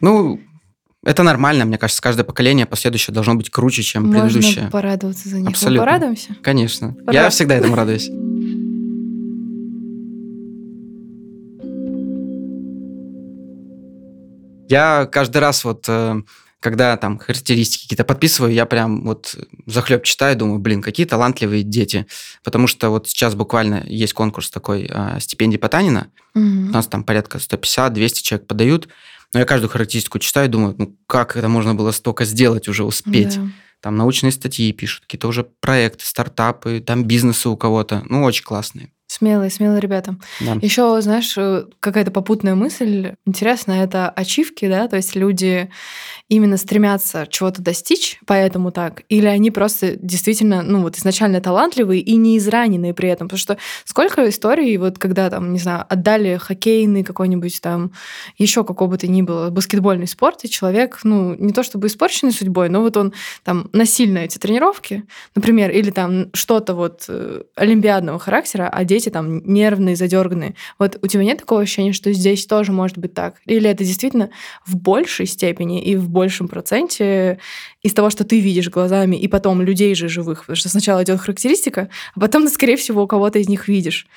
Ну, 0.01 0.41
это 1.05 1.23
нормально, 1.23 1.63
мне 1.63 1.77
кажется, 1.77 2.01
каждое 2.01 2.25
поколение 2.25 2.65
последующее 2.65 3.13
должно 3.13 3.35
быть 3.35 3.49
круче, 3.49 3.81
чем 3.81 4.07
Можно 4.07 4.23
предыдущее. 4.23 4.55
Можно 4.55 4.71
порадоваться 4.71 5.29
за 5.29 5.39
них. 5.39 5.47
Абсолютно. 5.47 5.79
Мы 5.79 5.85
порадуемся? 5.85 6.35
Конечно. 6.41 6.97
Пора. 7.05 7.13
Я 7.13 7.29
всегда 7.29 7.55
этому 7.55 7.75
радуюсь. 7.75 8.09
Я 14.69 15.07
каждый 15.11 15.37
раз 15.39 15.63
вот 15.63 15.85
э, 15.87 16.21
когда 16.59 16.97
там 16.97 17.17
характеристики 17.17 17.83
какие-то 17.83 18.03
подписываю, 18.03 18.53
я 18.53 18.65
прям 18.65 19.03
вот 19.03 19.35
захлеб 19.65 20.03
читаю, 20.03 20.35
думаю, 20.35 20.59
блин, 20.59 20.81
какие 20.81 21.05
талантливые 21.05 21.63
дети. 21.63 22.05
Потому 22.43 22.67
что 22.67 22.89
вот 22.89 23.07
сейчас 23.07 23.35
буквально 23.35 23.83
есть 23.87 24.13
конкурс 24.13 24.49
такой 24.49 24.89
а, 24.91 25.19
стипендии 25.19 25.57
Потанина. 25.57 26.11
Угу. 26.35 26.43
У 26.43 26.71
нас 26.71 26.87
там 26.87 27.03
порядка 27.03 27.37
150-200 27.37 28.13
человек 28.21 28.47
подают. 28.47 28.89
Но 29.33 29.39
я 29.39 29.45
каждую 29.45 29.69
характеристику 29.69 30.19
читаю 30.19 30.49
думаю, 30.49 30.75
ну 30.77 30.97
как 31.07 31.37
это 31.37 31.47
можно 31.47 31.75
было 31.75 31.91
столько 31.91 32.25
сделать, 32.25 32.67
уже 32.67 32.83
успеть. 32.83 33.37
Да. 33.37 33.47
Там 33.81 33.95
научные 33.95 34.31
статьи 34.31 34.71
пишут, 34.73 35.03
какие-то 35.03 35.29
уже 35.29 35.43
проекты, 35.61 36.05
стартапы, 36.05 36.81
там 36.81 37.05
бизнесы 37.05 37.47
у 37.47 37.55
кого-то. 37.55 38.03
Ну, 38.09 38.23
очень 38.23 38.43
классные. 38.43 38.91
Смелые, 39.11 39.49
смелые 39.49 39.79
ребята. 39.79 40.17
Да. 40.39 40.53
Еще, 40.61 41.01
знаешь, 41.01 41.33
э, 41.35 41.65
какая-то 41.79 42.11
попутная 42.11 42.53
мысль 42.53 43.15
интересная, 43.25 43.83
это 43.83 44.07
ачивки, 44.07 44.67
да, 44.67 44.87
то 44.87 44.97
есть 44.97 45.15
люди 45.15 45.71
именно 46.27 46.57
стремятся 46.57 47.25
чего-то 47.27 47.63
достичь, 47.63 48.19
поэтому 48.27 48.71
так, 48.71 49.01
или 49.09 49.25
они 49.25 49.49
просто 49.49 49.95
действительно, 49.95 50.61
ну 50.61 50.83
вот 50.83 50.95
изначально 50.95 51.41
талантливые 51.41 52.01
и 52.01 52.15
не 52.17 52.37
израненные 52.37 52.93
при 52.93 53.09
этом, 53.09 53.27
потому 53.27 53.39
что 53.39 53.57
сколько 53.83 54.29
историй, 54.29 54.77
вот 54.77 54.99
когда 54.99 55.31
там, 55.31 55.53
не 55.53 55.59
знаю, 55.59 55.85
отдали 55.89 56.37
хоккейный 56.37 57.03
какой-нибудь 57.03 57.61
там, 57.61 57.93
еще 58.37 58.63
какого 58.63 58.91
бы 58.91 58.97
то 58.99 59.07
ни 59.07 59.23
было, 59.23 59.49
баскетбольный 59.49 60.07
спорт, 60.07 60.43
и 60.43 60.49
человек, 60.49 60.99
ну, 61.03 61.33
не 61.33 61.51
то 61.51 61.63
чтобы 61.63 61.87
испорченный 61.87 62.31
судьбой, 62.31 62.69
но 62.69 62.81
вот 62.81 62.95
он 62.95 63.13
там 63.43 63.71
насильно 63.73 64.19
эти 64.19 64.37
тренировки, 64.37 65.05
например, 65.33 65.71
или 65.71 65.89
там 65.89 66.27
что-то 66.33 66.75
вот 66.75 67.05
э, 67.07 67.41
олимпиадного 67.55 68.19
характера, 68.19 68.69
а 68.71 68.83
дети 68.83 68.98
там 69.07 69.41
нервные, 69.45 69.95
задерганные. 69.95 70.55
Вот 70.77 70.99
у 71.01 71.07
тебя 71.07 71.23
нет 71.23 71.39
такого 71.39 71.61
ощущения, 71.61 71.93
что 71.93 72.11
здесь 72.11 72.45
тоже 72.45 72.71
может 72.73 72.97
быть 72.97 73.13
так? 73.13 73.35
Или 73.45 73.69
это 73.69 73.85
действительно 73.85 74.29
в 74.65 74.75
большей 74.75 75.25
степени 75.25 75.81
и 75.81 75.95
в 75.95 76.09
большем 76.09 76.49
проценте 76.49 77.39
из 77.81 77.93
того, 77.93 78.09
что 78.09 78.25
ты 78.25 78.41
видишь 78.41 78.69
глазами, 78.69 79.15
и 79.15 79.27
потом 79.27 79.61
людей 79.61 79.95
же 79.95 80.09
живых, 80.09 80.41
потому 80.41 80.57
что 80.57 80.69
сначала 80.69 81.03
идет 81.03 81.21
характеристика, 81.21 81.89
а 82.15 82.19
потом 82.19 82.47
скорее 82.49 82.75
всего, 82.75 83.03
у 83.03 83.07
кого-то 83.07 83.39
из 83.39 83.47
них 83.47 83.67
видишь. 83.67 84.07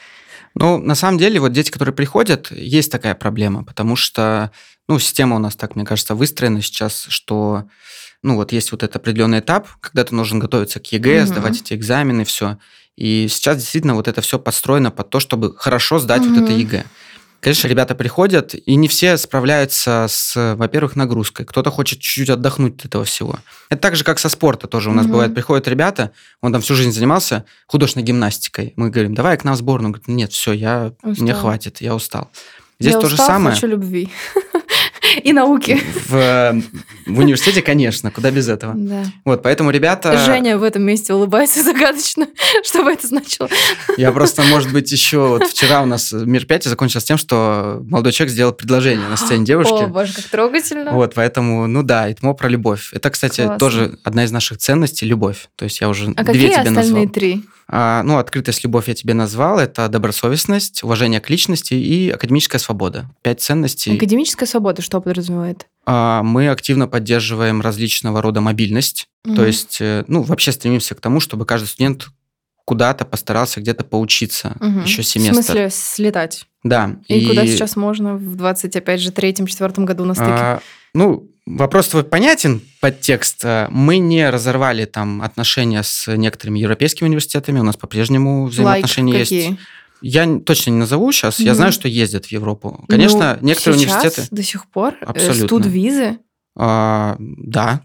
Ну, 0.54 0.78
на 0.78 0.94
самом 0.94 1.18
деле, 1.18 1.40
вот 1.40 1.52
дети, 1.52 1.70
которые 1.70 1.94
приходят, 1.94 2.50
есть 2.50 2.92
такая 2.92 3.14
проблема, 3.14 3.64
потому 3.64 3.96
что, 3.96 4.50
ну, 4.88 4.98
система 4.98 5.36
у 5.36 5.38
нас 5.38 5.56
так, 5.56 5.76
мне 5.76 5.84
кажется, 5.84 6.14
выстроена 6.14 6.60
сейчас, 6.60 7.06
что, 7.08 7.64
ну, 8.22 8.36
вот 8.36 8.52
есть 8.52 8.72
вот 8.72 8.82
этот 8.82 8.96
определенный 8.96 9.38
этап, 9.38 9.68
когда 9.80 10.04
ты 10.04 10.14
должен 10.14 10.38
готовиться 10.38 10.78
к 10.78 10.86
ЕГЭ, 10.92 11.20
угу. 11.20 11.26
сдавать 11.26 11.60
эти 11.60 11.74
экзамены, 11.74 12.24
все. 12.24 12.58
И 12.96 13.26
сейчас 13.28 13.58
действительно 13.58 13.94
вот 13.94 14.08
это 14.08 14.20
все 14.20 14.38
подстроено 14.38 14.90
под 14.90 15.10
то, 15.10 15.20
чтобы 15.20 15.54
хорошо 15.56 15.98
сдать 15.98 16.22
угу. 16.22 16.34
вот 16.34 16.42
это 16.42 16.52
ЕГЭ. 16.52 16.84
Конечно, 17.40 17.66
ребята 17.66 17.96
приходят, 17.96 18.54
и 18.54 18.76
не 18.76 18.86
все 18.86 19.16
справляются 19.16 20.06
с, 20.08 20.54
во-первых, 20.54 20.94
нагрузкой. 20.94 21.44
Кто-то 21.44 21.72
хочет 21.72 21.98
чуть-чуть 21.98 22.30
отдохнуть 22.30 22.78
от 22.78 22.84
этого 22.84 23.04
всего. 23.04 23.36
Это 23.68 23.82
так 23.82 23.96
же, 23.96 24.04
как 24.04 24.20
со 24.20 24.28
спорта 24.28 24.68
тоже. 24.68 24.90
У 24.90 24.92
нас 24.92 25.06
угу. 25.06 25.14
бывает, 25.14 25.34
приходят 25.34 25.66
ребята, 25.66 26.12
он 26.40 26.52
там 26.52 26.62
всю 26.62 26.76
жизнь 26.76 26.92
занимался 26.92 27.44
художественной 27.66 28.06
гимнастикой. 28.06 28.74
Мы 28.76 28.90
говорим, 28.90 29.14
давай 29.14 29.36
к 29.38 29.42
нам 29.42 29.54
в 29.54 29.58
сборную. 29.58 29.88
Он 29.88 29.92
говорит, 29.92 30.06
нет, 30.06 30.32
все, 30.32 30.52
я, 30.52 30.92
мне 31.02 31.34
хватит, 31.34 31.80
я 31.80 31.96
устал. 31.96 32.30
Здесь 32.78 32.94
я 32.94 33.00
то 33.00 33.06
устал, 33.06 33.26
же 33.26 33.32
самое. 33.32 33.54
хочу 33.56 33.66
любви. 33.66 34.08
И 35.22 35.32
науки. 35.32 35.80
В, 36.08 36.62
в 37.06 37.18
университете, 37.18 37.62
конечно, 37.62 38.10
куда 38.10 38.30
без 38.30 38.48
этого. 38.48 38.74
Да. 38.76 39.04
Вот, 39.24 39.42
поэтому 39.42 39.70
ребята... 39.70 40.16
Женя 40.18 40.58
в 40.58 40.62
этом 40.62 40.82
месте 40.82 41.12
улыбается 41.12 41.62
загадочно. 41.64 42.28
Что 42.62 42.84
бы 42.84 42.92
это 42.92 43.06
значило? 43.06 43.48
Я 43.96 44.12
просто, 44.12 44.42
может 44.42 44.72
быть, 44.72 44.90
еще 44.92 45.26
вот 45.26 45.44
вчера 45.44 45.82
у 45.82 45.86
нас 45.86 46.12
мероприятие 46.12 46.70
закончилось 46.70 47.04
тем, 47.04 47.18
что 47.18 47.82
молодой 47.88 48.12
человек 48.12 48.32
сделал 48.32 48.52
предложение 48.52 49.08
на 49.08 49.16
сцене 49.16 49.44
девушки. 49.44 49.72
О, 49.84 49.88
боже, 49.88 50.12
как 50.14 50.24
трогательно. 50.26 50.92
Вот, 50.92 51.14
поэтому, 51.14 51.66
ну 51.66 51.82
да, 51.82 52.10
ИТМО 52.10 52.34
про 52.34 52.48
любовь. 52.48 52.90
Это, 52.92 53.10
кстати, 53.10 53.42
Классно. 53.42 53.58
тоже 53.58 53.98
одна 54.04 54.24
из 54.24 54.30
наших 54.32 54.58
ценностей– 54.58 55.06
любовь. 55.06 55.48
То 55.56 55.64
есть 55.64 55.80
я 55.80 55.88
уже 55.88 56.12
А 56.16 56.24
две 56.24 56.32
какие 56.32 56.48
тебе 56.48 56.56
остальные 56.58 56.74
назвал. 56.74 57.08
три? 57.08 57.42
А, 57.68 58.02
ну, 58.02 58.18
открытость, 58.18 58.64
любовь 58.64 58.88
я 58.88 58.94
тебе 58.94 59.14
назвал. 59.14 59.58
Это 59.58 59.88
добросовестность, 59.88 60.82
уважение 60.82 61.20
к 61.20 61.30
личности 61.30 61.74
и 61.74 62.10
академическая 62.10 62.58
свобода. 62.58 63.08
Пять 63.22 63.40
ценностей. 63.40 63.96
Академическая 63.96 64.46
свобода 64.46 64.82
что 64.82 65.00
подразумевает? 65.00 65.66
А, 65.86 66.22
Мы 66.22 66.48
активно 66.48 66.86
поддерживаем 66.88 67.60
различного 67.60 68.20
рода 68.22 68.40
мобильность. 68.40 69.08
То 69.24 69.30
Мгм. 69.30 69.44
есть, 69.46 69.78
э, 69.80 70.04
ну, 70.08 70.22
вообще 70.22 70.52
стремимся 70.52 70.94
к 70.94 71.00
тому, 71.00 71.20
чтобы 71.20 71.46
каждый 71.46 71.66
студент 71.66 72.08
куда-то 72.64 73.04
постарался 73.04 73.60
где-то 73.60 73.82
поучиться 73.84 74.56
Мгм. 74.60 74.84
еще 74.84 75.02
В 75.02 75.06
семестр. 75.06 75.34
смысле 75.42 75.70
слетать? 75.70 76.46
Да. 76.62 76.96
И, 77.08 77.26
куда 77.26 77.44
сейчас 77.46 77.74
можно 77.76 78.14
в 78.14 78.36
20, 78.36 78.76
опять 78.76 79.00
же, 79.00 79.10
третьем-четвертом 79.10 79.84
году 79.84 80.04
на 80.04 80.14
стыке? 80.14 80.30
А, 80.30 80.60
ну, 80.94 81.28
вопрос 81.46 81.88
твой 81.88 82.04
понятен, 82.04 82.60
подтекст. 82.80 83.40
А, 83.44 83.68
Мы 83.70 83.98
не 83.98 84.28
разорвали 84.30 84.84
там 84.84 85.22
отношения 85.22 85.82
с 85.82 86.06
некоторыми 86.16 86.58
европейскими 86.58 87.08
университетами, 87.08 87.58
у 87.60 87.62
нас 87.64 87.76
по-прежнему 87.76 88.46
взаимоотношения 88.46 89.18
есть. 89.18 89.30
какие? 89.30 89.58
Я 90.04 90.24
н- 90.24 90.40
точно 90.40 90.70
не 90.70 90.78
назову 90.78 91.12
сейчас, 91.12 91.38
я 91.38 91.52
Мгм. 91.52 91.56
знаю, 91.56 91.72
что 91.72 91.86
ездят 91.88 92.26
в 92.26 92.32
Европу. 92.32 92.84
Конечно, 92.88 93.38
Ну, 93.40 93.46
некоторые 93.48 93.78
сейчас, 93.78 93.94
университеты... 93.96 94.28
до 94.34 94.42
сих 94.42 94.66
пор 94.66 94.94
э, 95.00 95.04
Абсолютно. 95.04 95.46
студвизы. 95.46 96.18
а, 96.56 97.16
да. 97.18 97.82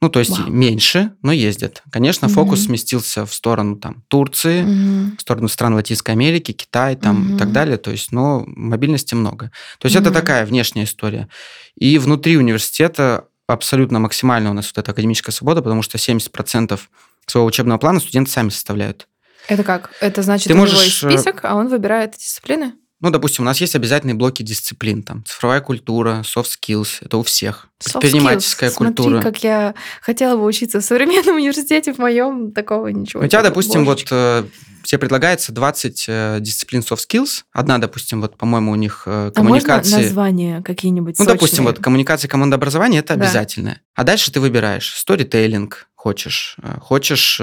Ну, 0.00 0.08
то 0.10 0.20
есть 0.20 0.38
Вау. 0.38 0.48
меньше, 0.48 1.12
но 1.22 1.32
ездят. 1.32 1.82
Конечно, 1.90 2.28
фокус 2.28 2.60
Мгм. 2.60 2.66
сместился 2.68 3.26
в 3.26 3.34
сторону 3.34 3.76
там 3.76 4.04
Турции, 4.08 4.62
Мгм. 4.62 5.16
в 5.16 5.20
сторону 5.20 5.48
стран 5.48 5.74
Латинской 5.74 6.14
Америки, 6.14 6.52
Китай 6.52 6.94
там 6.94 7.34
и 7.34 7.38
так 7.38 7.50
далее. 7.50 7.78
То 7.78 7.90
есть, 7.90 8.12
но 8.12 8.44
мобильности 8.46 9.14
много. 9.14 9.50
То 9.80 9.86
есть 9.86 9.96
это 9.96 10.10
Мгм. 10.10 10.14
такая 10.14 10.46
внешняя 10.46 10.84
история. 10.84 11.28
И 11.76 11.98
внутри 11.98 12.36
университета 12.36 13.24
абсолютно 13.48 13.98
максимально 13.98 14.50
у 14.50 14.52
нас 14.54 14.66
вот 14.66 14.78
эта 14.78 14.92
академическая 14.92 15.32
свобода, 15.32 15.62
потому 15.62 15.82
что 15.82 15.98
70% 15.98 16.88
своего 17.26 17.46
учебного 17.46 17.78
плана 17.78 17.98
студенты 17.98 18.30
сами 18.30 18.50
составляют. 18.50 19.08
Это 19.48 19.64
как? 19.64 19.90
Это 20.00 20.22
значит, 20.22 20.46
Ты 20.48 20.52
у 20.52 20.56
него 20.56 20.66
можешь, 20.66 20.84
есть 20.84 21.02
э, 21.04 21.10
список, 21.10 21.40
а 21.44 21.54
он 21.56 21.68
выбирает 21.68 22.12
дисциплины? 22.16 22.74
Ну, 23.00 23.10
допустим, 23.10 23.44
у 23.44 23.46
нас 23.46 23.60
есть 23.60 23.76
обязательные 23.76 24.14
блоки 24.14 24.42
дисциплин, 24.42 25.04
там, 25.04 25.24
цифровая 25.24 25.60
культура, 25.60 26.22
soft 26.24 26.48
skills, 26.60 26.88
это 27.00 27.16
у 27.18 27.22
всех. 27.22 27.68
Soft 27.80 28.00
Предпринимательская 28.00 28.70
skills. 28.70 28.72
Смотри, 28.74 28.94
культура. 29.04 29.22
как 29.22 29.44
я 29.44 29.74
хотела 30.02 30.36
бы 30.36 30.44
учиться 30.44 30.80
в 30.80 30.84
современном 30.84 31.36
университете, 31.36 31.92
в 31.92 31.98
моем 31.98 32.50
такого 32.50 32.88
ничего. 32.88 33.22
У 33.22 33.26
тебя, 33.28 33.42
допустим, 33.42 33.84
вот 33.84 33.98
Божечки. 34.10 34.10
э, 34.12 34.44
тебе 34.82 34.98
предлагается 34.98 35.52
20 35.52 36.04
э, 36.08 36.38
дисциплин 36.40 36.80
soft 36.80 36.98
skills. 37.08 37.42
Одна, 37.52 37.78
допустим, 37.78 38.20
вот, 38.20 38.36
по-моему, 38.36 38.72
у 38.72 38.74
них 38.74 39.04
э, 39.06 39.10
А 39.10 39.42
можно 39.42 39.60
коммуникации. 39.60 40.02
названия 40.02 40.62
какие-нибудь 40.62 41.20
ну, 41.20 41.24
допустим, 41.24 41.64
вот 41.64 41.78
коммуникация 41.78 42.28
командообразования 42.28 42.98
это 42.98 43.14
Да. 43.14 43.22
обязательное. 43.24 43.80
А 43.94 44.02
дальше 44.02 44.32
ты 44.32 44.40
выбираешь 44.40 44.92
сторителлинг 44.96 45.88
хочешь, 45.94 46.56
хочешь 46.80 47.40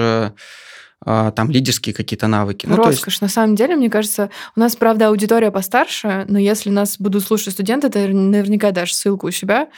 там 1.06 1.50
лидерские 1.50 1.94
какие-то 1.94 2.26
навыки. 2.26 2.66
Ну, 2.66 2.74
то 2.74 2.88
есть, 2.88 2.98
Роскошь. 2.98 3.20
На 3.20 3.28
самом 3.28 3.54
деле, 3.54 3.76
мне 3.76 3.88
кажется, 3.88 4.30
у 4.56 4.60
нас, 4.60 4.74
правда, 4.74 5.08
аудитория 5.08 5.52
постарше, 5.52 6.24
но 6.28 6.38
если 6.38 6.68
нас 6.70 6.98
будут 6.98 7.22
слушать 7.22 7.52
студенты, 7.52 7.88
ты 7.90 8.08
наверняка 8.08 8.72
дашь 8.72 8.92
ссылку 8.92 9.28
у 9.28 9.30
себя. 9.30 9.68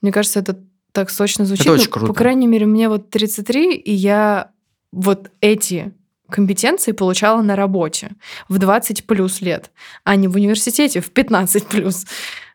Мне 0.00 0.10
кажется, 0.10 0.40
это 0.40 0.58
так 0.92 1.10
сочно 1.10 1.44
звучит. 1.44 1.66
Это 1.66 1.74
очень 1.74 1.84
Ну, 1.84 1.90
круто. 1.90 2.06
По 2.06 2.14
крайней 2.14 2.46
мере, 2.46 2.64
мне 2.64 2.88
вот 2.88 3.10
33, 3.10 3.74
и 3.74 3.92
я 3.92 4.50
вот 4.90 5.30
эти 5.42 5.92
компетенции 6.30 6.92
получала 6.92 7.42
на 7.42 7.56
работе 7.56 8.12
в 8.48 8.58
20 8.58 9.04
плюс 9.04 9.40
лет, 9.42 9.70
а 10.04 10.16
не 10.16 10.28
в 10.28 10.36
университете 10.36 11.00
в 11.00 11.10
15 11.10 11.66
плюс. 11.66 12.06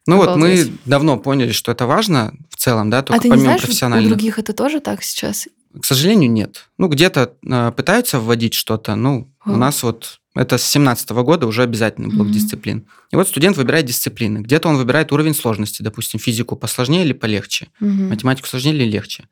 ну 0.07 0.17
вот 0.17 0.37
мы 0.37 0.53
обалдеть. 0.53 0.71
давно 0.85 1.17
поняли, 1.17 1.51
что 1.51 1.71
это 1.71 1.85
важно 1.85 2.33
в 2.49 2.55
целом, 2.55 2.89
да, 2.89 3.03
только 3.03 3.19
а 3.19 3.21
ты 3.21 3.27
не 3.27 3.31
помимо 3.31 3.45
знаешь, 3.45 3.61
у 3.61 3.65
профессиональных. 3.65 4.09
других 4.09 4.39
это 4.39 4.53
тоже 4.53 4.79
так 4.79 5.03
сейчас? 5.03 5.47
К 5.81 5.85
сожалению, 5.85 6.31
нет. 6.31 6.69
Ну, 6.77 6.87
где-то 6.87 7.33
э, 7.45 7.71
пытаются 7.71 8.19
вводить 8.19 8.53
что-то. 8.53 8.95
Ну, 8.95 9.31
у 9.45 9.51
А. 9.51 9.57
нас 9.57 9.83
вот 9.83 10.19
это 10.35 10.57
с 10.57 10.63
17 10.65 11.09
года 11.23 11.47
уже 11.47 11.63
обязательный 11.63 12.09
блок 12.09 12.25
Мгм. 12.27 12.31
дисциплин. 12.33 12.87
И 13.11 13.15
вот 13.15 13.27
студент 13.27 13.55
выбирает 13.57 13.85
дисциплины. 13.85 14.39
Где-то 14.39 14.67
он 14.69 14.77
выбирает 14.77 15.11
уровень 15.11 15.33
сложности, 15.35 15.81
допустим, 15.81 16.19
физику 16.19 16.55
посложнее 16.55 17.03
или 17.05 17.13
полегче, 17.13 17.67
Мгм. 17.79 18.09
математику 18.09 18.47
сложнее 18.47 18.75
или 18.75 18.83
легче. 18.85 19.27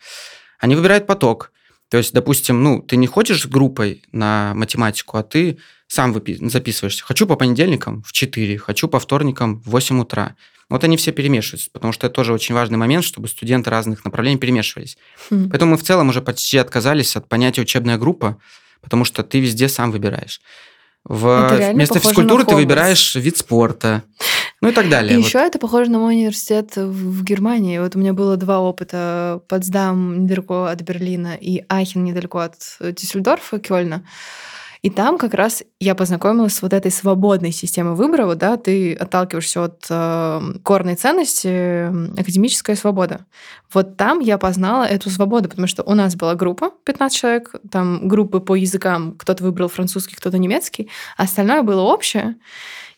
Они 0.59 0.75
выбирают 0.75 1.05
поток. 1.07 1.51
То 1.89 1.97
есть, 1.97 2.13
допустим, 2.13 2.63
ну, 2.63 2.81
ты 2.81 2.95
не 2.95 3.05
ходишь 3.07 3.41
с 3.43 3.45
группой 3.45 4.01
на 4.11 4.53
математику, 4.55 5.17
а 5.17 5.23
ты 5.23 5.57
сам 5.93 6.13
записываешься. 6.13 7.03
Хочу 7.03 7.27
по 7.27 7.35
понедельникам 7.35 8.03
в 8.03 8.11
4, 8.11 8.57
хочу 8.57 8.87
по 8.87 8.99
вторникам 8.99 9.61
в 9.61 9.69
8 9.69 10.01
утра. 10.01 10.35
Вот 10.69 10.83
они 10.83 10.97
все 10.97 11.11
перемешиваются, 11.11 11.69
потому 11.71 11.93
что 11.93 12.07
это 12.07 12.15
тоже 12.15 12.33
очень 12.33 12.55
важный 12.55 12.77
момент, 12.77 13.03
чтобы 13.03 13.27
студенты 13.27 13.69
разных 13.69 14.03
направлений 14.05 14.37
перемешивались. 14.37 14.97
Хм. 15.29 15.49
Поэтому 15.49 15.71
мы 15.71 15.77
в 15.77 15.83
целом 15.83 16.09
уже 16.09 16.21
почти 16.21 16.57
отказались 16.57 17.15
от 17.15 17.27
понятия 17.27 17.61
учебная 17.61 17.97
группа, 17.97 18.37
потому 18.81 19.05
что 19.05 19.23
ты 19.23 19.39
везде 19.39 19.69
сам 19.69 19.91
выбираешь. 19.91 20.41
В... 21.03 21.71
Вместо 21.73 21.95
на 21.95 21.99
физкультуры 21.99 22.45
ты 22.45 22.55
выбираешь 22.55 23.15
вид 23.15 23.37
спорта. 23.37 24.03
Ну 24.61 24.69
и 24.69 24.71
так 24.71 24.87
далее. 24.87 25.13
И 25.13 25.17
Вот. 25.17 25.27
еще 25.27 25.39
это 25.39 25.59
похоже 25.59 25.91
на 25.91 25.99
мой 25.99 26.15
университет 26.15 26.77
в 26.77 27.23
Германии. 27.23 27.79
Вот 27.79 27.97
у 27.97 27.99
меня 27.99 28.13
было 28.13 28.37
два 28.37 28.61
опыта. 28.61 29.41
Потсдам 29.49 30.23
недалеко 30.23 30.63
от 30.63 30.81
Берлина 30.81 31.35
и 31.35 31.65
Ахен 31.67 32.05
недалеко 32.05 32.39
от 32.39 32.55
э, 32.79 32.93
Дюссельдорфа, 32.93 33.59
Кёльна. 33.59 34.05
И 34.83 34.89
там 34.89 35.17
как 35.17 35.33
раз 35.33 35.63
я 35.79 35.95
познакомилась 35.95 36.55
с 36.55 36.61
вот 36.61 36.73
этой 36.73 36.91
свободной 36.91 37.53
системой 37.53 37.95
выбора. 37.95 38.35
Да, 38.35 38.57
ты 38.57 38.93
отталкиваешься 38.93 39.63
от 39.63 39.85
э, 39.89 40.41
корной 40.61 40.95
ценности 40.95 41.47
э, 41.47 41.89
академическая 42.19 42.75
свобода. 42.75 43.25
Вот 43.73 43.95
там 43.95 44.19
я 44.19 44.37
познала 44.37 44.83
эту 44.83 45.09
свободу, 45.09 45.47
потому 45.47 45.67
что 45.67 45.83
у 45.83 45.93
нас 45.95 46.17
была 46.17 46.35
группа 46.35 46.71
15 46.83 47.17
человек, 47.17 47.55
там 47.71 48.09
группы 48.09 48.41
по 48.41 48.55
языкам, 48.55 49.15
кто-то 49.17 49.41
выбрал 49.45 49.69
французский, 49.69 50.17
кто-то 50.17 50.37
немецкий, 50.37 50.89
а 51.15 51.23
остальное 51.23 51.63
было 51.63 51.81
общее, 51.81 52.35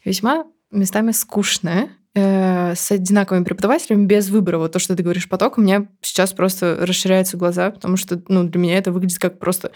весьма 0.04 0.46
местами 0.72 1.12
скучное, 1.12 1.90
э, 2.16 2.74
с 2.74 2.92
одинаковыми 2.92 3.44
преподавателями, 3.44 4.08
без 4.08 4.30
выбора. 4.30 4.58
Вот 4.58 4.72
то, 4.72 4.80
что 4.80 4.96
ты 4.96 5.04
говоришь, 5.04 5.30
поток, 5.30 5.60
у 5.60 5.62
меня 5.62 5.88
сейчас 6.02 6.34
просто 6.34 6.78
расширяются 6.82 7.38
глаза, 7.38 7.70
потому 7.70 7.96
что 7.96 8.20
ну, 8.28 8.44
для 8.44 8.60
меня 8.60 8.78
это 8.80 8.92
выглядит 8.92 9.20
как 9.20 9.38
просто 9.38 9.72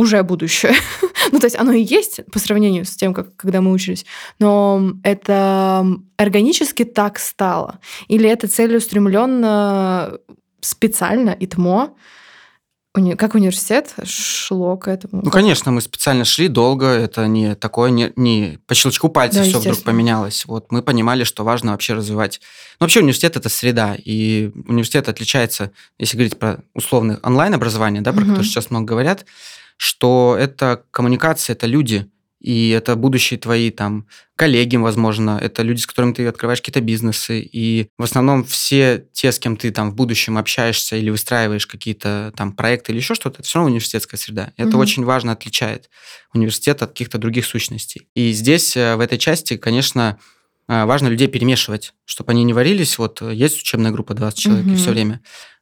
уже 0.00 0.22
будущее. 0.22 0.72
ну, 1.32 1.38
то 1.38 1.46
есть 1.46 1.58
оно 1.58 1.72
и 1.72 1.82
есть 1.82 2.20
по 2.32 2.38
сравнению 2.38 2.84
с 2.84 2.96
тем, 2.96 3.12
как 3.12 3.36
когда 3.36 3.60
мы 3.60 3.70
учились, 3.72 4.06
но 4.38 4.92
это 5.04 5.86
органически 6.16 6.84
так 6.84 7.18
стало. 7.18 7.78
Или 8.08 8.28
это 8.28 8.48
целеустремленно 8.48 10.18
специально 10.60 11.30
и 11.30 11.46
ТМО, 11.46 11.90
уни- 12.96 13.16
как 13.16 13.34
университет 13.34 13.94
шло 14.04 14.76
к 14.76 14.88
этому. 14.88 15.22
Ну, 15.22 15.30
конечно, 15.30 15.70
мы 15.70 15.80
специально 15.80 16.24
шли 16.24 16.48
долго, 16.48 16.86
это 16.86 17.26
не 17.26 17.54
такое, 17.54 17.90
не, 17.90 18.12
не 18.16 18.58
по 18.66 18.74
щелчку 18.74 19.08
пальца 19.08 19.38
Да, 19.38 19.44
все 19.44 19.58
вдруг 19.58 19.82
поменялось. 19.82 20.44
Вот 20.46 20.72
мы 20.72 20.82
понимали, 20.82 21.24
что 21.24 21.44
важно 21.44 21.72
вообще 21.72 21.94
развивать. 21.94 22.40
Ну, 22.78 22.84
вообще 22.84 23.00
университет 23.00 23.36
это 23.36 23.48
среда, 23.48 23.96
и 23.96 24.50
университет 24.66 25.08
отличается, 25.08 25.70
если 25.98 26.16
говорить 26.16 26.38
про 26.38 26.62
условное 26.74 27.18
онлайн-образование, 27.22 28.02
да, 28.02 28.12
про 28.12 28.20
Мгм. 28.22 28.30
которое 28.30 28.46
сейчас 28.46 28.70
много 28.70 28.86
говорят, 28.86 29.24
что 29.80 30.36
это 30.38 30.84
коммуникация, 30.90 31.54
это 31.54 31.66
люди, 31.66 32.06
и 32.38 32.68
это 32.68 32.96
будущие 32.96 33.40
твои 33.40 33.70
там 33.70 34.06
коллеги, 34.36 34.76
возможно, 34.76 35.38
это 35.40 35.62
люди, 35.62 35.80
с 35.80 35.86
которыми 35.86 36.12
ты 36.12 36.26
открываешь 36.26 36.60
какие-то 36.60 36.82
бизнесы, 36.82 37.40
и 37.40 37.88
в 37.96 38.02
основном 38.02 38.44
все 38.44 39.06
те, 39.14 39.32
с 39.32 39.38
кем 39.38 39.56
ты 39.56 39.70
там 39.70 39.90
в 39.90 39.94
будущем 39.94 40.36
общаешься 40.36 40.96
или 40.96 41.08
выстраиваешь 41.08 41.66
какие-то 41.66 42.30
там 42.36 42.52
проекты 42.52 42.92
или 42.92 42.98
еще 42.98 43.14
что-то, 43.14 43.36
это 43.38 43.44
все 43.44 43.58
равно 43.58 43.70
университетская 43.70 44.18
среда. 44.18 44.52
Это 44.58 44.68
Мгм. 44.72 44.80
очень 44.80 45.04
важно 45.04 45.32
отличает 45.32 45.88
университет 46.34 46.82
от 46.82 46.90
каких-то 46.90 47.16
других 47.16 47.46
сущностей. 47.46 48.06
И 48.14 48.32
здесь, 48.32 48.76
э, 48.76 48.96
в 48.96 49.00
этой 49.00 49.16
части, 49.16 49.56
конечно, 49.56 50.18
э, 50.68 50.84
важно 50.84 51.08
людей 51.08 51.26
перемешивать, 51.26 51.94
чтобы 52.04 52.32
они 52.32 52.44
не 52.44 52.52
варились. 52.52 52.98
Вот 52.98 53.22
э, 53.22 53.34
есть 53.34 53.58
учебная 53.60 53.92
группа 53.92 54.12
20 54.12 54.38
человек, 54.38 54.66
и 54.66 54.68
Мгм. 54.70 54.76
все 54.76 54.90
время. 54.90 55.20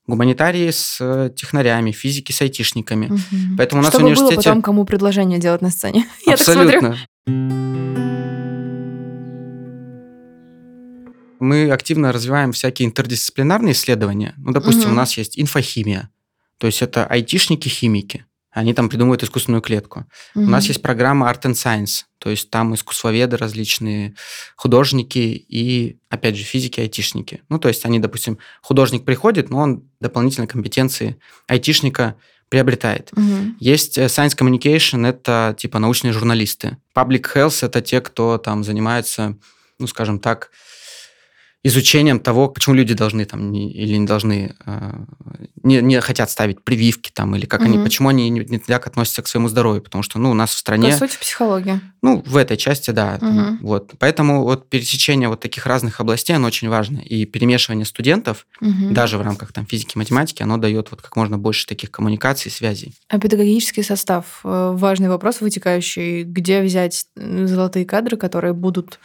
Гуманитарии 0.08 0.70
с 0.70 0.96
э, 1.00 1.30
технарями, 1.36 1.92
физики 1.92 2.32
с 2.32 2.40
айтишниками. 2.42 3.06
Мгм. 3.06 3.56
Поэтому 3.58 3.82
у 3.82 3.84
нас 3.84 3.92
в 3.92 3.96
Чтобы 3.98 4.08
было 4.14 4.14
университете- 4.24 4.48
потом 4.48 4.62
кому 4.62 4.84
предложение 4.86 5.38
делать 5.38 5.60
на 5.62 5.70
сцене. 5.70 6.06
Абсолютно. 6.26 6.96
Мы 11.40 11.70
активно 11.70 12.10
развиваем 12.12 12.52
всякие 12.52 12.88
интердисциплинарные 12.88 13.72
исследования. 13.72 14.34
Ну, 14.38 14.52
допустим, 14.52 14.84
Мгм. 14.84 14.92
у 14.92 14.94
нас 14.94 15.16
есть 15.16 15.38
инфохимия. 15.38 16.10
То 16.58 16.66
есть 16.66 16.82
это 16.82 17.06
айтишники-химики. 17.06 18.24
Они 18.50 18.72
там 18.72 18.88
придумывают 18.88 19.22
искусственную 19.22 19.60
клетку. 19.60 20.06
Мгм. 20.34 20.48
У 20.48 20.50
нас 20.50 20.66
есть 20.66 20.82
программа 20.82 21.30
Art 21.30 21.42
and 21.42 21.52
Science, 21.52 22.04
то 22.18 22.30
есть 22.30 22.50
там 22.50 22.74
искусствоведы 22.74 23.36
различные, 23.36 24.14
художники 24.56 25.18
и, 25.18 25.98
опять 26.08 26.36
же, 26.36 26.44
физики, 26.44 26.80
айтишники. 26.80 27.42
Ну, 27.48 27.58
то 27.58 27.68
есть 27.68 27.84
они, 27.84 27.98
допустим, 27.98 28.38
художник 28.62 29.04
приходит, 29.04 29.50
но 29.50 29.58
он 29.58 29.88
дополнительные 30.00 30.48
компетенции 30.48 31.18
айтишника 31.46 32.16
приобретает. 32.48 33.10
Мгм. 33.14 33.56
Есть 33.60 33.98
э, 33.98 34.06
Science 34.06 34.36
Communication, 34.36 35.06
это 35.06 35.54
типа 35.58 35.78
научные 35.78 36.12
журналисты. 36.12 36.78
Public 36.96 37.26
Health– 37.34 37.58
это 37.66 37.82
те, 37.82 38.00
кто 38.00 38.38
там 38.38 38.64
занимается, 38.64 39.36
ну, 39.78 39.86
скажем 39.86 40.18
так, 40.18 40.50
изучением 41.64 42.20
того, 42.20 42.48
почему 42.48 42.76
люди 42.76 42.94
должны 42.94 43.24
там 43.24 43.50
не- 43.50 43.70
или 43.72 43.96
не 43.96 44.06
должны, 44.06 44.54
э, 44.64 44.92
не, 45.64 45.80
не 45.82 46.00
хотят 46.00 46.30
ставить 46.30 46.62
прививки 46.62 47.10
там, 47.12 47.34
или 47.34 47.46
как 47.46 47.62
они, 47.62 47.74
Мгм. 47.76 47.84
почему 47.84 48.08
они 48.10 48.30
не, 48.30 48.40
не 48.40 48.58
так 48.58 48.86
относятся 48.86 49.22
к 49.22 49.26
своему 49.28 49.48
здоровью, 49.48 49.82
потому 49.82 50.02
что, 50.02 50.18
ну, 50.20 50.30
у 50.30 50.34
нас 50.34 50.50
в 50.54 50.58
стране... 50.58 50.92
По 50.92 50.98
сути, 50.98 51.18
психология. 51.20 51.80
Ну, 52.00 52.22
в 52.24 52.36
этой 52.36 52.56
части, 52.56 52.92
да. 52.92 53.18
там, 53.18 53.28
Мгм. 53.34 53.58
Вот. 53.62 53.92
Поэтому 53.98 54.44
вот 54.44 54.68
пересечение 54.70 55.28
вот 55.28 55.40
таких 55.40 55.66
разных 55.66 56.00
областей, 56.00 56.34
оно 56.36 56.46
очень 56.46 56.68
важно. 56.68 56.98
И 56.98 57.24
перемешивание 57.24 57.84
студентов, 57.84 58.46
Мгм. 58.60 58.94
даже 58.94 59.18
в 59.18 59.22
рамках 59.22 59.52
там, 59.52 59.66
физики, 59.66 59.98
математики, 59.98 60.42
оно 60.44 60.58
дает 60.58 60.92
вот 60.92 61.02
как 61.02 61.16
можно 61.16 61.38
больше 61.38 61.66
таких 61.66 61.90
коммуникаций, 61.90 62.52
связей. 62.52 62.94
А 63.08 63.18
педагогический 63.18 63.82
состав 63.82 64.40
э, 64.44 64.70
важный 64.74 65.08
вопрос, 65.08 65.40
вытекающий, 65.40 66.22
где 66.22 66.62
взять 66.62 67.06
золотые 67.16 67.84
кадры, 67.84 68.16
которые 68.16 68.52
будут 68.52 69.00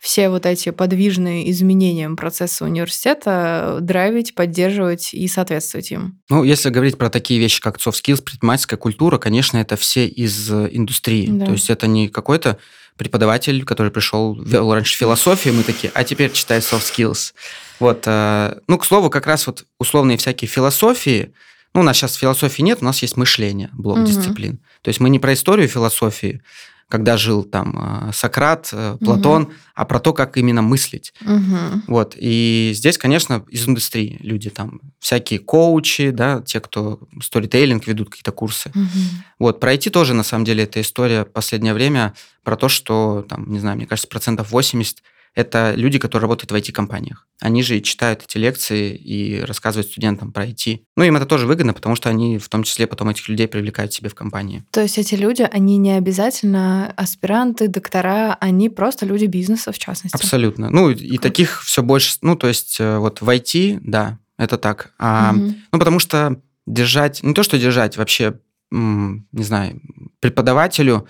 все 0.00 0.30
вот 0.30 0.46
эти 0.46 0.70
подвижные 0.70 1.50
изменения 1.50 2.08
процесса 2.10 2.64
университета 2.64 3.76
э, 3.78 3.80
драйвить, 3.82 4.34
поддерживать 4.34 5.12
и 5.12 5.28
соответствовать 5.28 5.90
им. 5.92 6.18
Ну, 6.30 6.42
если 6.42 6.70
говорить 6.70 6.96
про 6.96 7.10
такие 7.10 7.38
вещи, 7.38 7.60
как 7.60 7.76
soft 7.76 8.02
skills, 8.02 8.22
предпринимательская 8.22 8.78
культура, 8.78 9.18
конечно, 9.18 9.58
это 9.58 9.76
все 9.76 10.06
из 10.06 10.50
э, 10.50 10.70
индустрии. 10.72 11.28
Да. 11.30 11.46
То 11.46 11.52
есть 11.52 11.68
это 11.68 11.86
не 11.86 12.08
какой-то 12.08 12.56
преподаватель, 12.96 13.62
который 13.64 13.92
пришел, 13.92 14.34
вел 14.42 14.72
раньше 14.72 14.96
философию, 14.96 15.52
мы 15.52 15.62
такие, 15.64 15.90
а 15.94 16.02
теперь 16.02 16.32
читай 16.32 16.60
soft 16.60 16.90
skills. 16.90 17.34
Вот, 17.78 18.04
э, 18.06 18.58
ну, 18.68 18.78
к 18.78 18.86
слову, 18.86 19.10
как 19.10 19.26
раз 19.26 19.46
вот 19.46 19.66
условные 19.78 20.16
всякие 20.16 20.48
философии, 20.48 21.34
ну, 21.74 21.82
у 21.82 21.84
нас 21.84 21.98
сейчас 21.98 22.14
философии 22.14 22.62
нет, 22.62 22.78
у 22.80 22.84
нас 22.86 23.02
есть 23.02 23.18
мышление, 23.18 23.68
блок 23.74 23.98
Мгм. 23.98 24.06
дисциплин. 24.06 24.60
То 24.80 24.88
есть 24.88 24.98
мы 24.98 25.10
не 25.10 25.18
про 25.18 25.34
историю 25.34 25.68
философии, 25.68 26.42
когда 26.90 27.16
жил 27.16 27.44
там 27.44 28.08
э, 28.08 28.12
Сократ, 28.12 28.68
э, 28.72 28.96
Платон, 29.00 29.52
а 29.74 29.84
про 29.84 30.00
то, 30.00 30.12
как 30.12 30.36
именно 30.36 30.60
мыслить. 30.60 31.14
Мгм. 31.20 31.84
Вот, 31.86 32.16
и 32.18 32.72
здесь, 32.74 32.98
конечно, 32.98 33.44
из 33.48 33.66
индустрии 33.68 34.18
люди 34.20 34.50
там, 34.50 34.80
всякие 34.98 35.38
коучи, 35.38 36.10
да, 36.10 36.42
те, 36.42 36.58
кто 36.58 36.98
сторитейлинг 37.22 37.86
ведут 37.86 38.10
какие-то 38.10 38.32
курсы. 38.32 38.72
Мгм. 38.74 39.24
Вот, 39.38 39.60
про 39.60 39.72
IT 39.72 39.90
тоже, 39.90 40.14
на 40.14 40.24
самом 40.24 40.44
деле, 40.44 40.64
эта 40.64 40.80
история 40.80 41.24
в 41.24 41.30
последнее 41.30 41.74
время 41.74 42.12
про 42.42 42.56
то, 42.56 42.68
что, 42.68 43.24
там, 43.28 43.50
не 43.52 43.60
знаю, 43.60 43.76
мне 43.76 43.86
кажется, 43.86 44.08
процентов 44.08 44.50
80 44.50 44.98
это 45.34 45.74
люди, 45.76 45.98
которые 45.98 46.22
работают 46.22 46.50
в 46.50 46.54
IT-компаниях. 46.54 47.26
Они 47.40 47.62
же 47.62 47.80
читают 47.80 48.24
эти 48.24 48.38
лекции 48.38 48.94
и 48.94 49.40
рассказывают 49.40 49.90
студентам 49.90 50.32
про 50.32 50.46
IT. 50.46 50.80
Ну, 50.96 51.04
им 51.04 51.16
это 51.16 51.26
тоже 51.26 51.46
выгодно, 51.46 51.72
потому 51.72 51.94
что 51.94 52.08
они 52.08 52.38
в 52.38 52.48
том 52.48 52.62
числе 52.62 52.86
потом 52.86 53.08
этих 53.08 53.28
людей 53.28 53.48
привлекают 53.48 53.92
себе 53.92 54.08
в 54.08 54.14
компании. 54.14 54.64
То 54.70 54.82
есть 54.82 54.98
эти 54.98 55.14
люди, 55.14 55.48
они 55.50 55.76
не 55.78 55.92
обязательно 55.92 56.92
аспиранты, 56.96 57.68
доктора, 57.68 58.36
они 58.40 58.68
просто 58.68 59.06
люди 59.06 59.26
бизнеса, 59.26 59.72
в 59.72 59.78
частности. 59.78 60.16
Абсолютно. 60.16 60.70
Ну, 60.70 60.90
и 60.90 61.08
Круто. 61.08 61.22
таких 61.22 61.62
все 61.62 61.82
больше, 61.82 62.16
ну, 62.22 62.36
то 62.36 62.48
есть 62.48 62.78
э, 62.80 62.98
вот 62.98 63.20
в 63.20 63.28
IT, 63.28 63.78
да, 63.82 64.18
это 64.36 64.58
так. 64.58 64.92
А 64.98 65.32
Мгм. 65.32 65.56
Ну, 65.72 65.78
потому 65.78 65.98
что 65.98 66.40
держать, 66.66 67.22
не 67.22 67.34
то, 67.34 67.42
что 67.42 67.58
держать, 67.58 67.96
вообще, 67.96 68.40
не 68.70 69.42
знаю, 69.42 69.80
преподавателю 70.20 71.06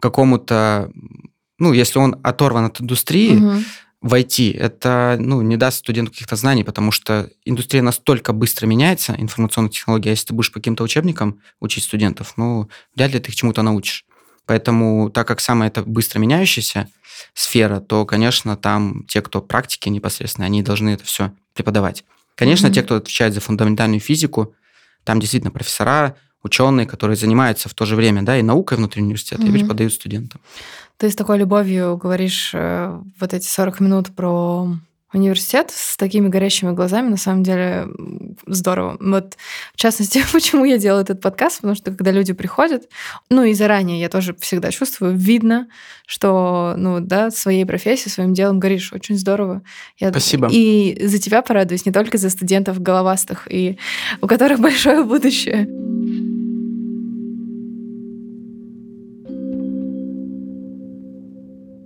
какому-то, 0.00 0.90
ну, 1.62 1.72
если 1.72 2.00
он 2.00 2.16
оторван 2.24 2.64
от 2.64 2.80
индустрии, 2.80 3.36
Мгм. 3.36 3.64
в 4.00 4.14
IT, 4.14 4.52
это, 4.52 5.16
ну, 5.20 5.42
не 5.42 5.56
даст 5.56 5.78
студенту 5.78 6.10
каких-то 6.10 6.34
знаний, 6.34 6.64
потому 6.64 6.90
что 6.90 7.30
индустрия 7.44 7.82
настолько 7.82 8.32
быстро 8.32 8.66
меняется, 8.66 9.14
информационных 9.16 9.70
технологий, 9.72 10.08
а 10.08 10.10
если 10.10 10.26
ты 10.26 10.34
будешь 10.34 10.50
по 10.50 10.58
каким-то 10.58 10.82
учебникам 10.82 11.38
учить 11.60 11.84
студентов, 11.84 12.34
ну, 12.36 12.68
вряд 12.96 13.12
ли 13.12 13.20
ты 13.20 13.30
их 13.30 13.36
чему-то 13.36 13.62
научишь. 13.62 14.04
Поэтому, 14.44 15.08
так 15.08 15.28
как 15.28 15.40
самая 15.40 15.68
это 15.68 15.82
быстро 15.84 16.18
меняющаяся 16.18 16.88
сфера, 17.32 17.78
то, 17.78 18.04
конечно, 18.04 18.56
там 18.56 19.04
те, 19.06 19.22
кто 19.22 19.40
практики 19.40 19.88
непосредственно, 19.88 20.46
они 20.46 20.64
должны 20.64 20.90
это 20.90 21.04
все 21.04 21.30
преподавать. 21.54 22.02
Конечно, 22.34 22.66
Мгм. 22.68 22.74
те, 22.74 22.82
кто 22.82 22.96
отвечает 22.96 23.34
за 23.34 23.40
фундаментальную 23.40 24.00
физику, 24.00 24.52
там 25.04 25.20
действительно 25.20 25.52
профессора, 25.52 26.16
ученые, 26.42 26.86
которые 26.86 27.16
занимаются 27.16 27.68
в 27.68 27.74
то 27.74 27.84
же 27.84 27.94
время, 27.94 28.22
да, 28.22 28.36
и 28.36 28.42
наукой 28.42 28.76
внутри 28.76 29.00
университета, 29.00 29.42
и 29.42 29.50
Мгм. 29.50 29.60
преподают 29.60 29.92
студентам. 29.92 30.40
Ты 31.02 31.10
с 31.10 31.16
такой 31.16 31.36
любовью 31.36 31.96
говоришь 31.96 32.52
э, 32.54 32.96
вот 33.18 33.34
эти 33.34 33.48
40 33.48 33.80
минут 33.80 34.14
про 34.14 34.68
университет 35.12 35.72
с 35.74 35.96
такими 35.96 36.28
горящими 36.28 36.70
глазами, 36.70 37.08
на 37.08 37.16
самом 37.16 37.42
деле 37.42 37.88
здорово. 38.46 38.98
Вот, 39.00 39.36
в 39.74 39.76
частности, 39.76 40.22
почему 40.32 40.64
я 40.64 40.78
делаю 40.78 41.02
этот 41.02 41.20
подкаст, 41.20 41.56
потому 41.56 41.74
что 41.74 41.90
когда 41.90 42.12
люди 42.12 42.32
приходят, 42.32 42.84
ну 43.30 43.42
и 43.42 43.52
заранее 43.52 44.00
я 44.00 44.08
тоже 44.08 44.36
всегда 44.38 44.70
чувствую, 44.70 45.16
видно, 45.16 45.66
что, 46.06 46.74
ну 46.76 47.00
да, 47.00 47.32
своей 47.32 47.66
профессией, 47.66 48.12
своим 48.12 48.32
делом 48.32 48.60
горишь. 48.60 48.92
Очень 48.92 49.18
здорово. 49.18 49.62
Я 49.98 50.10
Спасибо. 50.10 50.48
И 50.52 51.04
за 51.04 51.18
тебя 51.18 51.42
порадуюсь, 51.42 51.84
не 51.84 51.90
только 51.90 52.16
за 52.16 52.30
студентов 52.30 52.80
головастых, 52.80 53.48
и 53.50 53.76
у 54.20 54.28
которых 54.28 54.60
большое 54.60 55.02
будущее. 55.02 55.66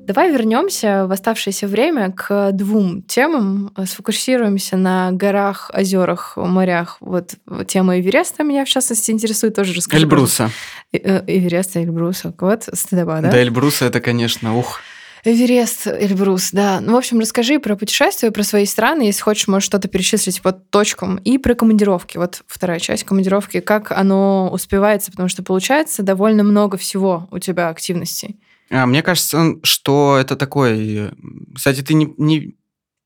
Давай 0.06 0.30
вернемся 0.30 1.06
в 1.08 1.12
оставшееся 1.12 1.66
время 1.66 2.12
к 2.12 2.52
двум 2.52 3.02
темам. 3.02 3.72
Сфокусируемся 3.86 4.76
на 4.76 5.10
горах, 5.10 5.68
озерах, 5.74 6.36
морях. 6.36 6.98
Вот 7.00 7.34
тема 7.66 7.98
Эвереста 7.98 8.44
меня, 8.44 8.64
в 8.64 8.68
частности, 8.68 9.10
интересует. 9.10 9.56
Тоже 9.56 9.74
расскажи. 9.74 10.04
Эльбруса. 10.04 10.50
Э, 10.92 10.98
э, 11.02 11.24
Эвереста, 11.26 11.82
Эльбруса. 11.82 12.32
Вот, 12.38 12.68
стыдоба, 12.72 13.20
да? 13.20 13.32
Да, 13.32 13.42
Эльбруса 13.42 13.86
это, 13.86 14.00
конечно, 14.00 14.56
ух. 14.56 14.80
Эверест, 15.24 15.88
Эльбрус, 15.88 16.52
да. 16.52 16.78
Ну, 16.80 16.92
в 16.92 16.96
общем, 16.96 17.18
расскажи 17.18 17.58
про 17.58 17.74
путешествия, 17.74 18.30
про 18.30 18.44
свои 18.44 18.64
страны, 18.64 19.02
если 19.02 19.22
хочешь, 19.22 19.48
можешь 19.48 19.66
что-то 19.66 19.88
перечислить 19.88 20.40
по 20.40 20.52
точкам, 20.52 21.16
и 21.16 21.36
про 21.38 21.54
командировки. 21.54 22.16
Вот 22.16 22.42
вторая 22.46 22.78
часть 22.78 23.02
командировки, 23.02 23.58
как 23.58 23.90
оно 23.90 24.50
успевается, 24.52 25.10
потому 25.10 25.28
что 25.28 25.42
получается 25.42 26.04
довольно 26.04 26.44
много 26.44 26.76
всего 26.76 27.26
у 27.32 27.40
тебя 27.40 27.70
активностей. 27.70 28.36
А, 28.70 28.86
мне 28.86 29.02
кажется, 29.02 29.54
что 29.62 30.16
это 30.20 30.36
такой... 30.36 30.96
э, 30.96 31.12
Кстати, 31.54 31.82
ты 31.82 31.94
не, 31.94 32.12
не 32.18 32.56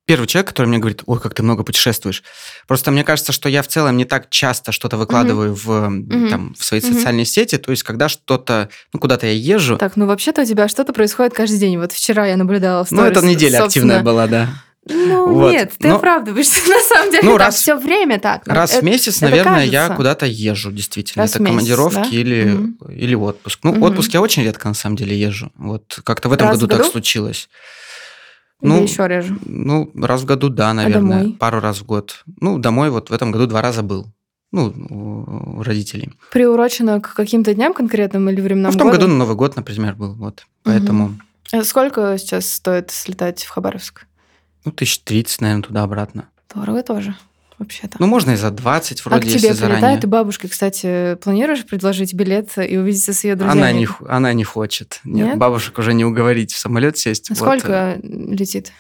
первый 0.07 0.27
человек, 0.27 0.49
который 0.49 0.67
мне 0.67 0.79
говорит, 0.79 1.03
ой, 1.07 1.21
как 1.21 1.35
ты 1.35 1.43
много 1.43 1.63
путешествуешь. 1.63 2.23
Просто 2.67 2.91
мне 2.91 3.05
кажется, 3.05 3.31
что 3.33 3.49
я 3.49 3.63
в 3.63 3.69
целом 3.69 3.97
не 3.97 4.05
так 4.05 4.29
часто 4.31 4.73
что-то 4.73 4.97
выкладываю 4.97 5.55
в, 5.55 5.71
м, 5.71 6.29
там, 6.29 6.55
в 6.59 6.65
свои 6.65 6.81
Мгм. 6.81 6.95
социальные 6.95 7.27
сети. 7.27 7.59
То 7.59 7.71
есть, 7.71 7.83
когда 7.85 8.09
что-то, 8.09 8.71
ну, 8.93 8.99
куда-то 8.99 9.27
я 9.27 9.33
езжу, 9.33 9.77
Так, 9.77 9.97
ну 9.97 10.07
вообще-то 10.07 10.43
у 10.43 10.45
тебя 10.45 10.67
что-то 10.67 10.93
происходит 10.93 11.35
каждый 11.35 11.59
день. 11.59 11.79
Вот 11.79 11.93
вчера 11.93 12.27
я 12.27 12.37
наблюдала 12.37 12.85
в 12.85 12.91
ну, 12.91 13.03
это 13.03 13.21
сторис, 13.21 13.37
неделя 13.37 13.59
собственно. 13.59 13.95
активная 13.99 14.03
была, 14.03 14.27
да. 14.27 14.49
Ну, 14.93 15.33
Вот. 15.35 15.53
нет, 15.53 15.73
ты 15.79 15.89
Но- 15.89 15.97
оправдываешься. 15.97 16.61
На 16.69 16.81
самом 16.81 17.11
деле 17.11 17.23
Ну, 17.25 17.33
так, 17.39 17.47
раз- 17.47 17.55
все 17.57 17.77
время 17.77 18.19
так. 18.21 18.47
Ну, 18.47 18.55
Раз 18.55 18.73
это- 18.73 18.81
в 18.81 18.85
месяц, 18.85 19.21
наверное, 19.21 19.65
я 19.65 19.81
кажется. 19.81 19.97
куда-то 19.97 20.27
езжу, 20.27 20.73
действительно. 20.73 21.23
Раз 21.23 21.31
это 21.35 21.43
месяц, 21.43 21.53
командировки 21.55 22.11
да? 22.11 22.17
или, 22.17 22.45
Мгм. 22.53 22.77
или 22.91 23.15
отпуск. 23.15 23.61
Ну, 23.63 23.73
Мгм. 23.73 23.83
отпуск 23.83 24.13
я 24.15 24.21
очень 24.21 24.43
редко, 24.45 24.69
на 24.69 24.75
самом 24.75 24.97
деле, 24.97 25.19
езжу. 25.19 25.51
Вот 25.57 26.01
как-то 26.05 26.29
в 26.29 26.33
этом 26.33 26.49
Раз 26.49 26.57
в 26.57 26.61
году 26.61 26.69
так 26.71 26.79
году? 26.81 26.91
случилось. 26.91 27.49
Или 28.63 28.71
Ну, 28.71 28.83
еще 28.83 29.07
реже. 29.09 29.39
Ну, 29.47 29.91
раз 29.95 30.21
в 30.23 30.25
году, 30.27 30.49
да, 30.51 30.75
наверное. 30.75 31.19
домой? 31.21 31.37
Пару 31.39 31.61
раз 31.61 31.79
в 31.79 31.87
год. 31.87 32.23
Ну, 32.41 32.59
домой 32.59 32.91
вот 32.91 33.09
в 33.09 33.13
этом 33.13 33.31
году 33.33 33.47
два 33.47 33.63
раза 33.63 33.83
был. 33.83 34.07
Ну, 34.53 34.67
у 35.59 35.63
родителей. 35.63 36.11
Приурочено 36.33 37.01
к 37.01 37.15
каким-то 37.15 37.55
дням 37.55 37.73
конкретным 37.73 38.29
или 38.29 38.37
Ну, 38.39 38.43
временам 38.45 38.73
в 38.73 38.77
том 38.77 38.89
года? 38.89 38.99
году 38.99 39.13
на 39.13 39.19
Новый 39.19 39.37
год, 39.37 39.55
например, 39.57 39.95
был. 39.95 40.15
Вот. 40.15 40.45
Поэтому, 40.65 41.19
Э, 41.53 41.65
Сколько 41.65 42.17
сейчас 42.19 42.49
стоит 42.49 42.91
слетать 42.93 43.43
в 43.43 43.49
Хабаровск? 43.51 44.07
Ну, 44.65 44.73
тысяч 44.73 45.01
тридцать, 45.01 45.41
наверное, 45.41 45.63
туда-обратно. 45.63 46.29
Дорого 46.55 46.83
тоже, 46.83 47.15
вообще-то. 47.59 47.97
Ну, 47.99 48.07
можно 48.07 48.33
и 48.33 48.37
за 48.37 48.51
20, 48.51 49.01
а 49.01 49.09
вроде, 49.09 49.23
к 49.23 49.25
если 49.27 49.39
тебе 49.39 49.55
заранее. 49.55 49.79
прилетает 49.79 50.05
и 50.05 50.07
бабушке, 50.07 50.49
кстати, 50.49 51.15
планируешь 51.23 51.65
предложить 51.65 52.15
билет 52.15 52.51
и 52.59 52.77
увидеться 52.77 53.13
с 53.13 53.25
ее 53.25 53.37
друзьями? 53.37 53.61
Она 53.61 53.73
не, 53.73 53.89
она 54.09 54.33
не 54.33 54.45
хочет. 54.45 55.01
Нет, 55.05 55.27
Нет? 55.29 55.39
бабушек 55.39 55.79
уже 55.79 55.95
не 55.95 56.05
уговорить 56.05 56.53
в 56.53 56.59
самолет 56.59 56.99
сесть. 56.99 57.31
А 57.31 57.35
Вот, 57.35 57.41
э, 57.41 57.59
Сколько 57.59 58.01
летит? 58.03 58.73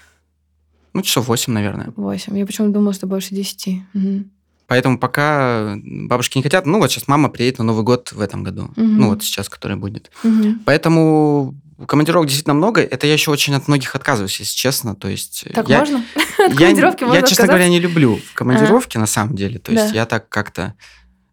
Ну, 0.92 1.02
часов 1.02 1.28
8, 1.28 1.52
наверное. 1.52 1.92
Восемь. 1.96 2.36
Я 2.36 2.44
почему-то 2.46 2.72
думала, 2.74 2.92
что 2.92 3.06
больше 3.06 3.34
десяти. 3.34 3.84
Мгм. 3.94 4.30
Поэтому 4.66 4.98
пока 4.98 5.76
бабушки 5.82 6.38
не 6.38 6.42
хотят. 6.42 6.64
Ну, 6.66 6.78
вот 6.78 6.90
сейчас 6.90 7.08
мама 7.08 7.28
приедет 7.28 7.58
на 7.58 7.64
Новый 7.64 7.82
год 7.84 8.12
в 8.12 8.20
этом 8.20 8.42
году. 8.44 8.70
Мгм. 8.76 8.98
Ну, 8.98 9.08
вот 9.10 9.22
сейчас, 9.22 9.48
который 9.48 9.76
будет. 9.76 10.10
Мгм. 10.22 10.60
Поэтому 10.64 11.54
командировок 11.86 12.26
действительно 12.26 12.54
много. 12.54 12.82
Это 12.82 13.06
я 13.06 13.12
еще 13.12 13.30
очень 13.30 13.54
от 13.54 13.68
многих 13.68 13.94
отказываюсь, 13.94 14.38
если 14.40 14.54
честно. 14.54 14.94
То 14.94 15.08
есть 15.08 15.44
Так 15.54 15.68
я, 15.68 15.80
можно? 15.80 15.98
От 16.38 16.52
я, 16.52 16.56
командировки 16.56 17.02
я, 17.02 17.08
можно 17.08 17.22
честно 17.22 17.44
отказаться? 17.44 17.46
говоря, 17.46 17.68
не 17.68 17.80
люблю 17.80 18.20
командировки 18.34 18.98
на 18.98 19.06
самом 19.06 19.36
деле. 19.36 19.58
То 19.58 19.72
есть 19.72 19.90
Да. 19.90 19.94
я 19.94 20.06
так 20.06 20.28
как-то 20.28 20.74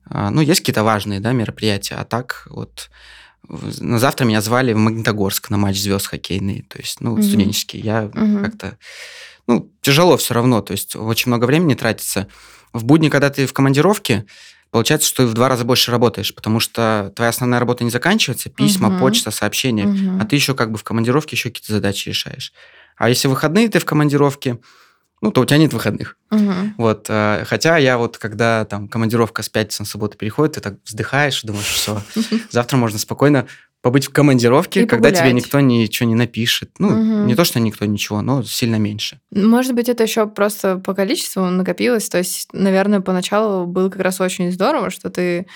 А, 0.10 0.30
ну, 0.30 0.41
есть 0.41 0.62
какие-то 0.62 0.84
важные, 0.84 1.20
да, 1.20 1.34
мероприятия, 1.34 1.95
а 1.95 2.06
так 2.06 2.48
вот 2.50 2.89
на 3.50 4.00
завтра 4.00 4.26
меня 4.26 4.41
звали 4.41 4.74
в 4.74 4.78
Магнитогорск 4.78 5.50
на 5.50 5.58
матч 5.58 5.78
звезд 5.78 6.08
хоккейный, 6.08 6.66
то 6.68 6.80
есть, 6.80 7.02
ну, 7.02 7.14
угу. 7.14 7.22
студенческий. 7.22 7.80
Я 7.80 8.06
угу. 8.06 8.39
как-то, 8.43 8.78
ну, 9.48 9.72
тяжело 9.82 10.18
все 10.18 10.34
равно, 10.34 10.62
то 10.62 10.72
есть 10.72 10.95
очень 10.95 11.30
много 11.30 11.45
времени 11.45 11.74
тратится. 11.74 12.28
В 12.74 12.84
будни, 12.84 13.10
когда 13.10 13.30
ты 13.30 13.45
в 13.45 13.54
командировке, 13.54 14.26
получается, 14.78 15.07
что 15.07 15.23
ты 15.23 15.30
в 15.30 15.34
два 15.34 15.49
раза 15.49 15.65
больше 15.65 15.89
работаешь, 15.89 16.36
потому 16.36 16.59
что 16.59 17.11
твоя 17.15 17.30
основная 17.30 17.59
работа 17.59 17.84
не 17.84 17.89
заканчивается, 17.89 18.51
письма, 18.51 18.89
угу. 18.89 18.99
почта, 18.99 19.32
сообщения, 19.32 19.88
угу. 19.88 20.21
а 20.21 20.25
ты 20.25 20.36
еще 20.36 20.53
как 20.53 20.71
бы 20.71 20.78
в 20.78 20.84
командировке 20.84 21.36
еще 21.36 21.49
какие-то 21.49 21.73
задачи 21.73 22.09
решаешь. 22.09 22.53
А 22.95 23.09
если 23.09 23.28
выходные 23.28 23.69
ты 23.69 23.80
в 23.80 23.86
командировке, 23.86 24.59
ну, 25.19 25.32
то 25.32 25.41
у 25.41 25.45
тебя 25.45 25.57
нет 25.57 25.73
выходных. 25.73 26.15
Угу. 26.30 26.53
Вот, 26.78 27.07
э, 27.09 27.43
хотя 27.47 27.78
я 27.78 27.97
вот, 27.97 28.19
когда 28.19 28.65
там 28.65 28.88
командировка 28.88 29.41
с 29.41 29.49
пятницы 29.49 29.82
на 29.82 29.88
субботу 29.88 30.15
переходит, 30.15 30.53
ты 30.53 30.61
так 30.61 30.75
вздыхаешь, 30.86 31.41
думаешь, 31.41 31.65
все, 31.65 31.99
завтра 32.51 32.78
можно 32.78 32.99
спокойно 32.99 33.47
побыть 33.88 34.08
в 34.08 34.12
командировке, 34.12 34.82
и 34.82 34.86
когда 34.86 35.08
погулять. 35.08 35.24
тебе 35.24 35.32
никто 35.32 35.62
ничего 35.62 36.10
не 36.10 36.16
напишет. 36.16 36.72
Ну, 36.78 36.90
угу. 36.90 37.26
не 37.26 37.36
то, 37.36 37.46
что 37.46 37.62
никто 37.62 37.86
ничего, 37.86 38.22
но 38.22 38.44
сильно 38.44 38.76
меньше. 38.76 39.22
Может 39.32 39.76
быть, 39.76 39.88
это 39.88 40.04
еще 40.04 40.28
просто 40.28 40.76
по 40.76 40.94
количеству 40.94 41.46
накопилось. 41.46 42.10
То 42.10 42.18
есть, 42.18 42.50
наверное, 42.52 43.00
поначалу 43.00 43.66
было 43.66 43.88
как 43.90 44.02
раз 44.02 44.20
очень 44.20 44.52
здорово, 44.52 44.90
что 44.90 45.10
ты 45.10 45.48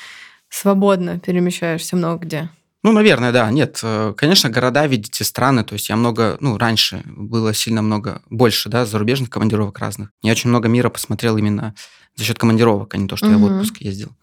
свободно 0.48 1.20
перемещаешься 1.20 1.98
много 1.98 2.26
где. 2.26 2.50
Ну, 2.84 2.94
наверное, 2.94 3.34
да. 3.34 3.52
Нет, 3.52 3.82
э, 3.84 4.14
конечно, 4.16 4.50
города, 4.50 4.88
видите, 4.88 5.26
страны. 5.26 5.66
То 5.66 5.74
есть 5.74 5.90
я 5.90 5.98
много, 5.98 6.38
ну, 6.40 6.58
раньше 6.58 7.04
было 7.06 7.54
сильно 7.54 7.82
много, 7.82 8.22
больше, 8.30 8.70
да, 8.70 8.86
зарубежных 8.86 9.30
командировок 9.30 9.78
разных. 9.80 10.12
Я 10.24 10.32
очень 10.32 10.50
много 10.50 10.70
мира 10.70 10.88
посмотрел 10.88 11.36
именно 11.36 11.76
за 12.16 12.24
счет 12.24 12.40
командировок, 12.40 12.96
а 12.96 12.98
не 12.98 13.10
то, 13.10 13.18
что 13.18 13.26
угу. 13.26 13.34
я 13.34 13.40
в 13.40 13.44
отпуск 13.44 13.82
ездил. 13.82 14.16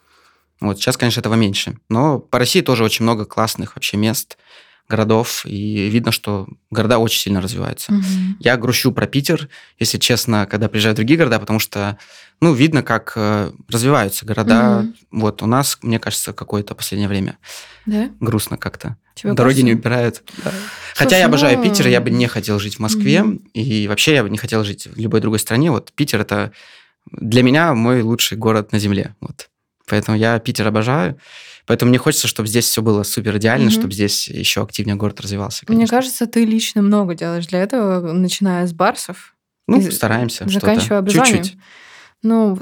Вот 0.60 0.78
сейчас, 0.78 0.96
конечно, 0.96 1.20
этого 1.20 1.34
меньше. 1.34 1.76
Но 1.88 2.18
по 2.18 2.38
России 2.38 2.60
тоже 2.60 2.84
очень 2.84 3.04
много 3.04 3.24
классных 3.24 3.76
вообще 3.76 3.96
мест 3.96 4.38
городов, 4.88 5.44
и 5.44 5.88
видно, 5.90 6.12
что 6.12 6.48
города 6.70 6.98
очень 6.98 7.20
сильно 7.20 7.42
развиваются. 7.42 7.92
Угу. 7.92 8.02
Я 8.40 8.56
грущу 8.56 8.90
про 8.90 9.06
Питер, 9.06 9.48
если 9.78 9.98
честно, 9.98 10.46
когда 10.46 10.68
приезжаю 10.68 10.94
в 10.94 10.96
другие 10.96 11.18
города, 11.18 11.38
потому 11.38 11.58
что, 11.58 11.98
ну, 12.40 12.54
видно, 12.54 12.82
как 12.82 13.12
э, 13.14 13.52
развиваются 13.68 14.24
города. 14.24 14.80
Угу. 14.80 15.20
Вот 15.20 15.42
у 15.42 15.46
нас, 15.46 15.78
мне 15.82 15.98
кажется, 15.98 16.32
какое-то 16.32 16.74
последнее 16.74 17.08
время 17.08 17.36
да? 17.84 18.10
грустно 18.18 18.56
как-то. 18.56 18.96
Тебе 19.14 19.34
Дороги 19.34 19.56
кажется? 19.56 19.66
не 19.66 19.74
убирают. 19.74 20.22
Да. 20.42 20.52
Хотя 20.94 21.10
Слушай, 21.10 21.20
я 21.20 21.26
обожаю 21.26 21.58
ну... 21.58 21.64
Питер, 21.64 21.88
я 21.88 22.00
бы 22.00 22.10
не 22.10 22.26
хотел 22.26 22.58
жить 22.58 22.76
в 22.76 22.78
Москве, 22.78 23.22
угу. 23.22 23.42
и 23.52 23.86
вообще 23.88 24.14
я 24.14 24.22
бы 24.22 24.30
не 24.30 24.38
хотел 24.38 24.64
жить 24.64 24.86
в 24.86 24.98
любой 24.98 25.20
другой 25.20 25.38
стране. 25.38 25.70
Вот 25.70 25.92
Питер 25.92 26.22
это 26.22 26.52
для 27.10 27.42
меня 27.42 27.74
мой 27.74 28.00
лучший 28.00 28.38
город 28.38 28.72
на 28.72 28.78
земле. 28.78 29.14
Вот. 29.20 29.50
Поэтому 29.88 30.16
я 30.16 30.38
Питер 30.38 30.66
обожаю. 30.66 31.18
Поэтому 31.66 31.90
мне 31.90 31.98
хочется, 31.98 32.28
чтобы 32.28 32.48
здесь 32.48 32.64
все 32.64 32.80
было 32.80 33.02
супер 33.02 33.36
идеально, 33.36 33.66
угу. 33.66 33.72
чтобы 33.72 33.92
здесь 33.92 34.28
еще 34.28 34.62
активнее 34.62 34.96
город 34.96 35.20
развивался. 35.20 35.66
Конечно. 35.66 35.80
Мне 35.80 35.86
кажется, 35.86 36.26
ты 36.26 36.44
лично 36.44 36.80
много 36.82 37.14
делаешь 37.14 37.46
для 37.46 37.60
этого, 37.60 38.12
начиная 38.12 38.66
с 38.66 38.72
барсов. 38.72 39.34
Ну, 39.66 39.80
стараемся. 39.90 40.48
Заканчивая 40.48 41.00
образованием. 41.00 41.44
Чуть-чуть. 41.44 41.60
Ну, 42.22 42.58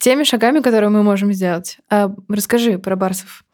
теми 0.00 0.24
шагами, 0.24 0.60
которые 0.60 0.90
мы 0.90 1.02
можем 1.02 1.32
сделать. 1.32 1.78
А 1.90 2.10
расскажи 2.28 2.78
про 2.78 2.96
барсов. 2.96 3.44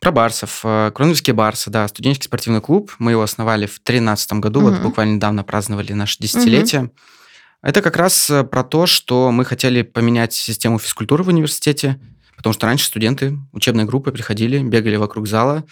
Про 0.00 0.12
барсов. 0.12 0.60
Э, 0.64 0.92
Кронвильские 0.94 1.34
барсы, 1.34 1.70
да, 1.70 1.88
студенческий 1.88 2.26
спортивный 2.26 2.60
клуб. 2.60 2.92
Мы 3.00 3.10
его 3.12 3.22
основали 3.22 3.66
в 3.66 3.82
2013 3.82 4.34
году, 4.34 4.60
угу. 4.60 4.70
вот 4.70 4.80
буквально 4.80 5.16
недавно 5.16 5.42
праздновали 5.42 5.92
наше 5.92 6.18
десятилетие. 6.20 6.82
Угу. 6.82 6.92
Это 7.62 7.82
как 7.82 7.96
раз 7.96 8.30
э, 8.30 8.44
про 8.44 8.62
то, 8.62 8.86
что 8.86 9.32
мы 9.32 9.44
хотели 9.44 9.82
поменять 9.82 10.32
систему 10.32 10.78
физкультуры 10.78 11.24
в 11.24 11.28
университете, 11.28 12.00
Потому 12.38 12.54
что 12.54 12.66
раньше 12.66 12.86
студенты, 12.86 13.36
учебные 13.52 13.84
группы 13.84 14.12
приходили, 14.12 14.60
бегали 14.60 14.94
вокруг 14.94 15.26
зала, 15.26 15.64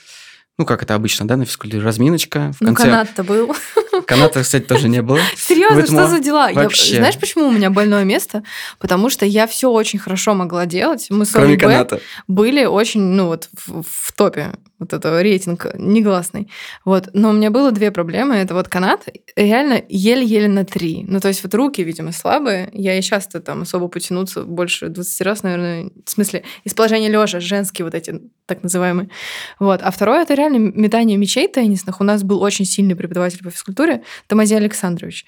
ну, 0.59 0.67
как 0.67 0.83
это 0.83 0.95
обычно, 0.97 1.29
да, 1.29 1.37
на 1.37 1.45
физкультуре, 1.45 1.83
разминочка. 1.83 2.53
В 2.59 2.61
ну, 2.61 2.69
конце... 2.69 2.83
канат-то 2.83 3.23
был. 3.23 3.55
Каната, 4.03 4.43
кстати, 4.43 4.65
тоже 4.65 4.89
не 4.89 5.03
было. 5.03 5.19
Серьезно, 5.37 5.87
что 5.87 6.07
за 6.09 6.21
дела? 6.21 6.51
Вообще. 6.53 6.93
Я, 6.93 6.97
знаешь, 6.99 7.19
почему 7.19 7.49
у 7.49 7.53
меня 7.53 7.71
больное 7.71 8.05
место? 8.05 8.43
Потому 8.79 9.11
что 9.11 9.25
я 9.27 9.47
все 9.47 9.71
очень 9.71 9.99
хорошо 9.99 10.35
могла 10.35 10.67
делать. 10.67 11.07
Мы 11.11 11.25
с 11.25 11.33
Кроме 11.33 11.57
каната. 11.57 12.01
были 12.29 12.65
очень, 12.65 13.01
ну, 13.01 13.27
вот 13.27 13.49
в, 13.67 13.83
в 13.83 14.13
топе 14.13 14.53
вот 14.79 14.93
этого 14.93 15.23
рейтинг 15.23 15.67
негласный. 15.79 16.51
Вот. 16.85 17.09
Но 17.15 17.31
у 17.31 17.33
меня 17.33 17.51
было 17.51 17.73
две 17.73 17.91
проблемы. 17.91 18.35
Это 18.37 18.55
вот 18.55 18.69
канат 18.69 19.09
реально 19.35 19.83
еле-еле 19.89 20.49
на 20.49 20.65
три. 20.65 21.05
Ну, 21.09 21.21
то 21.21 21.29
есть 21.29 21.43
вот 21.43 21.55
руки, 21.55 21.83
видимо, 21.83 22.13
слабые. 22.13 22.69
Я 22.73 22.99
и 22.99 23.03
часто 23.03 23.41
там 23.41 23.63
особо 23.63 23.89
потянуться 23.89 24.43
больше 24.43 24.89
20 24.89 25.21
раз, 25.23 25.43
наверное, 25.43 25.91
в 26.05 26.11
смысле, 26.11 26.45
из 26.65 26.75
положения 26.75 27.09
лежа, 27.09 27.41
женские 27.41 27.85
вот 27.85 27.95
эти 27.95 28.21
так 28.45 28.63
называемые. 28.63 29.09
Вот. 29.59 29.81
А 29.83 29.91
второе, 29.91 30.23
это 30.23 30.35
реально 30.35 30.59
метание 30.59 31.17
мячей 31.17 31.49
теннисных. 31.49 32.01
У 32.01 32.05
нас 32.05 32.23
был 32.23 32.43
очень 32.43 32.65
сильный 32.65 32.97
преподаватель 32.97 33.43
по 33.43 33.51
физкультуре, 33.51 33.86
Тамазий 34.27 34.57
Александрович. 34.57 35.25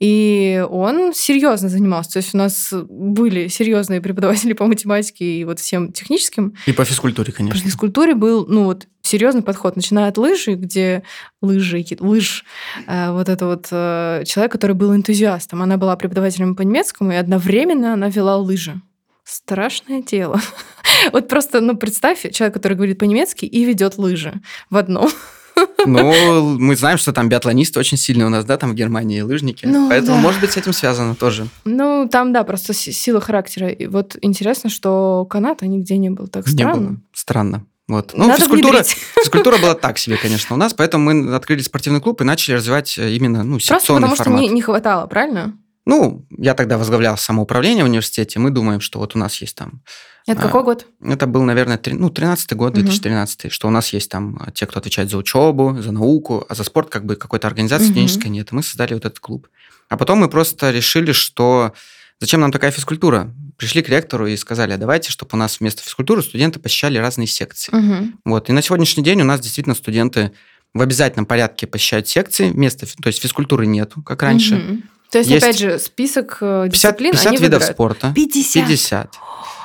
И 0.00 0.64
он 0.68 1.12
серьезно 1.14 1.68
занимался. 1.68 2.12
То 2.12 2.16
есть 2.18 2.34
у 2.34 2.38
нас 2.38 2.72
были 2.72 3.48
серьезные 3.48 4.00
преподаватели 4.00 4.52
по 4.52 4.66
математике 4.66 5.24
и 5.24 5.44
вот 5.44 5.60
всем 5.60 5.92
техническим. 5.92 6.54
И 6.66 6.72
по 6.72 6.84
физкультуре, 6.84 7.32
конечно. 7.32 7.58
По 7.58 7.64
физкультуре 7.64 8.14
был, 8.14 8.46
ну 8.46 8.64
вот, 8.64 8.86
серьезный 9.02 9.42
подход, 9.42 9.76
начиная 9.76 10.08
от 10.08 10.18
лыжи, 10.18 10.54
где 10.54 11.02
лыжи, 11.40 11.84
лыж, 12.00 12.44
э, 12.86 13.10
вот 13.12 13.28
это 13.28 13.46
вот 13.46 13.68
э, 13.70 14.24
человек, 14.26 14.52
который 14.52 14.74
был 14.74 14.94
энтузиастом. 14.94 15.62
Она 15.62 15.76
была 15.76 15.96
преподавателем 15.96 16.56
по 16.56 16.62
немецкому, 16.62 17.12
и 17.12 17.16
одновременно 17.16 17.92
она 17.92 18.08
вела 18.08 18.36
лыжи. 18.36 18.80
Страшное 19.24 20.02
дело. 20.02 20.40
Вот 21.12 21.26
просто, 21.26 21.60
ну, 21.60 21.76
представь, 21.76 22.30
человек, 22.32 22.54
который 22.54 22.74
говорит 22.74 22.98
по-немецки 22.98 23.44
и 23.44 23.64
ведет 23.64 23.98
лыжи 23.98 24.40
в 24.70 24.76
одном. 24.76 25.10
Ну, 25.84 26.58
мы 26.58 26.76
знаем, 26.76 26.98
что 26.98 27.12
там 27.12 27.28
биатлонисты 27.28 27.78
очень 27.80 27.96
сильные 27.96 28.26
у 28.26 28.30
нас, 28.30 28.44
да, 28.44 28.56
там 28.56 28.70
в 28.70 28.74
Германии 28.74 29.20
лыжники. 29.20 29.66
Ну, 29.66 29.88
Поэтому, 29.88 30.16
да. 30.16 30.22
может 30.22 30.40
быть, 30.40 30.52
с 30.52 30.56
этим 30.56 30.72
связано 30.72 31.14
тоже. 31.14 31.48
Ну, 31.64 32.08
там, 32.10 32.32
да, 32.32 32.44
просто 32.44 32.72
сила 32.72 33.20
характера. 33.20 33.68
И 33.68 33.86
вот 33.86 34.16
интересно, 34.22 34.70
что 34.70 35.26
каната 35.28 35.66
нигде 35.66 35.96
не 35.96 36.10
был. 36.10 36.28
Так 36.28 36.46
странно. 36.46 36.80
Не 36.80 36.86
было. 36.86 36.96
Странно. 37.12 37.66
Вот. 37.88 38.12
Ну, 38.14 38.28
Надо 38.28 38.40
физкультура, 38.40 38.82
физкультура 39.22 39.58
была 39.58 39.74
так 39.74 39.98
себе, 39.98 40.16
конечно, 40.16 40.54
у 40.54 40.58
нас, 40.58 40.72
поэтому 40.72 41.12
мы 41.12 41.34
открыли 41.34 41.60
спортивный 41.60 42.00
клуб 42.00 42.20
и 42.20 42.24
начали 42.24 42.54
развивать 42.54 42.96
э, 42.96 43.10
именно 43.10 43.42
ну, 43.42 43.58
секционный 43.58 43.78
Просто 43.80 43.94
потому 43.94 44.16
формат. 44.16 44.38
что 44.38 44.48
не, 44.48 44.54
не 44.54 44.62
хватало, 44.62 45.06
правильно? 45.06 45.58
Ну, 45.84 46.24
я 46.30 46.54
тогда 46.54 46.78
возглавлял 46.78 47.18
самоуправление 47.18 47.84
в 47.84 47.88
университете, 47.88 48.38
мы 48.38 48.50
думаем, 48.50 48.80
что 48.80 48.98
вот 48.98 49.16
у 49.16 49.18
нас 49.18 49.40
есть 49.40 49.56
там... 49.56 49.82
Это 50.26 50.40
а, 50.40 50.42
какой 50.44 50.62
год? 50.62 50.86
Это 51.04 51.26
был, 51.26 51.42
наверное, 51.42 51.78
три, 51.78 51.94
ну, 51.94 52.08
13-й 52.08 52.54
год, 52.54 52.74
2013 52.74 53.44
угу. 53.44 53.50
что 53.52 53.68
у 53.68 53.70
нас 53.70 53.92
есть 53.92 54.10
там 54.10 54.38
а, 54.40 54.50
те, 54.50 54.66
кто 54.66 54.78
отвечает 54.78 55.10
за 55.10 55.16
учебу, 55.16 55.76
за 55.80 55.92
науку, 55.92 56.46
а 56.48 56.54
за 56.54 56.64
спорт 56.64 56.90
как 56.90 57.04
бы 57.04 57.16
какой-то 57.16 57.48
организации 57.48 57.86
угу. 57.86 57.92
студенческой 57.92 58.28
нет. 58.28 58.52
Мы 58.52 58.62
создали 58.62 58.94
вот 58.94 59.04
этот 59.04 59.18
клуб. 59.18 59.48
А 59.88 59.96
потом 59.96 60.20
мы 60.20 60.28
просто 60.28 60.70
решили, 60.70 61.12
что 61.12 61.72
зачем 62.20 62.40
нам 62.40 62.52
такая 62.52 62.70
физкультура? 62.70 63.32
Пришли 63.56 63.82
к 63.82 63.88
ректору 63.88 64.26
и 64.26 64.36
сказали, 64.36 64.72
а 64.72 64.78
давайте, 64.78 65.10
чтобы 65.10 65.30
у 65.34 65.36
нас 65.36 65.60
вместо 65.60 65.82
физкультуры 65.82 66.22
студенты 66.22 66.60
посещали 66.60 66.98
разные 66.98 67.26
секции. 67.26 67.74
Угу. 67.74 68.12
Вот. 68.24 68.48
И 68.48 68.52
на 68.52 68.62
сегодняшний 68.62 69.02
день 69.02 69.20
у 69.22 69.24
нас 69.24 69.40
действительно 69.40 69.74
студенты 69.74 70.32
в 70.72 70.80
обязательном 70.80 71.26
порядке 71.26 71.66
посещают 71.66 72.08
секции, 72.08 72.50
вместо, 72.50 72.86
то 72.86 73.08
есть 73.08 73.20
физкультуры 73.20 73.66
нету, 73.66 74.02
как 74.02 74.22
раньше. 74.22 74.56
Угу. 74.56 74.82
То 75.10 75.18
есть, 75.18 75.30
есть, 75.30 75.44
опять 75.44 75.58
же, 75.58 75.78
список 75.78 76.38
50, 76.40 76.66
э, 76.66 76.70
дисциплин 76.70 77.12
50 77.12 77.26
они 77.26 77.36
видов 77.36 77.60
выбирают. 77.60 77.74
спорта. 77.76 78.12
50? 78.14 78.66
50. 78.66 79.14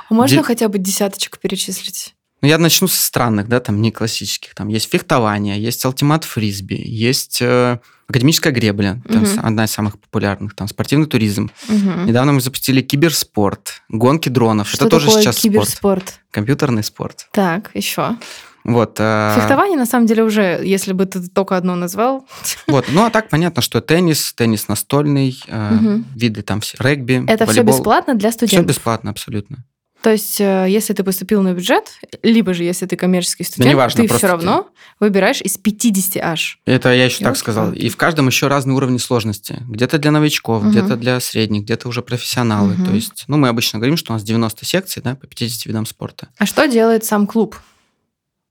Можно 0.09 0.37
Ди... 0.37 0.43
хотя 0.43 0.67
бы 0.67 0.77
десяточек 0.77 1.39
перечислить? 1.39 2.15
Ну, 2.41 2.47
я 2.47 2.57
начну 2.59 2.87
со 2.87 3.03
странных, 3.03 3.47
да, 3.47 3.59
там, 3.59 3.81
не 3.81 3.91
классических. 3.91 4.53
Там 4.53 4.67
есть 4.67 4.91
фехтование, 4.91 5.59
есть 5.59 5.83
алтимат 5.85 6.23
фрисби, 6.23 6.75
есть 6.75 7.41
э, 7.41 7.79
академическая 8.07 8.53
гребля, 8.53 9.01
там, 9.09 9.23
угу. 9.23 9.31
одна 9.41 9.65
из 9.65 9.71
самых 9.71 9.99
популярных, 9.99 10.55
там, 10.55 10.67
спортивный 10.67 11.07
туризм. 11.07 11.49
Угу. 11.67 12.05
Недавно 12.05 12.33
мы 12.33 12.41
запустили 12.41 12.81
киберспорт, 12.81 13.81
гонки 13.89 14.29
дронов. 14.29 14.69
Что 14.69 14.85
Это 14.85 14.97
тоже 14.97 15.09
сейчас 15.09 15.37
киберспорт? 15.37 16.09
спорт. 16.09 16.19
Компьютерный 16.29 16.83
спорт. 16.83 17.27
Так, 17.31 17.71
еще. 17.73 18.15
Вот, 18.63 18.97
э... 18.99 19.33
Фехтование, 19.35 19.77
на 19.77 19.85
самом 19.85 20.05
деле, 20.05 20.23
уже, 20.23 20.61
если 20.63 20.93
бы 20.93 21.05
ты 21.05 21.27
только 21.29 21.57
одно 21.57 21.75
назвал. 21.75 22.27
Вот, 22.67 22.85
ну 22.89 23.03
а 23.05 23.09
так 23.09 23.29
понятно, 23.29 23.61
что 23.61 23.81
теннис, 23.81 24.33
теннис 24.33 24.67
настольный, 24.67 25.39
э, 25.47 25.75
угу. 25.75 26.03
виды 26.13 26.43
там 26.43 26.61
все, 26.61 26.77
регби, 26.79 27.23
Это 27.27 27.45
волейбол. 27.45 27.51
все 27.51 27.63
бесплатно 27.63 28.13
для 28.13 28.31
студентов? 28.31 28.59
Все 28.59 28.67
бесплатно, 28.67 29.09
абсолютно. 29.09 29.63
То 30.07 30.11
есть, 30.13 30.39
э, 30.39 30.67
если 30.69 30.93
ты 30.93 31.03
поступил 31.03 31.41
на 31.41 31.51
бюджет, 31.51 31.91
либо 32.23 32.53
же 32.53 32.63
если 32.63 32.85
ты 32.85 32.95
коммерческий 32.95 33.43
студент, 33.43 33.65
да 33.65 33.71
неважно, 33.71 34.07
ты 34.07 34.13
все 34.15 34.27
равно 34.27 34.61
ты... 34.61 34.69
выбираешь 35.01 35.41
из 35.41 35.57
50 35.57 36.23
аж. 36.23 36.59
Это 36.65 36.93
я 36.93 37.03
еще 37.03 37.25
так 37.25 37.35
сказал. 37.35 37.73
И 37.73 37.89
в 37.89 37.97
каждом 37.97 38.27
еще 38.27 38.47
разные 38.47 38.77
уровни 38.77 38.99
сложности. 38.99 39.61
Где-то 39.67 39.97
для 39.97 40.11
новичков, 40.11 40.61
угу. 40.63 40.71
где-то 40.71 40.95
для 40.95 41.19
средних, 41.19 41.63
где-то 41.63 41.89
уже 41.89 42.01
профессионалы. 42.01 42.75
Угу. 42.75 42.85
То 42.85 42.91
есть, 42.91 43.25
ну, 43.27 43.35
мы 43.35 43.49
обычно 43.49 43.79
говорим, 43.79 43.97
что 43.97 44.13
у 44.13 44.15
нас 44.15 44.23
90 44.23 44.65
секций, 44.65 45.01
да, 45.03 45.15
по 45.15 45.27
50 45.27 45.65
видам 45.65 45.85
спорта. 45.85 46.29
А 46.37 46.45
что 46.45 46.69
делает 46.69 47.03
сам 47.03 47.27
клуб? 47.27 47.57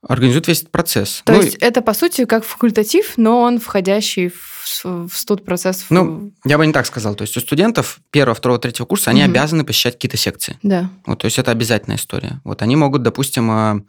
Организует 0.09 0.49
весь 0.49 0.59
этот 0.61 0.71
процесс. 0.71 1.23
То 1.25 1.33
Ну, 1.33 1.43
есть 1.43 1.57
это, 1.57 1.83
по 1.83 1.93
сути, 1.95 2.25
как 2.25 2.45
факультатив, 2.45 3.15
но 3.17 3.41
он 3.41 3.59
входящий 3.61 4.29
в, 4.29 4.85
в 4.85 5.11
студ 5.17 5.45
процесс. 5.45 5.83
в- 5.83 5.91
Ну, 5.91 6.33
я 6.45 6.59
бы 6.59 6.67
не 6.67 6.73
так 6.73 6.87
сказал. 6.87 7.15
То 7.15 7.23
есть 7.23 7.37
у 7.37 7.41
студентов 7.41 7.99
первого, 8.11 8.35
второго, 8.35 8.59
третьего 8.61 8.87
курса 8.87 9.11
они 9.11 9.23
Мгм. 9.23 9.31
обязаны 9.31 9.65
посещать 9.65 9.95
какие-то 9.95 10.17
секции. 10.17 10.59
Да. 10.63 10.91
Вот, 11.07 11.21
то 11.21 11.25
есть 11.27 11.39
это 11.39 11.51
обязательная 11.51 11.97
история. 11.99 12.41
Вот 12.45 12.63
они 12.63 12.77
могут, 12.77 13.03
допустим, 13.03 13.51
э, 13.51 13.81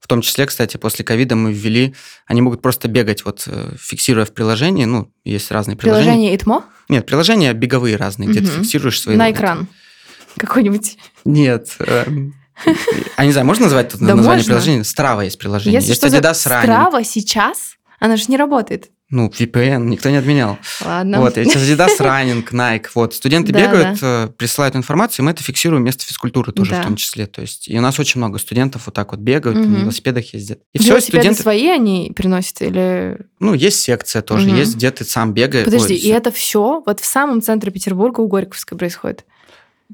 в 0.00 0.08
том 0.08 0.20
числе, 0.20 0.46
кстати, 0.46 0.76
после 0.78 1.04
ковида 1.04 1.36
мы 1.36 1.52
ввели, 1.52 1.94
они 2.26 2.40
могут 2.42 2.60
просто 2.60 2.88
бегать, 2.88 3.24
вот 3.24 3.44
э, 3.46 3.74
фиксируя 3.78 4.24
в 4.24 4.32
приложении, 4.32 4.84
ну, 4.84 5.10
есть 5.24 5.50
разные 5.50 5.76
приложения. 5.76 6.06
Приложение 6.06 6.36
ИТМО 6.36 6.64
Нет, 6.88 7.06
приложения 7.06 7.52
беговые 7.52 7.96
разные, 7.96 8.28
где 8.28 8.40
ты 8.40 8.46
фиксируешь 8.46 9.00
свои... 9.00 9.16
на 9.16 9.30
экран 9.30 9.68
какой-нибудь. 10.36 10.98
Нет. 11.24 11.68
А 13.16 13.24
не 13.24 13.32
знаю, 13.32 13.46
можно 13.46 13.64
назвать 13.64 13.90
тут 13.90 14.00
Да 14.00 14.14
название 14.14 14.38
можно. 14.40 14.54
приложения? 14.54 14.82
Strava 14.82 15.24
есть 15.24 15.38
приложение. 15.38 15.74
Если 15.80 15.90
есть 15.90 16.00
что, 16.00 16.08
Adidas 16.08 16.32
Running. 16.46 16.66
Strava 16.92 17.04
сейчас, 17.04 17.76
она 17.98 18.16
же 18.16 18.24
не 18.28 18.36
работает. 18.36 18.90
Ну, 19.14 19.28
VPN 19.28 19.84
никто 19.88 20.08
не 20.08 20.16
отменял. 20.16 20.56
Ладно. 20.82 21.20
Вот, 21.20 21.36
есть 21.36 21.54
Adidas 21.54 21.98
Running, 21.98 22.48
Nike. 22.50 22.86
Вот, 22.94 23.12
студенты 23.14 23.52
Да, 23.52 23.60
бегают, 23.60 23.98
э, 24.00 24.28
присылают 24.38 24.74
информацию, 24.74 25.22
и 25.22 25.26
мы 25.26 25.32
это 25.32 25.42
фиксируем 25.42 25.82
вместо 25.82 26.06
физкультуры 26.06 26.50
тоже 26.52 26.70
Да. 26.70 26.80
в 26.80 26.84
том 26.86 26.96
числе. 26.96 27.26
То 27.26 27.42
есть, 27.42 27.68
и 27.68 27.76
у 27.76 27.82
нас 27.82 28.00
очень 28.00 28.20
много 28.20 28.38
студентов 28.38 28.82
вот 28.86 28.94
так 28.94 29.10
вот 29.12 29.20
бегают, 29.20 29.58
на 29.58 29.64
Мгм. 29.66 29.80
велосипедах 29.82 30.32
ездят. 30.32 30.60
И 30.72 30.78
все, 30.78 30.88
Велосипеды 30.92 31.18
студенты... 31.24 31.42
свои 31.42 31.68
они 31.68 32.10
приносят 32.16 32.62
или... 32.62 33.18
Ну, 33.38 33.52
есть 33.52 33.80
секция 33.82 34.22
тоже, 34.22 34.46
Мгм. 34.48 34.56
есть, 34.56 34.76
где 34.76 34.90
ты 34.90 35.04
сам 35.04 35.34
бегаешь. 35.34 35.66
Подожди, 35.66 35.92
Ой, 35.92 36.00
и 36.00 36.08
это 36.08 36.30
все 36.32 36.82
вот 36.86 37.00
в 37.00 37.04
самом 37.04 37.42
центре 37.42 37.70
Петербурга 37.70 38.20
у 38.20 38.28
Горьковской 38.28 38.78
происходит? 38.78 39.26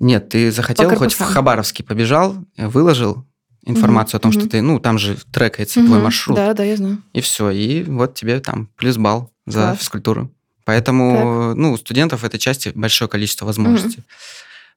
Нет, 0.00 0.28
ты 0.28 0.50
захотел 0.52 0.94
хоть 0.96 1.14
в. 1.14 1.20
Хабаровский 1.20 1.84
побежал, 1.84 2.36
выложил 2.56 3.24
информацию 3.64 4.18
о 4.18 4.20
том, 4.20 4.30
мгм. 4.30 4.40
что 4.40 4.48
ты, 4.48 4.62
ну, 4.62 4.78
там 4.78 4.98
же 4.98 5.16
трекается 5.32 5.80
твой 5.84 5.96
Мгм. 5.96 6.04
маршрут. 6.04 6.36
Да, 6.36 6.54
да, 6.54 6.64
я 6.64 6.76
знаю. 6.76 7.02
И 7.12 7.20
все, 7.20 7.50
и 7.50 7.82
вот 7.82 8.14
тебе 8.14 8.40
там 8.40 8.68
плюс 8.76 8.96
балл 8.96 9.30
за 9.46 9.60
Класс. 9.60 9.78
физкультуру. 9.78 10.30
Поэтому, 10.64 11.54
ну, 11.54 11.72
у 11.72 11.76
студентов 11.76 12.20
в 12.22 12.24
этой 12.24 12.38
части 12.38 12.72
большое 12.74 13.08
количество 13.08 13.46
возможностей. 13.46 14.02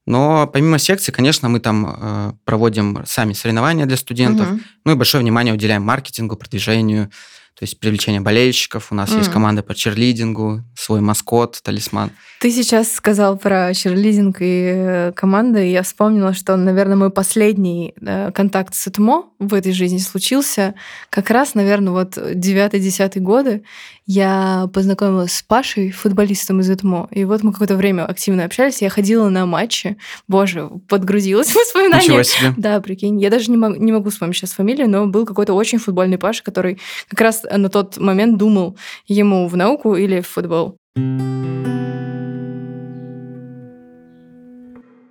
Но 0.08 0.48
помимо 0.48 0.80
секций, 0.80 1.14
конечно, 1.14 1.48
мы 1.48 1.60
там 1.60 1.96
э, 2.00 2.32
проводим 2.44 3.04
сами 3.06 3.34
соревнования 3.34 3.86
для 3.86 3.98
студентов, 3.98 4.48
Мгм. 4.50 4.62
ну 4.86 4.92
и 4.94 4.96
большое 4.96 5.22
внимание 5.22 5.54
уделяем 5.54 5.84
маркетингу, 5.84 6.36
продвижению, 6.36 7.12
то 7.58 7.64
есть 7.64 7.80
привлечение 7.80 8.22
болельщиков. 8.22 8.92
У 8.92 8.96
нас 8.96 9.10
есть 9.12 9.26
Мгм. 9.28 9.34
команда 9.34 9.62
по 9.64 9.76
черлидингу, 9.76 10.64
свой 10.76 11.02
маскот, 11.02 11.60
талисман. 11.64 12.10
Ты 12.40 12.50
сейчас 12.52 12.92
сказал 12.92 13.38
про 13.38 13.72
черлидинг 13.74 14.38
и 14.40 14.72
э, 14.74 15.12
команды, 15.16 15.68
и 15.68 15.72
я 15.72 15.84
вспомнила, 15.84 16.34
что, 16.34 16.56
наверное, 16.56 16.96
мой 16.96 17.12
последний 17.12 17.94
э, 18.02 18.32
контакт 18.32 18.74
с 18.74 18.88
ЭТМО 18.88 19.26
в 19.38 19.54
этой 19.54 19.74
жизни 19.74 20.00
случился 20.00 20.74
как 21.12 21.30
раз, 21.30 21.54
наверное, 21.54 21.92
вот 21.94 22.18
9-10 22.18 23.20
годы. 23.20 23.64
Я 24.08 24.68
познакомилась 24.74 25.32
с 25.34 25.44
Пашей, 25.44 25.92
футболистом 25.92 26.60
из 26.62 26.70
ЭТМО, 26.70 27.10
и 27.12 27.24
вот 27.26 27.44
мы 27.44 27.52
какое-то 27.52 27.76
время 27.76 28.06
активно 28.06 28.44
общались, 28.46 28.82
я 28.82 28.90
ходила 28.90 29.30
на 29.30 29.46
матчи. 29.46 29.98
Боже, 30.28 30.70
подгрузилась 30.90 31.50
в 31.52 31.56
воспоминания. 31.56 32.04
Ничего 32.04 32.24
себе. 32.24 32.54
Да, 32.58 32.82
прикинь. 32.82 33.22
Я 33.22 33.30
даже 33.30 33.52
не, 33.52 33.58
мог- 33.58 33.78
не 33.78 33.92
могу 33.92 34.10
вспомнить 34.10 34.36
сейчас 34.38 34.54
фамилию, 34.54 34.90
но 34.90 35.06
был 35.06 35.26
какой-то 35.26 35.54
очень 35.54 35.78
футбольный 35.78 36.18
Паша, 36.18 36.44
который 36.44 36.80
как 37.08 37.22
раз 37.22 37.41
на 37.50 37.70
тот 37.70 37.98
момент 37.98 38.38
думал 38.38 38.78
ему 39.08 39.48
в 39.48 39.56
науку 39.56 39.96
или 39.96 40.22
в 40.22 40.28
футбол. 40.28 40.78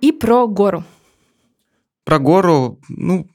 И 0.01 0.11
про 0.11 0.47
гору. 0.47 0.83
Про 2.03 2.19
гору, 2.19 2.79
ну, 2.89 3.27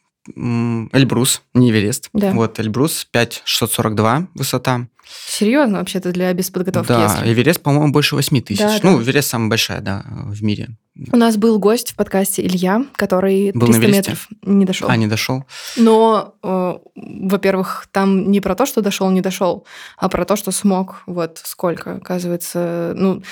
Эльбрус, 0.92 1.42
не 1.54 1.70
Эверест. 1.70 2.08
Да. 2.12 2.32
Вот, 2.32 2.58
Эльбрус 2.58 3.06
5642 3.10 4.28
высота. 4.34 4.88
Серьезно, 5.28 5.78
вообще-то 5.78 6.12
для 6.12 6.32
бесподготовки. 6.32 6.88
да, 6.88 7.02
если. 7.04 7.32
Эверест, 7.32 7.60
по-моему, 7.62 7.92
больше 7.92 8.14
8 8.16 8.40
тысяч. 8.42 8.60
Да, 8.60 8.78
ну, 8.82 8.96
да. 8.98 9.02
Эверест 9.04 9.28
самая 9.28 9.48
большая, 9.48 9.80
да, 9.80 10.04
в 10.06 10.42
мире. 10.42 10.68
У 11.12 11.16
нас 11.18 11.36
был 11.36 11.58
гость 11.58 11.92
в 11.92 11.94
подкасте 11.94 12.40
Илья, 12.46 12.86
который 12.96 13.52
Был 13.52 13.66
на 13.66 13.74
300 13.74 13.80
Эвересте? 13.84 14.10
метров 14.12 14.28
не 14.42 14.64
дошел. 14.64 14.88
А, 14.88 14.96
не 14.96 15.06
дошел? 15.06 15.44
Но, 15.76 16.34
э, 16.42 16.74
во-первых, 16.94 17.86
там 17.92 18.30
не 18.30 18.40
про 18.40 18.54
то, 18.54 18.64
что 18.64 18.80
дошел, 18.80 19.10
не 19.10 19.20
дошел, 19.20 19.66
а 19.98 20.08
про 20.08 20.24
то, 20.24 20.36
что 20.36 20.52
смог. 20.52 21.02
Вот 21.06 21.38
сколько, 21.44 21.96
оказывается. 21.96 22.94
Ну, 22.96 23.22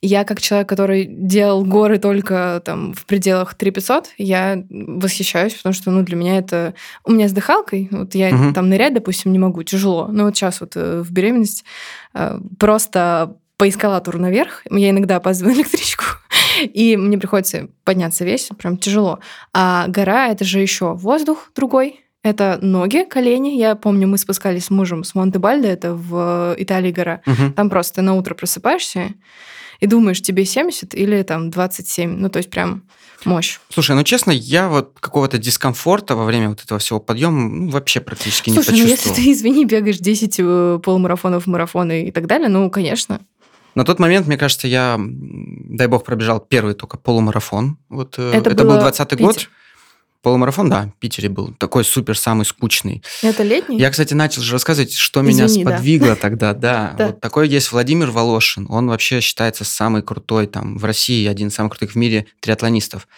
я 0.00 0.24
как 0.24 0.40
человек, 0.40 0.68
который 0.70 1.04
делал 1.06 1.64
горы 1.66 1.98
только 1.98 2.62
там 2.64 2.94
в 2.94 3.04
пределах 3.04 3.54
3500, 3.56 4.08
я 4.16 4.64
восхищаюсь, 4.70 5.52
потому 5.52 5.74
что, 5.74 5.90
ну, 5.90 6.02
для 6.02 6.16
меня 6.16 6.38
это... 6.38 6.72
У 7.04 7.12
меня 7.12 7.28
с 7.28 7.32
дыхалкой, 7.32 7.88
вот 7.90 8.14
я 8.14 8.32
Мгм. 8.34 8.54
там 8.54 8.70
нырять, 8.70 8.94
допустим, 8.94 9.32
не 9.32 9.38
могу, 9.38 9.62
тяжело. 9.64 10.08
Но 10.10 10.24
вот 10.24 10.34
сейчас 10.36 10.60
вот 10.62 10.72
э, 10.76 11.02
в 11.12 11.14
беременность 11.14 11.64
э, 12.14 12.38
просто 12.58 13.36
по 13.58 13.68
эскалатору 13.68 14.18
наверх, 14.18 14.62
я 14.70 14.90
иногда 14.90 15.16
опаздываю 15.16 15.54
на 15.54 15.58
электричку, 15.60 16.04
и 16.62 16.96
мне 16.96 17.18
приходится 17.18 17.68
подняться 17.84 18.24
весь, 18.24 18.48
прям 18.58 18.76
тяжело. 18.76 19.20
А 19.52 19.86
гора 19.88 20.28
это 20.28 20.44
же 20.44 20.58
еще 20.58 20.94
воздух 20.94 21.52
другой. 21.54 22.00
Это 22.24 22.58
ноги, 22.62 23.04
колени. 23.04 23.56
Я 23.56 23.74
помню, 23.74 24.06
мы 24.06 24.16
спускались 24.16 24.66
с 24.66 24.70
мужем 24.70 25.02
с 25.02 25.14
Монте-Бальдо, 25.16 25.66
это 25.66 25.92
в 25.94 26.54
Италии 26.56 26.92
гора. 26.92 27.20
Мгм. 27.26 27.52
Там 27.52 27.68
просто 27.68 28.00
на 28.00 28.14
утро 28.14 28.34
просыпаешься 28.34 29.14
и 29.82 29.86
думаешь, 29.86 30.22
тебе 30.22 30.44
70 30.44 30.94
или 30.94 31.22
там 31.24 31.50
27. 31.50 32.16
Ну, 32.16 32.28
то 32.28 32.36
есть 32.36 32.48
прям 32.50 32.84
мощь. 33.24 33.58
Слушай, 33.68 33.96
ну 33.96 34.04
честно, 34.04 34.30
я 34.30 34.68
вот 34.68 34.92
какого-то 35.00 35.38
дискомфорта 35.38 36.14
во 36.14 36.24
время 36.24 36.50
вот 36.50 36.62
этого 36.62 36.78
всего 36.78 37.00
подъема 37.00 37.48
ну, 37.48 37.68
вообще 37.68 38.00
практически 38.00 38.50
Слушай, 38.50 38.74
не 38.74 38.82
ну 38.82 38.86
если 38.86 39.08
почувствовал. 39.08 39.16
ты, 39.16 39.32
извини, 39.32 39.64
бегаешь 39.64 39.98
10 39.98 40.36
э, 40.38 40.78
полумарафонов, 40.84 41.48
марафоны 41.48 42.04
и 42.04 42.12
так 42.12 42.28
далее, 42.28 42.48
ну, 42.48 42.70
конечно. 42.70 43.22
На 43.74 43.84
тот 43.84 43.98
момент, 43.98 44.28
мне 44.28 44.36
кажется, 44.36 44.68
я, 44.68 45.00
дай 45.00 45.88
бог, 45.88 46.04
пробежал 46.04 46.38
первый 46.38 46.74
только 46.74 46.96
полумарафон. 46.96 47.76
Вот, 47.88 48.20
э, 48.20 48.30
Это 48.34 48.50
это, 48.50 48.62
было 48.62 48.74
был 48.74 48.80
20 48.82 49.18
год. 49.20 49.48
Полумарафон, 50.22 50.70
да, 50.70 50.84
в 50.96 51.00
Питере 51.00 51.28
был. 51.28 51.52
Такой 51.58 51.84
супер, 51.84 52.16
самый 52.16 52.44
скучный. 52.44 53.02
Это 53.22 53.42
летний? 53.42 53.76
Я, 53.78 53.90
кстати, 53.90 54.14
начал 54.14 54.40
же 54.42 54.52
рассказывать, 54.52 54.94
что 54.94 55.20
меня 55.20 55.46
Извини, 55.46 55.64
да. 55.64 55.70
сподвигло 55.72 56.14
тогда, 56.16 56.54
да. 56.54 56.94
Да. 56.96 57.06
Вот 57.08 57.20
такой 57.20 57.48
есть 57.48 57.72
Владимир 57.72 58.10
Волошин. 58.10 58.66
Он 58.70 58.88
вообще 58.88 59.20
считается 59.20 59.64
самый 59.64 60.02
крутой 60.02 60.46
там 60.46 60.78
в 60.78 60.84
России, 60.84 61.26
один 61.26 61.48
из 61.48 61.54
самых 61.54 61.72
крутых 61.72 61.92
в 61.92 61.96
мире 61.96 62.26
триатлонистов. 62.40 63.08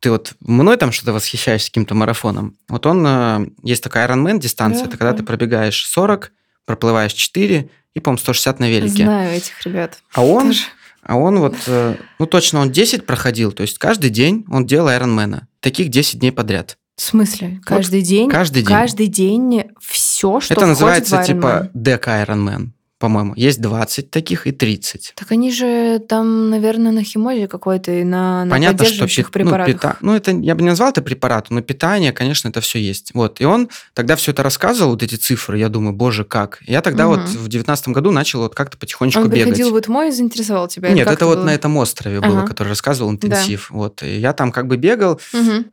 Ты 0.00 0.10
вот 0.10 0.34
мной 0.40 0.76
там 0.76 0.92
что-то 0.92 1.12
восхищаешься 1.12 1.68
каким-то 1.68 1.94
марафоном. 1.94 2.54
Вот 2.68 2.84
он, 2.84 3.04
э, 3.06 3.46
есть 3.62 3.82
такая 3.82 4.06
Ironman 4.06 4.38
дистанция, 4.38 4.82
Да, 4.82 4.88
это 4.90 4.98
когда 4.98 5.12
да. 5.12 5.18
ты 5.18 5.24
пробегаешь 5.24 5.86
40, 5.86 6.32
проплываешь 6.66 7.14
4 7.14 7.70
и, 7.94 8.00
по-моему, 8.00 8.18
160 8.18 8.60
на 8.60 8.68
велике. 8.68 9.04
Знаю 9.04 9.34
этих 9.34 9.64
ребят. 9.64 9.98
А 10.12 10.22
он, 10.22 10.48
Тоже. 10.48 10.60
А 11.06 11.16
он 11.16 11.38
вот, 11.38 11.54
э, 11.66 11.96
ну 12.18 12.26
точно, 12.26 12.60
он 12.60 12.72
10 12.72 13.06
проходил, 13.06 13.52
то 13.52 13.62
есть 13.62 13.78
каждый 13.78 14.10
день 14.10 14.44
он 14.50 14.66
делал 14.66 14.88
Ironman. 14.88 15.42
Таких 15.60 15.88
10 15.88 16.18
дней 16.18 16.32
подряд. 16.32 16.78
В 16.96 17.02
смысле? 17.02 17.60
Каждый 17.64 18.02
день? 18.02 18.28
каждый 18.28 18.62
день. 18.62 18.68
Каждый 18.68 19.06
день 19.06 19.64
все, 19.80 20.40
что 20.40 20.54
Это 20.54 20.66
называется 20.66 21.22
в 21.22 21.24
типа 21.24 21.70
дека 21.74 22.22
Ironman, 22.22 22.70
по-моему. 22.98 23.34
Есть 23.36 23.60
20 23.60 24.10
таких 24.10 24.46
и 24.46 24.52
30. 24.52 25.12
Так 25.16 25.30
они 25.32 25.52
же 25.52 25.98
там, 26.08 26.50
наверное, 26.50 26.92
на 26.92 27.02
химозе 27.04 27.46
какой-то 27.46 27.92
и 27.92 28.04
на, 28.04 28.44
на 28.44 28.50
Понятно, 28.50 28.78
что 28.78 28.84
поддерживающих 28.84 29.26
пи- 29.26 29.32
препаратах. 29.32 29.68
Ну, 29.68 29.74
пита- 29.78 29.96
ну, 30.00 30.14
это 30.14 30.30
я 30.32 30.54
бы 30.54 30.62
не 30.62 30.68
назвал 30.70 30.90
это 30.90 31.02
препаратом, 31.02 31.56
но 31.56 31.62
питание, 31.62 32.12
конечно, 32.12 32.48
это 32.48 32.60
все 32.60 32.78
есть. 32.78 33.10
Вот. 33.14 33.40
И 33.40 33.44
он 33.44 33.68
тогда 33.94 34.16
все 34.16 34.32
это 34.32 34.42
рассказывал, 34.42 34.92
вот 34.92 35.02
эти 35.02 35.16
цифры, 35.16 35.58
я 35.58 35.68
думаю, 35.68 35.94
боже, 35.94 36.24
как. 36.24 36.58
Я 36.66 36.80
тогда 36.80 37.06
Мгм. 37.06 37.20
вот 37.20 37.28
в 37.28 37.48
девятнадцатом 37.48 37.92
году 37.92 38.10
начал 38.12 38.40
вот 38.40 38.54
как-то 38.54 38.78
потихонечку 38.78 39.20
Он 39.22 39.28
бегать. 39.28 39.44
приходил 39.44 39.72
в 39.74 39.78
ИТМО 39.78 40.06
и 40.06 40.10
заинтересовал 40.10 40.68
тебя? 40.68 40.90
Нет, 40.90 41.06
это 41.06 41.26
вот 41.26 41.38
было? 41.38 41.44
на 41.46 41.54
этом 41.54 41.76
острове 41.76 42.20
было, 42.20 42.38
Ага. 42.38 42.46
который 42.46 42.68
рассказывал 42.68 43.10
интенсив. 43.10 43.70
Вот. 43.70 44.02
И 44.02 44.18
я 44.18 44.32
там 44.32 44.52
как 44.52 44.66
бы 44.68 44.76
бегал, 44.76 45.20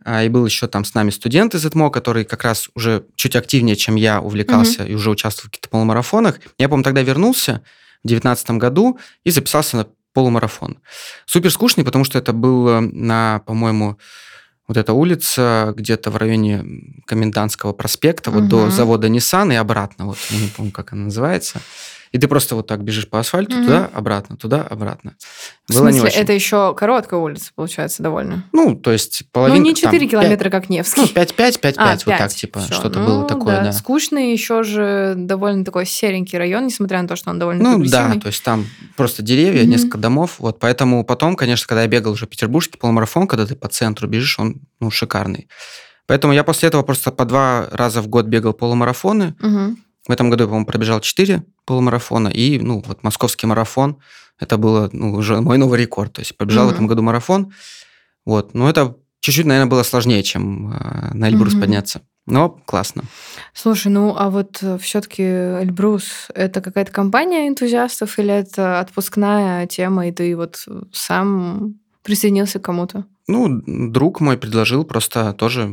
а, 0.03 0.23
и 0.23 0.29
был 0.29 0.45
еще 0.45 0.67
там 0.67 0.83
с 0.85 0.93
нами 0.93 1.09
студент 1.09 1.55
из 1.55 1.65
ЭТМО, 1.65 1.89
который 1.89 2.25
как 2.25 2.43
раз 2.43 2.69
уже 2.75 3.05
чуть 3.15 3.35
активнее, 3.35 3.75
чем 3.75 3.95
я, 3.95 4.19
увлекался 4.21 4.83
и 4.85 4.93
уже 4.93 5.09
участвовал 5.09 5.47
в 5.47 5.51
каких-то 5.51 5.69
полумарафонах. 5.69 6.39
Я, 6.57 6.67
помню, 6.69 6.83
тогда 6.83 7.01
вернулся 7.13 7.61
в 8.03 8.07
девятнадцатом 8.07 8.59
году 8.59 8.99
и 9.23 9.31
записался 9.31 9.77
на 9.77 9.87
полумарафон. 10.13 10.77
Супер 11.25 11.51
скучный, 11.51 11.83
потому 11.83 12.03
что 12.05 12.17
это 12.19 12.33
было 12.33 12.79
на, 12.81 13.41
по-моему, 13.45 13.97
вот 14.67 14.77
эта 14.77 14.93
улица 14.93 15.73
где-то 15.75 16.11
в 16.11 16.17
районе 16.17 16.63
Комендантского 17.05 17.73
проспекта, 17.73 18.31
вот 18.31 18.47
до 18.47 18.61
Мгм. 18.63 18.71
завода 18.71 19.07
Nissan 19.07 19.51
и 19.53 19.55
обратно. 19.55 20.05
Вот, 20.05 20.17
я 20.29 20.39
не 20.39 20.47
помню, 20.47 20.71
как 20.71 20.93
она 20.93 21.05
называется. 21.05 21.61
И 22.13 22.19
ты 22.19 22.27
просто 22.27 22.53
вот 22.55 22.67
так 22.67 22.83
бежишь 22.83 23.09
по 23.09 23.19
асфальту, 23.19 23.55
Мгм. 23.55 23.65
туда, 23.65 23.89
обратно, 23.91 24.37
туда, 24.37 24.61
обратно. 24.61 25.15
В 25.67 25.73
Было 25.73 25.87
не 25.87 25.93
смысле, 25.93 26.09
очень. 26.09 26.19
это 26.21 26.31
еще 26.33 26.75
короткая 26.75 27.19
улица, 27.19 27.49
получается, 27.55 28.03
довольно. 28.03 28.43
Ну, 28.53 28.75
то 28.75 28.91
есть 28.91 29.23
половинка... 29.31 29.59
ну, 29.59 29.65
не 29.65 29.73
там, 29.73 29.91
4 29.91 29.99
пять- 29.99 30.11
километра, 30.11 30.49
как 30.51 30.69
Невский. 30.69 31.01
Ну, 31.01 31.07
5-5, 31.07 31.59
5-5, 31.59 31.73
А, 31.77 31.93
вот 31.95 32.05
так, 32.05 32.17
пять. 32.19 32.35
типа, 32.35 32.59
Всё. 32.59 32.73
что-то 32.75 32.99
Ну, 32.99 33.05
было 33.07 33.27
такое, 33.27 33.63
да. 33.63 33.71
Скучный 33.73 34.31
еще 34.31 34.61
же 34.61 35.15
довольно 35.17 35.65
такой 35.65 35.87
серенький 35.87 36.37
район, 36.37 36.67
несмотря 36.67 37.01
на 37.01 37.07
то, 37.07 37.15
что 37.15 37.31
он 37.31 37.39
довольно 37.39 37.63
Ну, 37.77 37.83
да, 37.85 38.13
то 38.21 38.27
есть 38.27 38.43
там 38.43 38.67
просто 38.95 39.23
деревья, 39.23 39.61
Мгм. 39.63 39.71
несколько 39.71 39.97
домов, 39.97 40.35
вот, 40.37 40.59
поэтому 40.59 41.03
потом, 41.03 41.35
конечно, 41.35 41.65
когда 41.67 41.81
я 41.81 41.87
бегал 41.87 42.11
уже 42.13 42.27
петербургский 42.27 42.77
полумарафон, 42.77 43.25
когда 43.25 43.47
ты 43.47 43.55
по 43.55 43.67
центру 43.69 44.07
бежишь, 44.07 44.37
он, 44.37 44.61
ну, 44.79 44.91
шикарный. 44.91 45.47
Поэтому 46.05 46.33
я 46.33 46.43
после 46.43 46.67
этого 46.67 46.83
просто 46.83 47.11
по 47.11 47.23
два 47.25 47.67
раза 47.71 48.01
в 48.01 48.07
год 48.07 48.25
бегал 48.27 48.53
полумарафоны. 48.53 49.35
Мгм. 49.39 49.77
В 50.07 50.11
этом 50.11 50.29
году 50.29 50.43
я, 50.43 50.47
по-моему, 50.47 50.65
пробежал 50.65 50.99
4 50.99 51.43
полумарафона. 51.65 52.27
И, 52.27 52.59
ну, 52.59 52.83
вот 52.85 53.03
московский 53.03 53.47
марафон, 53.47 53.97
это 54.39 54.57
было 54.57 54.89
ну, 54.91 55.13
уже 55.13 55.39
мой 55.41 55.57
новый 55.57 55.79
рекорд. 55.79 56.13
То 56.13 56.21
есть 56.21 56.37
побежал 56.37 56.65
в 56.65 56.67
Мгм. 56.67 56.73
этом 56.75 56.87
году 56.87 57.01
марафон. 57.03 57.53
Вот. 58.25 58.53
Но 58.53 58.69
это 58.69 58.95
чуть-чуть, 59.21 59.45
наверное, 59.45 59.69
было 59.69 59.83
сложнее, 59.83 60.23
чем 60.23 60.73
э, 60.73 61.13
на 61.13 61.29
Эльбрус 61.29 61.53
Мгм. 61.53 61.61
подняться. 61.61 62.01
Но 62.25 62.49
классно. 62.65 63.03
Слушай, 63.53 63.89
ну 63.91 64.15
а 64.17 64.29
вот 64.29 64.63
все-таки 64.81 65.23
Эльбрус 65.23 66.27
это 66.33 66.61
какая-то 66.61 66.91
компания 66.91 67.47
энтузиастов 67.49 68.17
или 68.17 68.33
это 68.33 68.79
отпускная 68.79 69.67
тема, 69.67 70.07
и 70.07 70.11
ты 70.13 70.35
вот 70.37 70.65
сам 70.93 71.75
присоединился 72.01 72.59
к 72.59 72.63
кому-то? 72.63 73.05
Ну, 73.27 73.61
друг 73.65 74.19
мой 74.19 74.37
предложил 74.37 74.83
просто 74.83 75.33
тоже, 75.33 75.63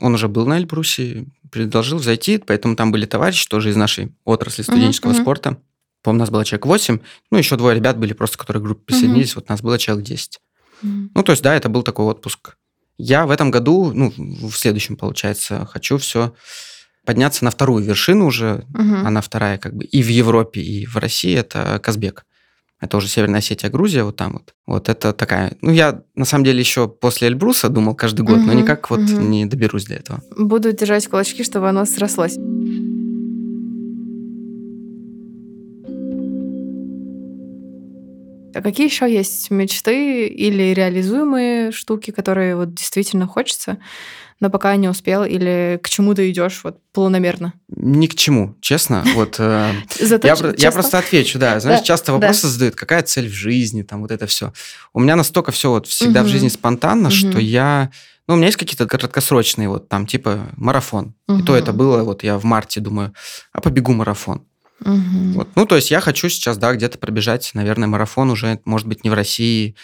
он 0.00 0.14
уже 0.14 0.28
был 0.28 0.46
на 0.46 0.58
Эльбрусе, 0.58 1.26
предложил 1.50 1.98
зайти, 1.98 2.38
поэтому 2.38 2.74
там 2.76 2.90
были 2.90 3.04
товарищи 3.04 3.46
тоже 3.48 3.70
из 3.70 3.76
нашей 3.76 4.12
отрасли 4.24 4.62
студенческого 4.62 5.12
мгм. 5.12 5.20
спорта. 5.20 5.56
По-моему, 6.02 6.20
нас 6.20 6.30
было 6.30 6.44
человек 6.44 6.66
8, 6.66 6.98
ну, 7.30 7.38
еще 7.38 7.56
двое 7.56 7.76
ребят 7.76 7.98
были 7.98 8.14
просто, 8.14 8.38
которые 8.38 8.62
к 8.62 8.64
группе 8.64 8.82
присоединились, 8.86 9.36
вот 9.36 9.48
нас 9.50 9.60
было 9.60 9.78
человек 9.78 10.06
10. 10.06 10.40
Мгм. 10.82 11.10
Ну, 11.14 11.22
то 11.22 11.32
есть, 11.32 11.42
да, 11.42 11.54
это 11.54 11.68
был 11.68 11.82
такой 11.82 12.06
отпуск. 12.06 12.56
Я 12.96 13.26
в 13.26 13.30
этом 13.30 13.50
году, 13.50 13.92
ну, 13.94 14.12
в 14.16 14.52
следующем, 14.52 14.96
получается, 14.96 15.66
хочу 15.70 15.98
все 15.98 16.34
подняться 17.04 17.44
на 17.44 17.50
вторую 17.50 17.84
вершину 17.84 18.26
уже, 18.26 18.64
Мгм. 18.68 19.06
она 19.06 19.20
вторая 19.20 19.58
как 19.58 19.74
бы 19.74 19.84
и 19.84 20.02
в 20.02 20.08
Европе, 20.08 20.60
и 20.60 20.86
в 20.86 20.96
России, 20.96 21.34
это 21.34 21.78
Казбек. 21.82 22.24
Это 22.80 22.96
уже 22.96 23.08
Северная 23.08 23.40
Осетия, 23.40 23.68
Грузия, 23.68 24.04
вот 24.04 24.16
там 24.16 24.32
вот. 24.32 24.54
Вот 24.66 24.88
это 24.88 25.12
такая... 25.12 25.52
Ну, 25.60 25.70
я, 25.70 26.02
на 26.14 26.24
самом 26.24 26.44
деле, 26.44 26.60
еще 26.60 26.88
после 26.88 27.28
Эльбруса 27.28 27.68
думал 27.68 27.94
каждый 27.94 28.22
год, 28.22 28.38
но 28.38 28.52
Мгм, 28.52 28.56
никак 28.56 28.90
вот 28.90 29.00
мгм. 29.00 29.30
не 29.30 29.44
доберусь 29.46 29.84
до 29.84 29.94
этого. 29.94 30.22
Буду 30.36 30.72
держать 30.72 31.06
кулачки, 31.06 31.44
чтобы 31.44 31.68
оно 31.68 31.84
срослось. 31.84 32.36
А 38.52 38.62
какие 38.62 38.86
еще 38.86 39.10
есть 39.12 39.50
мечты 39.50 40.26
или 40.26 40.74
реализуемые 40.74 41.70
штуки, 41.72 42.10
которые 42.10 42.56
вот 42.56 42.74
действительно 42.74 43.26
хочется, 43.26 43.78
но 44.40 44.48
пока 44.48 44.74
не 44.76 44.88
успел, 44.88 45.24
или 45.24 45.78
к 45.82 45.88
чему 45.88 46.14
ты 46.14 46.30
идешь 46.30 46.60
вот 46.64 46.78
планомерно? 46.92 47.52
Ни 47.68 48.06
к 48.06 48.14
чему, 48.14 48.56
честно. 48.62 49.04
Вот 49.14 49.36
э, 49.38 49.72
я, 50.56 50.72
просто 50.72 50.98
отвечу, 50.98 51.38
да. 51.38 51.60
Знаешь, 51.60 51.80
Да, 51.80 51.84
часто 51.84 52.06
да. 52.06 52.12
вопросы 52.14 52.48
задают, 52.48 52.74
какая 52.74 53.02
цель 53.02 53.28
в 53.28 53.32
жизни, 53.34 53.82
там 53.82 54.00
вот 54.00 54.10
это 54.10 54.26
все. 54.26 54.52
У 54.94 55.00
меня 55.00 55.14
настолько 55.14 55.52
все 55.52 55.70
вот 55.70 55.86
всегда 55.86 56.22
в 56.22 56.26
жизни 56.26 56.48
спонтанно, 56.48 57.10
что 57.10 57.38
я... 57.38 57.90
Ну, 58.26 58.34
у 58.34 58.36
меня 58.36 58.46
есть 58.46 58.58
какие-то 58.58 58.86
краткосрочные, 58.86 59.68
вот 59.68 59.88
там, 59.88 60.06
типа, 60.06 60.50
марафон. 60.56 61.14
И 61.28 61.42
то 61.42 61.54
это 61.54 61.72
было, 61.72 62.02
вот 62.04 62.22
я 62.22 62.38
в 62.38 62.44
марте 62.44 62.80
думаю, 62.80 63.12
а 63.52 63.60
побегу 63.60 63.92
марафон. 63.92 64.46
Мгм. 64.80 65.32
Вот. 65.32 65.48
Ну, 65.56 65.66
то 65.66 65.76
есть 65.76 65.90
я 65.90 66.00
хочу 66.00 66.28
сейчас, 66.28 66.56
да, 66.56 66.72
где-то 66.72 66.96
пробежать, 66.96 67.50
наверное, 67.54 67.88
марафон 67.88 68.30
уже, 68.30 68.60
может 68.64 68.86
быть, 68.86 69.04
не 69.04 69.10
в 69.10 69.14
России, 69.14 69.74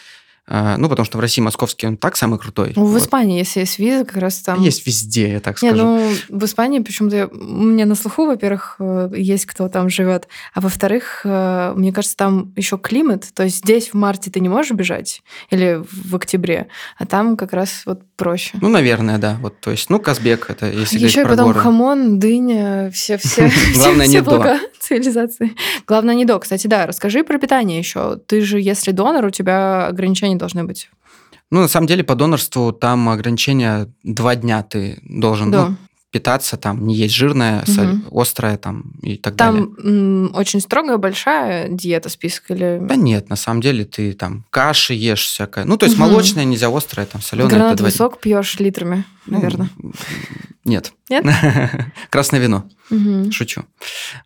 ну, 0.49 0.89
потому 0.89 1.05
что 1.05 1.19
в 1.19 1.21
России 1.21 1.41
московский 1.43 1.87
он 1.87 1.97
так 1.97 2.17
самый 2.17 2.39
крутой. 2.39 2.73
Ну, 2.77 2.85
в 2.85 2.93
Вот. 2.93 3.03
Испании, 3.03 3.39
если 3.39 3.61
есть 3.61 3.79
виза, 3.79 4.05
как 4.05 4.17
раз 4.19 4.37
там... 4.39 4.63
Есть 4.63 4.87
везде, 4.87 5.33
я 5.33 5.41
так 5.41 5.61
Не, 5.63 5.71
скажу. 5.71 5.85
ну, 5.85 6.11
в 6.29 6.45
Испании 6.45 6.79
почему-то 6.81 7.29
меня 7.33 7.85
на 7.87 7.95
слуху, 7.95 8.27
во-первых, 8.27 8.77
э, 8.79 9.11
есть 9.17 9.47
кто 9.47 9.69
там 9.69 9.89
живет, 9.89 10.29
а 10.55 10.61
во-вторых, 10.61 11.23
э, 11.25 11.73
мне 11.77 11.93
кажется, 11.93 12.17
там 12.17 12.53
еще 12.57 12.79
климат. 12.79 13.25
То 13.35 13.43
есть 13.45 13.59
здесь 13.59 13.89
в 13.89 13.95
марте 13.95 14.31
ты 14.31 14.41
не 14.41 14.49
можешь 14.49 14.73
бежать 14.73 15.23
или 15.51 15.83
в 15.91 16.15
октябре, 16.17 16.69
а 16.99 17.07
там 17.07 17.37
как 17.37 17.53
раз 17.53 17.83
вот 17.87 18.03
проще. 18.17 18.57
Ну, 18.61 18.69
наверное, 18.69 19.19
да. 19.19 19.37
Вот, 19.41 19.61
то 19.61 19.71
есть, 19.71 19.91
ну, 19.91 19.99
Казбек, 19.99 20.49
это 20.49 20.67
если 20.71 20.99
Еще 20.99 21.23
и 21.23 21.25
потом 21.25 21.49
горы. 21.49 21.61
хамон, 21.61 22.19
дыня, 22.19 22.91
все, 22.93 23.19
все, 23.19 23.51
Главное, 23.75 24.07
не 24.07 24.21
до. 24.21 24.59
цивилизации. 24.81 25.53
Главное 25.87 26.15
не 26.15 26.25
до. 26.25 26.39
Кстати, 26.39 26.67
да, 26.67 26.87
расскажи 26.87 27.25
про 27.25 27.39
питание 27.39 27.79
еще. 27.79 28.17
Ты 28.27 28.41
же, 28.43 28.61
если 28.61 28.93
донор, 28.93 29.25
у 29.27 29.31
тебя 29.31 29.87
ограничения 29.89 30.36
должны 30.37 30.65
быть. 30.65 30.89
Ну, 31.51 31.61
на 31.61 31.69
самом 31.69 31.87
деле, 31.87 32.03
по 32.05 32.15
донорству 32.15 32.73
там 32.73 33.09
ограничение 33.09 33.93
два 34.03 34.35
дня 34.37 34.63
ты 34.63 34.99
должен 35.05 35.51
Да. 35.51 35.69
ну, 35.69 35.77
питаться, 36.11 36.57
там, 36.57 36.87
не 36.87 36.95
есть 36.95 37.15
жирное, 37.15 37.63
соль- 37.67 37.89
Мгм. 37.89 38.05
острое 38.11 38.57
там 38.57 38.93
и 39.03 39.17
так 39.17 39.35
далее. 39.37 39.67
Там 39.77 40.31
очень 40.35 40.61
строгая, 40.61 40.97
большая 40.97 41.69
диета, 41.69 42.09
список 42.09 42.51
или... 42.51 42.79
Да 42.81 42.97
нет, 42.97 43.29
на 43.29 43.37
самом 43.37 43.61
деле 43.61 43.85
ты 43.85 44.13
там 44.15 44.45
каши 44.51 44.95
ешь 44.95 45.25
всякое. 45.27 45.65
Ну, 45.67 45.77
то 45.77 45.85
есть 45.87 45.99
Мгм. 45.99 46.09
молочное 46.09 46.45
нельзя, 46.45 46.69
острое, 46.75 47.07
там, 47.07 47.21
соленое. 47.21 47.51
Гранатовый 47.55 47.93
сок 47.93 48.19
пьешь 48.21 48.59
литрами, 48.59 49.05
Ну, 49.27 49.35
наверное. 49.39 49.71
Нет. 50.65 50.93
Нет? 51.09 51.25
Красное 52.11 52.41
вино. 52.41 52.65
Мгм. 52.91 53.31
Шучу. 53.33 53.63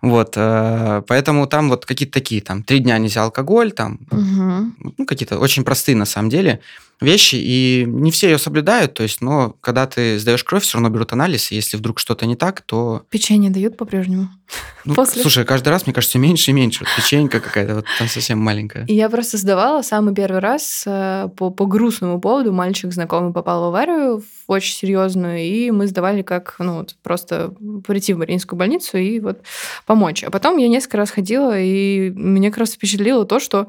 Вот, 0.02 0.34
э, 0.36 1.02
поэтому 1.06 1.46
там 1.46 1.68
вот 1.68 1.86
какие-то 1.86 2.14
такие, 2.14 2.40
там, 2.40 2.62
три 2.62 2.78
дня 2.80 2.98
нельзя 2.98 3.22
алкоголь, 3.22 3.72
там, 3.72 4.00
Мгм. 4.10 4.76
ну, 4.98 5.06
какие-то 5.06 5.38
очень 5.38 5.64
простые, 5.64 5.96
на 5.96 6.04
самом 6.04 6.30
деле, 6.30 6.60
вещи, 7.00 7.36
и 7.36 7.84
не 7.86 8.10
все 8.10 8.30
ее 8.30 8.38
соблюдают, 8.38 8.94
то 8.94 9.02
есть, 9.02 9.22
но 9.22 9.56
когда 9.60 9.86
ты 9.86 10.18
сдаешь 10.18 10.44
кровь, 10.44 10.62
все 10.62 10.76
равно 10.76 10.90
берут 10.90 11.12
анализ, 11.12 11.50
и 11.50 11.54
если 11.54 11.78
вдруг 11.78 11.98
что-то 11.98 12.26
не 12.26 12.36
так, 12.36 12.60
то... 12.60 13.04
Печенье 13.08 13.50
дают 13.50 13.78
по-прежнему. 13.78 14.28
ну, 14.84 14.94
После? 14.94 15.22
Слушай, 15.22 15.44
каждый 15.46 15.70
раз, 15.70 15.86
мне 15.86 15.94
кажется, 15.94 16.12
все 16.12 16.18
меньше 16.18 16.50
и 16.50 16.54
меньше. 16.54 16.80
Вот 16.84 16.88
печенька 16.96 17.40
какая-то, 17.40 17.76
вот 17.76 17.86
там 17.98 18.08
совсем 18.08 18.38
маленькая. 18.38 18.84
Я 18.88 19.08
просто 19.08 19.38
сдавала 19.38 19.80
самый 19.82 20.14
первый 20.14 20.40
раз 20.40 20.82
э, 20.86 21.28
по, 21.36 21.50
по 21.50 21.64
грустному 21.64 22.20
поводу. 22.20 22.52
Мальчик 22.52 22.92
знакомый 22.92 23.32
попал 23.32 23.62
в 23.62 23.64
аварию 23.66 24.20
в 24.20 24.24
очень 24.52 24.74
серьезную, 24.74 24.89
и 25.36 25.70
мы 25.70 25.86
сдавали 25.86 26.22
как, 26.22 26.56
ну, 26.58 26.78
вот 26.78 26.96
просто 27.02 27.54
прийти 27.86 28.14
в 28.14 28.18
Мариинскую 28.18 28.58
больницу 28.58 28.98
и 28.98 29.20
вот 29.20 29.40
помочь. 29.86 30.24
А 30.24 30.30
потом 30.30 30.56
я 30.56 30.68
несколько 30.68 30.98
раз 30.98 31.10
ходила, 31.10 31.58
и 31.58 32.10
меня 32.10 32.50
как 32.50 32.58
раз 32.58 32.72
впечатлило 32.72 33.24
то, 33.24 33.40
что 33.40 33.68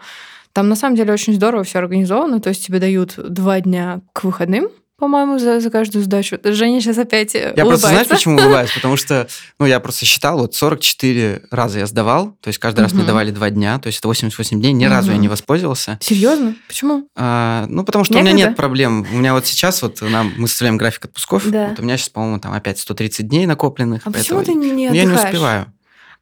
там 0.54 0.68
на 0.68 0.76
самом 0.76 0.96
деле 0.96 1.14
очень 1.14 1.34
здорово 1.34 1.64
все 1.64 1.80
организовано. 1.80 2.42
То 2.42 2.50
есть 2.50 2.66
тебе 2.66 2.80
дают 2.80 3.16
два 3.18 3.62
дня 3.62 4.02
к 4.14 4.24
выходным, 4.24 4.70
по-моему, 5.02 5.40
за, 5.40 5.60
за 5.60 5.70
каждую 5.70 6.04
сдачу. 6.06 6.38
Женя 6.44 6.80
сейчас 6.80 6.98
опять 6.98 7.36
э, 7.36 7.54
Я 7.58 7.66
просто, 7.66 7.88
знаешь, 7.88 8.08
улыбается. 8.08 8.16
почему 8.16 8.38
улыбаюсь? 8.42 8.72
Потому 8.74 8.96
что, 8.96 9.28
ну, 9.60 9.66
я 9.66 9.80
просто 9.82 10.06
считал, 10.06 10.38
вот 10.38 10.56
44 10.56 11.42
раза 11.52 11.80
я 11.80 11.88
сдавал, 11.88 12.38
то 12.40 12.48
есть 12.48 12.60
каждый 12.60 12.82
раз 12.82 12.94
мне 12.94 13.04
давали 13.04 13.32
два 13.32 13.50
дня, 13.50 13.80
то 13.80 13.88
есть 13.88 14.00
это 14.00 14.08
88 14.08 14.60
дней, 14.62 14.72
ни 14.74 14.86
разу 14.86 15.12
я 15.12 15.18
не 15.18 15.28
воспользовался. 15.28 15.98
Серьезно? 16.02 16.56
Почему? 16.68 17.08
А, 17.18 17.66
ну, 17.68 17.84
потому 17.84 18.04
что 18.06 18.18
у 18.18 18.22
меня 18.22 18.32
нет 18.32 18.56
проблем. 18.56 19.06
У 19.12 19.18
меня 19.18 19.34
вот 19.34 19.46
сейчас 19.48 19.82
вот 19.82 20.02
нам, 20.02 20.32
мы 20.38 20.48
составляем 20.48 20.78
график 20.78 21.06
отпусков, 21.06 21.50
Да. 21.50 21.70
вот 21.70 21.80
у 21.80 21.84
меня 21.84 21.98
сейчас, 21.98 22.10
по-моему, 22.10 22.40
там 22.40 22.54
опять 22.54 22.80
130 22.80 23.28
дней 23.28 23.46
накопленных. 23.48 24.04
А 24.06 24.12
почему 24.12 24.44
ты 24.44 24.54
не 24.54 24.72
ну, 24.90 24.94
я 24.94 25.04
не 25.06 25.10
отдыхаешь? 25.12 25.26
успеваю. 25.34 25.66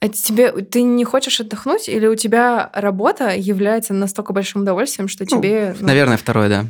А 0.02 0.08
тебе 0.08 0.52
ты 0.64 0.82
не 0.82 1.04
хочешь 1.04 1.42
отдохнуть, 1.42 1.90
или 1.90 2.08
у 2.08 2.16
тебя 2.16 2.70
работа 2.74 3.36
является 3.36 3.94
настолько 3.94 4.32
большим 4.32 4.62
удовольствием, 4.62 5.10
что 5.10 5.26
Ну, 5.30 5.38
тебе. 5.38 5.76
ну, 5.78 5.88
Наверное, 5.88 6.16
второе, 6.16 6.48
да. 6.48 6.66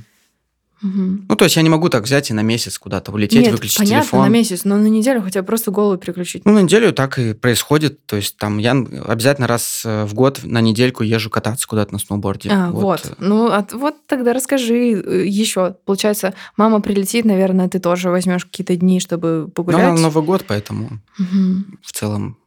Ну, 0.82 1.36
то 1.36 1.44
есть 1.46 1.56
я 1.58 1.62
не 1.62 1.70
могу 1.70 1.90
так 1.90 2.04
взять 2.04 2.30
и 2.30 2.34
на 2.34 2.42
месяц 2.42 2.78
куда-то 2.80 3.12
улететь, 3.12 3.42
Нет, 3.44 3.52
выключить 3.52 3.78
понятно, 3.80 4.02
телефон. 4.02 4.22
на 4.22 4.30
месяц, 4.30 4.64
но 4.64 4.78
на 4.78 4.88
неделю 4.88 5.22
хотя 5.22 5.42
бы 5.42 5.48
просто 5.48 5.72
голову 5.72 5.98
переключить. 5.98 6.46
Ну, 6.46 6.54
на 6.54 6.60
неделю 6.62 6.94
так 6.94 7.20
и 7.20 7.34
происходит. 7.34 8.06
То 8.06 8.16
есть 8.16 8.38
там 8.38 8.58
я 8.60 8.72
обязательно 8.72 9.48
раз 9.48 9.82
э, 9.86 10.06
в 10.06 10.14
год 10.14 10.40
на 10.44 10.62
недельку 10.62 11.04
езжу 11.04 11.30
кататься 11.30 11.68
куда-то 11.68 11.92
на 11.94 12.00
сноуборде. 12.00 12.50
А, 12.50 12.72
вот. 12.72 13.14
Ну, 13.20 13.48
а 13.52 13.62
т- 13.64 13.76
вот 13.76 13.96
тогда 14.08 14.32
расскажи 14.34 14.76
еще. 14.76 15.76
Получается, 15.86 16.34
мама 16.56 16.80
прилетит, 16.82 17.26
наверное, 17.26 17.68
ты 17.68 17.80
тоже 17.80 18.10
возьмешь 18.10 18.46
какие-то 18.46 18.76
дни, 18.76 19.00
чтобы 19.00 19.44
Ну, 19.46 19.52
погулять. 19.52 19.82
на 19.96 20.00
Новый 20.00 20.24
год, 20.24 20.46
поэтому 20.48 21.02
Мгм. 21.18 21.78
в 21.84 21.92
целом... 21.92 22.38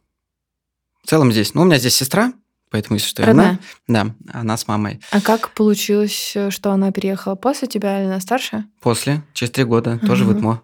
В 1.03 1.09
целом 1.09 1.31
здесь... 1.31 1.53
Ну, 1.53 1.63
у 1.63 1.65
меня 1.65 1.77
здесь 1.79 1.95
сестра, 1.95 2.31
поэтому 2.73 2.95
если 2.95 3.07
что, 3.07 3.23
Родная. 3.23 3.59
она... 3.87 4.15
Да, 4.31 4.39
она 4.39 4.57
с 4.57 4.67
мамой. 4.67 4.99
А 5.11 5.21
как 5.21 5.51
получилось, 5.51 6.35
что 6.49 6.71
она 6.71 6.91
переехала 6.91 7.35
после 7.35 7.67
тебя 7.67 7.99
или 7.99 8.07
она 8.07 8.19
старше? 8.19 8.65
После, 8.81 9.21
через 9.33 9.51
три 9.51 9.63
года, 9.63 9.99
тоже 9.99 10.25
в. 10.25 10.33
ИТМО. 10.35 10.61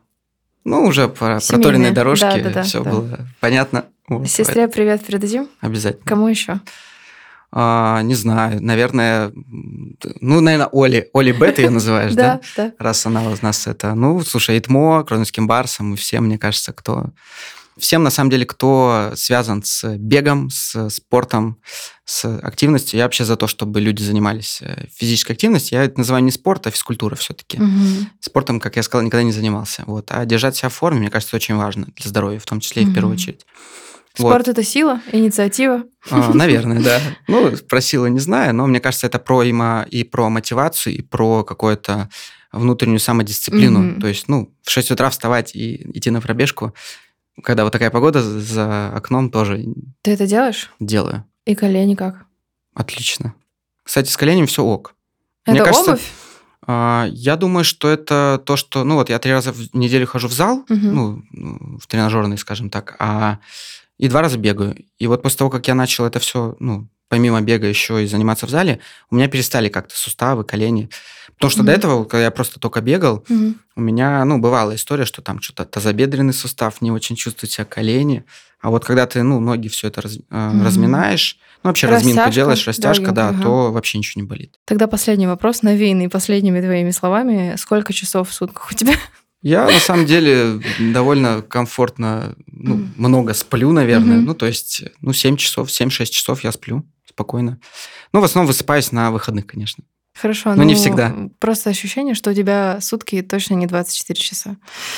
Ну, 0.66 0.86
уже 0.86 1.08
по 1.08 1.40
Семейные. 1.40 1.48
проторенной 1.48 1.92
дорожке 1.92 2.26
Да-да-да, 2.26 2.64
все 2.64 2.84
да. 2.84 2.90
было 2.90 3.20
понятно. 3.40 3.86
Вот, 4.08 4.28
Сестре 4.28 4.68
привет 4.68 5.06
передадим. 5.06 5.48
Обязательно. 5.62 6.04
Кому 6.04 6.28
еще? 6.28 6.60
А, 7.52 8.02
не 8.02 8.16
знаю, 8.16 8.62
наверное... 8.62 9.32
Ну, 10.20 10.42
наверное, 10.42 10.70
Оли. 10.72 11.10
Оли 11.14 11.32
Б 11.32 11.52
ты 11.52 11.62
ее 11.62 11.70
называешь, 11.70 12.14
да? 12.16 12.42
Да, 12.58 12.66
да. 12.66 12.74
Раз 12.80 13.06
она 13.06 13.22
у 13.24 13.36
нас 13.42 13.68
это... 13.68 13.94
Ну, 13.94 14.22
слушай, 14.22 14.58
ИТМО, 14.58 15.04
Кронским 15.04 15.48
Барсом 15.48 15.94
и 15.94 15.98
всем, 15.98 16.26
мне 16.26 16.40
кажется, 16.40 16.74
кто... 16.74 17.12
Всем, 17.80 18.04
на 18.04 18.10
самом 18.10 18.30
деле, 18.30 18.46
кто 18.46 19.12
связан 19.16 19.64
с 19.64 19.96
бегом, 19.98 20.50
с 20.50 20.90
спортом, 20.90 21.58
с 22.06 22.26
активностью. 22.40 22.98
Я 22.98 23.06
вообще 23.06 23.26
за 23.26 23.36
то, 23.36 23.48
чтобы 23.48 23.80
люди 23.82 24.02
занимались 24.02 24.60
э, 24.62 24.88
физической 24.96 25.34
активностью. 25.34 25.78
Я 25.78 25.86
это 25.86 25.98
называю 26.00 26.24
не 26.24 26.32
спорт, 26.32 26.68
а 26.68 26.72
физкультура 26.72 27.16
все-таки. 27.16 27.58
Мгм. 27.60 28.10
Спортом, 28.20 28.60
как 28.60 28.76
я 28.76 28.84
сказал, 28.84 29.06
никогда 29.06 29.24
не 29.24 29.32
занимался. 29.32 29.84
Вот. 29.88 30.08
А 30.12 30.26
держать 30.26 30.56
себя 30.56 30.70
в 30.70 30.74
форме, 30.74 31.00
мне 31.02 31.10
кажется, 31.10 31.36
очень 31.36 31.56
важно 31.56 31.88
для 31.96 32.10
здоровья, 32.10 32.40
в 32.40 32.46
том 32.46 32.60
числе 32.60 32.84
и 32.84 32.86
в 32.86 32.94
первую 32.94 33.14
очередь. 33.16 33.46
Вот. 34.18 34.32
Спорт 34.32 34.48
это 34.48 34.64
сила, 34.64 35.02
инициатива. 35.12 35.84
А, 36.10 36.34
Наверное, 36.34 36.82
да. 36.82 37.00
Ну, 37.28 37.52
про 37.70 37.80
силы 37.80 38.10
не 38.10 38.20
знаю, 38.20 38.54
но 38.56 38.66
мне 38.68 38.80
кажется, 38.80 39.08
это 39.08 39.20
про 39.20 39.44
има- 39.44 39.86
и 39.90 40.04
про 40.04 40.30
мотивацию, 40.30 40.96
и 40.96 41.02
про 41.02 41.44
какое-то 41.44 42.10
внутреннюю 42.52 43.00
самодисциплину. 43.00 43.80
Мгм. 43.80 44.02
То 44.02 44.08
есть, 44.08 44.28
ну, 44.28 44.52
в 44.64 44.70
6 44.72 44.92
утра 44.92 45.10
вставать 45.10 45.56
и 45.56 45.76
идти 45.94 46.10
на 46.10 46.20
пробежку, 46.22 46.74
когда 47.44 47.64
вот 47.64 47.74
такая 47.74 47.90
погода 47.92 48.22
за 48.22 48.90
окном, 48.90 49.30
тоже 49.32 49.66
Ты 50.02 50.12
это 50.12 50.28
делаешь? 50.28 50.72
делаю. 50.80 51.26
И 51.46 51.56
колени 51.56 51.96
как? 51.96 52.26
Отлично. 52.74 53.34
Кстати, 53.84 54.10
с 54.10 54.18
коленями 54.18 54.46
все 54.46 54.64
ок. 54.64 54.96
Это 55.46 55.52
Мне 55.54 55.64
кажется, 55.64 55.92
обувь? 55.94 56.12
А, 56.68 57.08
Я 57.12 57.36
думаю, 57.36 57.64
что 57.64 57.88
это 57.90 58.42
то, 58.46 58.56
что... 58.56 58.84
Ну 58.84 58.96
вот 58.96 59.10
я 59.10 59.18
три 59.20 59.32
раза 59.32 59.52
в 59.52 59.74
неделю 59.74 60.06
хожу 60.06 60.28
в 60.28 60.34
зал, 60.34 60.64
Мгм. 60.70 60.94
ну, 61.32 61.78
в 61.80 61.88
тренажерный, 61.88 62.38
скажем 62.38 62.70
так, 62.70 62.96
а 63.00 63.40
и 63.98 64.08
два 64.08 64.22
раза 64.22 64.38
бегаю. 64.38 64.76
И 65.00 65.08
вот 65.08 65.22
после 65.24 65.38
того, 65.40 65.50
как 65.50 65.68
я 65.68 65.76
начал 65.76 66.06
это 66.06 66.20
все, 66.20 66.56
ну, 66.60 66.88
помимо 67.10 67.42
бега 67.42 67.68
еще 67.68 68.04
и 68.04 68.08
заниматься 68.08 68.46
в 68.46 68.50
зале, 68.50 68.80
у 69.10 69.16
меня 69.16 69.28
перестали 69.28 69.68
как-то 69.68 69.98
суставы, 69.98 70.44
колени. 70.46 70.90
Потому 71.36 71.52
что 71.52 71.64
до 71.64 71.72
Мгм. 71.72 71.80
этого, 71.80 72.04
когда 72.06 72.24
я 72.26 72.32
просто 72.32 72.60
только 72.60 72.82
бегал, 72.82 73.26
Мгм. 73.28 73.56
у 73.76 73.82
меня, 73.82 74.24
ну, 74.26 74.38
бывала 74.40 74.76
история, 74.76 75.06
что 75.06 75.22
там 75.22 75.42
что-то 75.42 75.66
тазобедренный 75.66 76.34
сустав, 76.34 76.82
не 76.82 76.92
очень 76.92 77.16
чувствует 77.16 77.52
себя 77.52 77.66
колени. 77.66 78.24
А 78.62 78.70
вот 78.70 78.86
когда 78.86 79.06
ты, 79.08 79.24
ну, 79.24 79.40
ноги 79.40 79.70
все 79.70 79.88
это 79.88 80.02
раз- 80.02 80.20
Мгм. 80.30 80.64
разминаешь, 80.66 81.38
ну, 81.64 81.70
вообще 81.70 81.88
разминку 81.88 82.20
Растяжка, 82.20 82.36
делаешь, 82.36 82.68
растяжка, 82.68 83.12
да, 83.12 83.30
легенькая, 83.30 83.40
ага. 83.40 83.44
то 83.44 83.72
вообще 83.72 83.98
ничего 83.98 84.22
не 84.22 84.28
болит. 84.28 84.56
Тогда 84.66 84.88
последний 84.88 85.28
вопрос, 85.28 85.62
навеянный 85.64 86.10
последними 86.10 86.62
твоими 86.62 86.92
словами. 86.92 87.56
Сколько 87.58 87.94
часов 87.94 88.30
в 88.30 88.34
сутках 88.34 88.72
у 88.72 88.76
тебя? 88.76 88.94
Я 89.42 89.66
на 89.66 89.80
самом 89.80 90.06
деле 90.06 90.60
довольно 90.80 91.42
комфортно, 91.42 92.36
ну, 92.48 92.86
много 92.98 93.34
сплю, 93.34 93.72
наверное. 93.72 94.20
Ну, 94.20 94.34
то 94.36 94.46
есть, 94.46 94.84
ну, 95.00 95.14
7 95.14 95.38
часов, 95.38 95.72
7-6 95.72 96.12
часов 96.12 96.44
я 96.44 96.52
сплю 96.52 96.84
спокойно. 97.20 97.60
Ну, 98.14 98.22
в 98.22 98.24
основном 98.24 98.48
высыпаюсь 98.48 98.94
на 98.94 99.12
выходных, 99.12 99.46
конечно. 99.46 99.84
Хорошо, 100.16 100.56
Но 100.56 100.64
не 100.64 100.74
ну, 100.74 100.80
всегда. 100.80 101.14
Просто 101.40 101.70
ощущение, 101.70 102.16
что 102.16 102.32
у 102.32 102.34
тебя 102.34 102.80
сутки 102.82 103.22
точно 103.22 103.56
не 103.56 103.68
24 103.68 104.20
часа. 104.20 104.56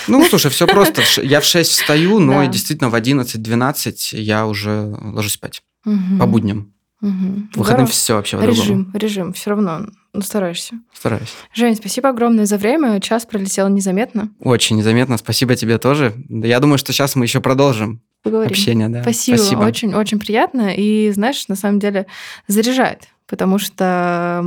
Ну, 0.07 0.23
слушай, 0.25 0.49
все 0.51 0.67
просто. 0.67 1.01
Я 1.21 1.41
в 1.41 1.45
6 1.45 1.69
встаю, 1.71 2.19
но 2.19 2.41
Да. 2.41 2.47
действительно 2.47 2.89
в 2.89 2.95
11-12 2.95 4.13
я 4.13 4.45
уже 4.45 4.95
ложусь 4.99 5.33
спать. 5.33 5.63
Мгм. 5.83 6.19
По 6.19 6.27
будням. 6.27 6.73
В 7.01 7.07
выходным 7.07 7.87
Здорово. 7.87 7.87
все 7.87 8.13
вообще 8.15 8.37
по-другому. 8.37 8.61
Режим, 8.63 8.91
режим, 8.93 9.33
все 9.33 9.49
равно 9.49 9.87
ну, 10.13 10.21
стараешься. 10.21 10.75
Стараюсь. 10.93 11.33
Жень, 11.55 11.75
спасибо 11.75 12.09
огромное 12.09 12.45
за 12.45 12.57
время. 12.57 12.99
Час 13.01 13.25
пролетел 13.25 13.67
незаметно. 13.69 14.29
Очень 14.39 14.77
незаметно. 14.77 15.17
Спасибо 15.17 15.55
тебе 15.55 15.79
тоже. 15.79 16.13
Да 16.29 16.47
Я 16.47 16.59
думаю, 16.59 16.77
что 16.77 16.93
сейчас 16.93 17.15
мы 17.15 17.25
еще 17.25 17.41
продолжим 17.41 18.01
Поговорим. 18.23 18.51
общение. 18.51 18.89
Да. 18.89 19.01
Спасибо. 19.01 19.61
Очень, 19.63 19.93
очень 19.93 20.19
приятно. 20.19 20.75
И, 20.75 21.11
знаешь, 21.11 21.47
на 21.47 21.55
самом 21.55 21.79
деле 21.79 22.05
заряжает, 22.47 23.07
потому 23.27 23.57
что 23.57 24.43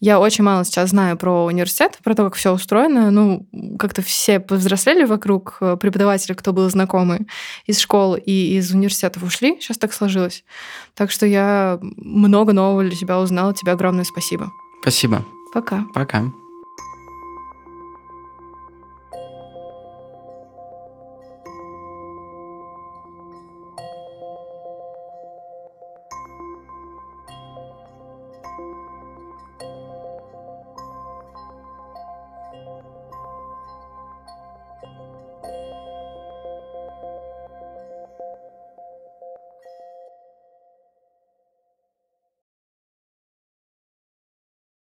я 0.00 0.18
очень 0.18 0.44
мало 0.44 0.64
сейчас 0.64 0.90
знаю 0.90 1.18
про 1.18 1.44
университет, 1.44 1.98
про 2.02 2.14
то, 2.14 2.24
как 2.24 2.34
все 2.34 2.52
устроено. 2.52 3.10
Ну, 3.10 3.46
как-то 3.78 4.00
все 4.00 4.40
повзрослели 4.40 5.04
вокруг, 5.04 5.58
э, 5.60 5.76
преподаватели, 5.78 6.32
кто 6.32 6.54
был 6.54 6.68
знакомый 6.70 7.26
из 7.66 7.78
школ 7.78 8.16
и 8.16 8.56
из 8.56 8.70
университетов 8.72 9.22
ушли. 9.22 9.58
Сейчас 9.60 9.76
так 9.76 9.92
сложилось. 9.92 10.42
Так 10.94 11.10
что 11.10 11.26
я 11.26 11.78
много 11.82 12.54
нового 12.54 12.82
для 12.82 12.96
себя 12.96 13.20
узнала. 13.20 13.52
Тебе 13.52 13.72
огромное 13.72 14.04
спасибо. 14.04 14.50
Спасибо. 14.80 15.22
Пока. 15.52 15.84
Пока. 15.92 16.32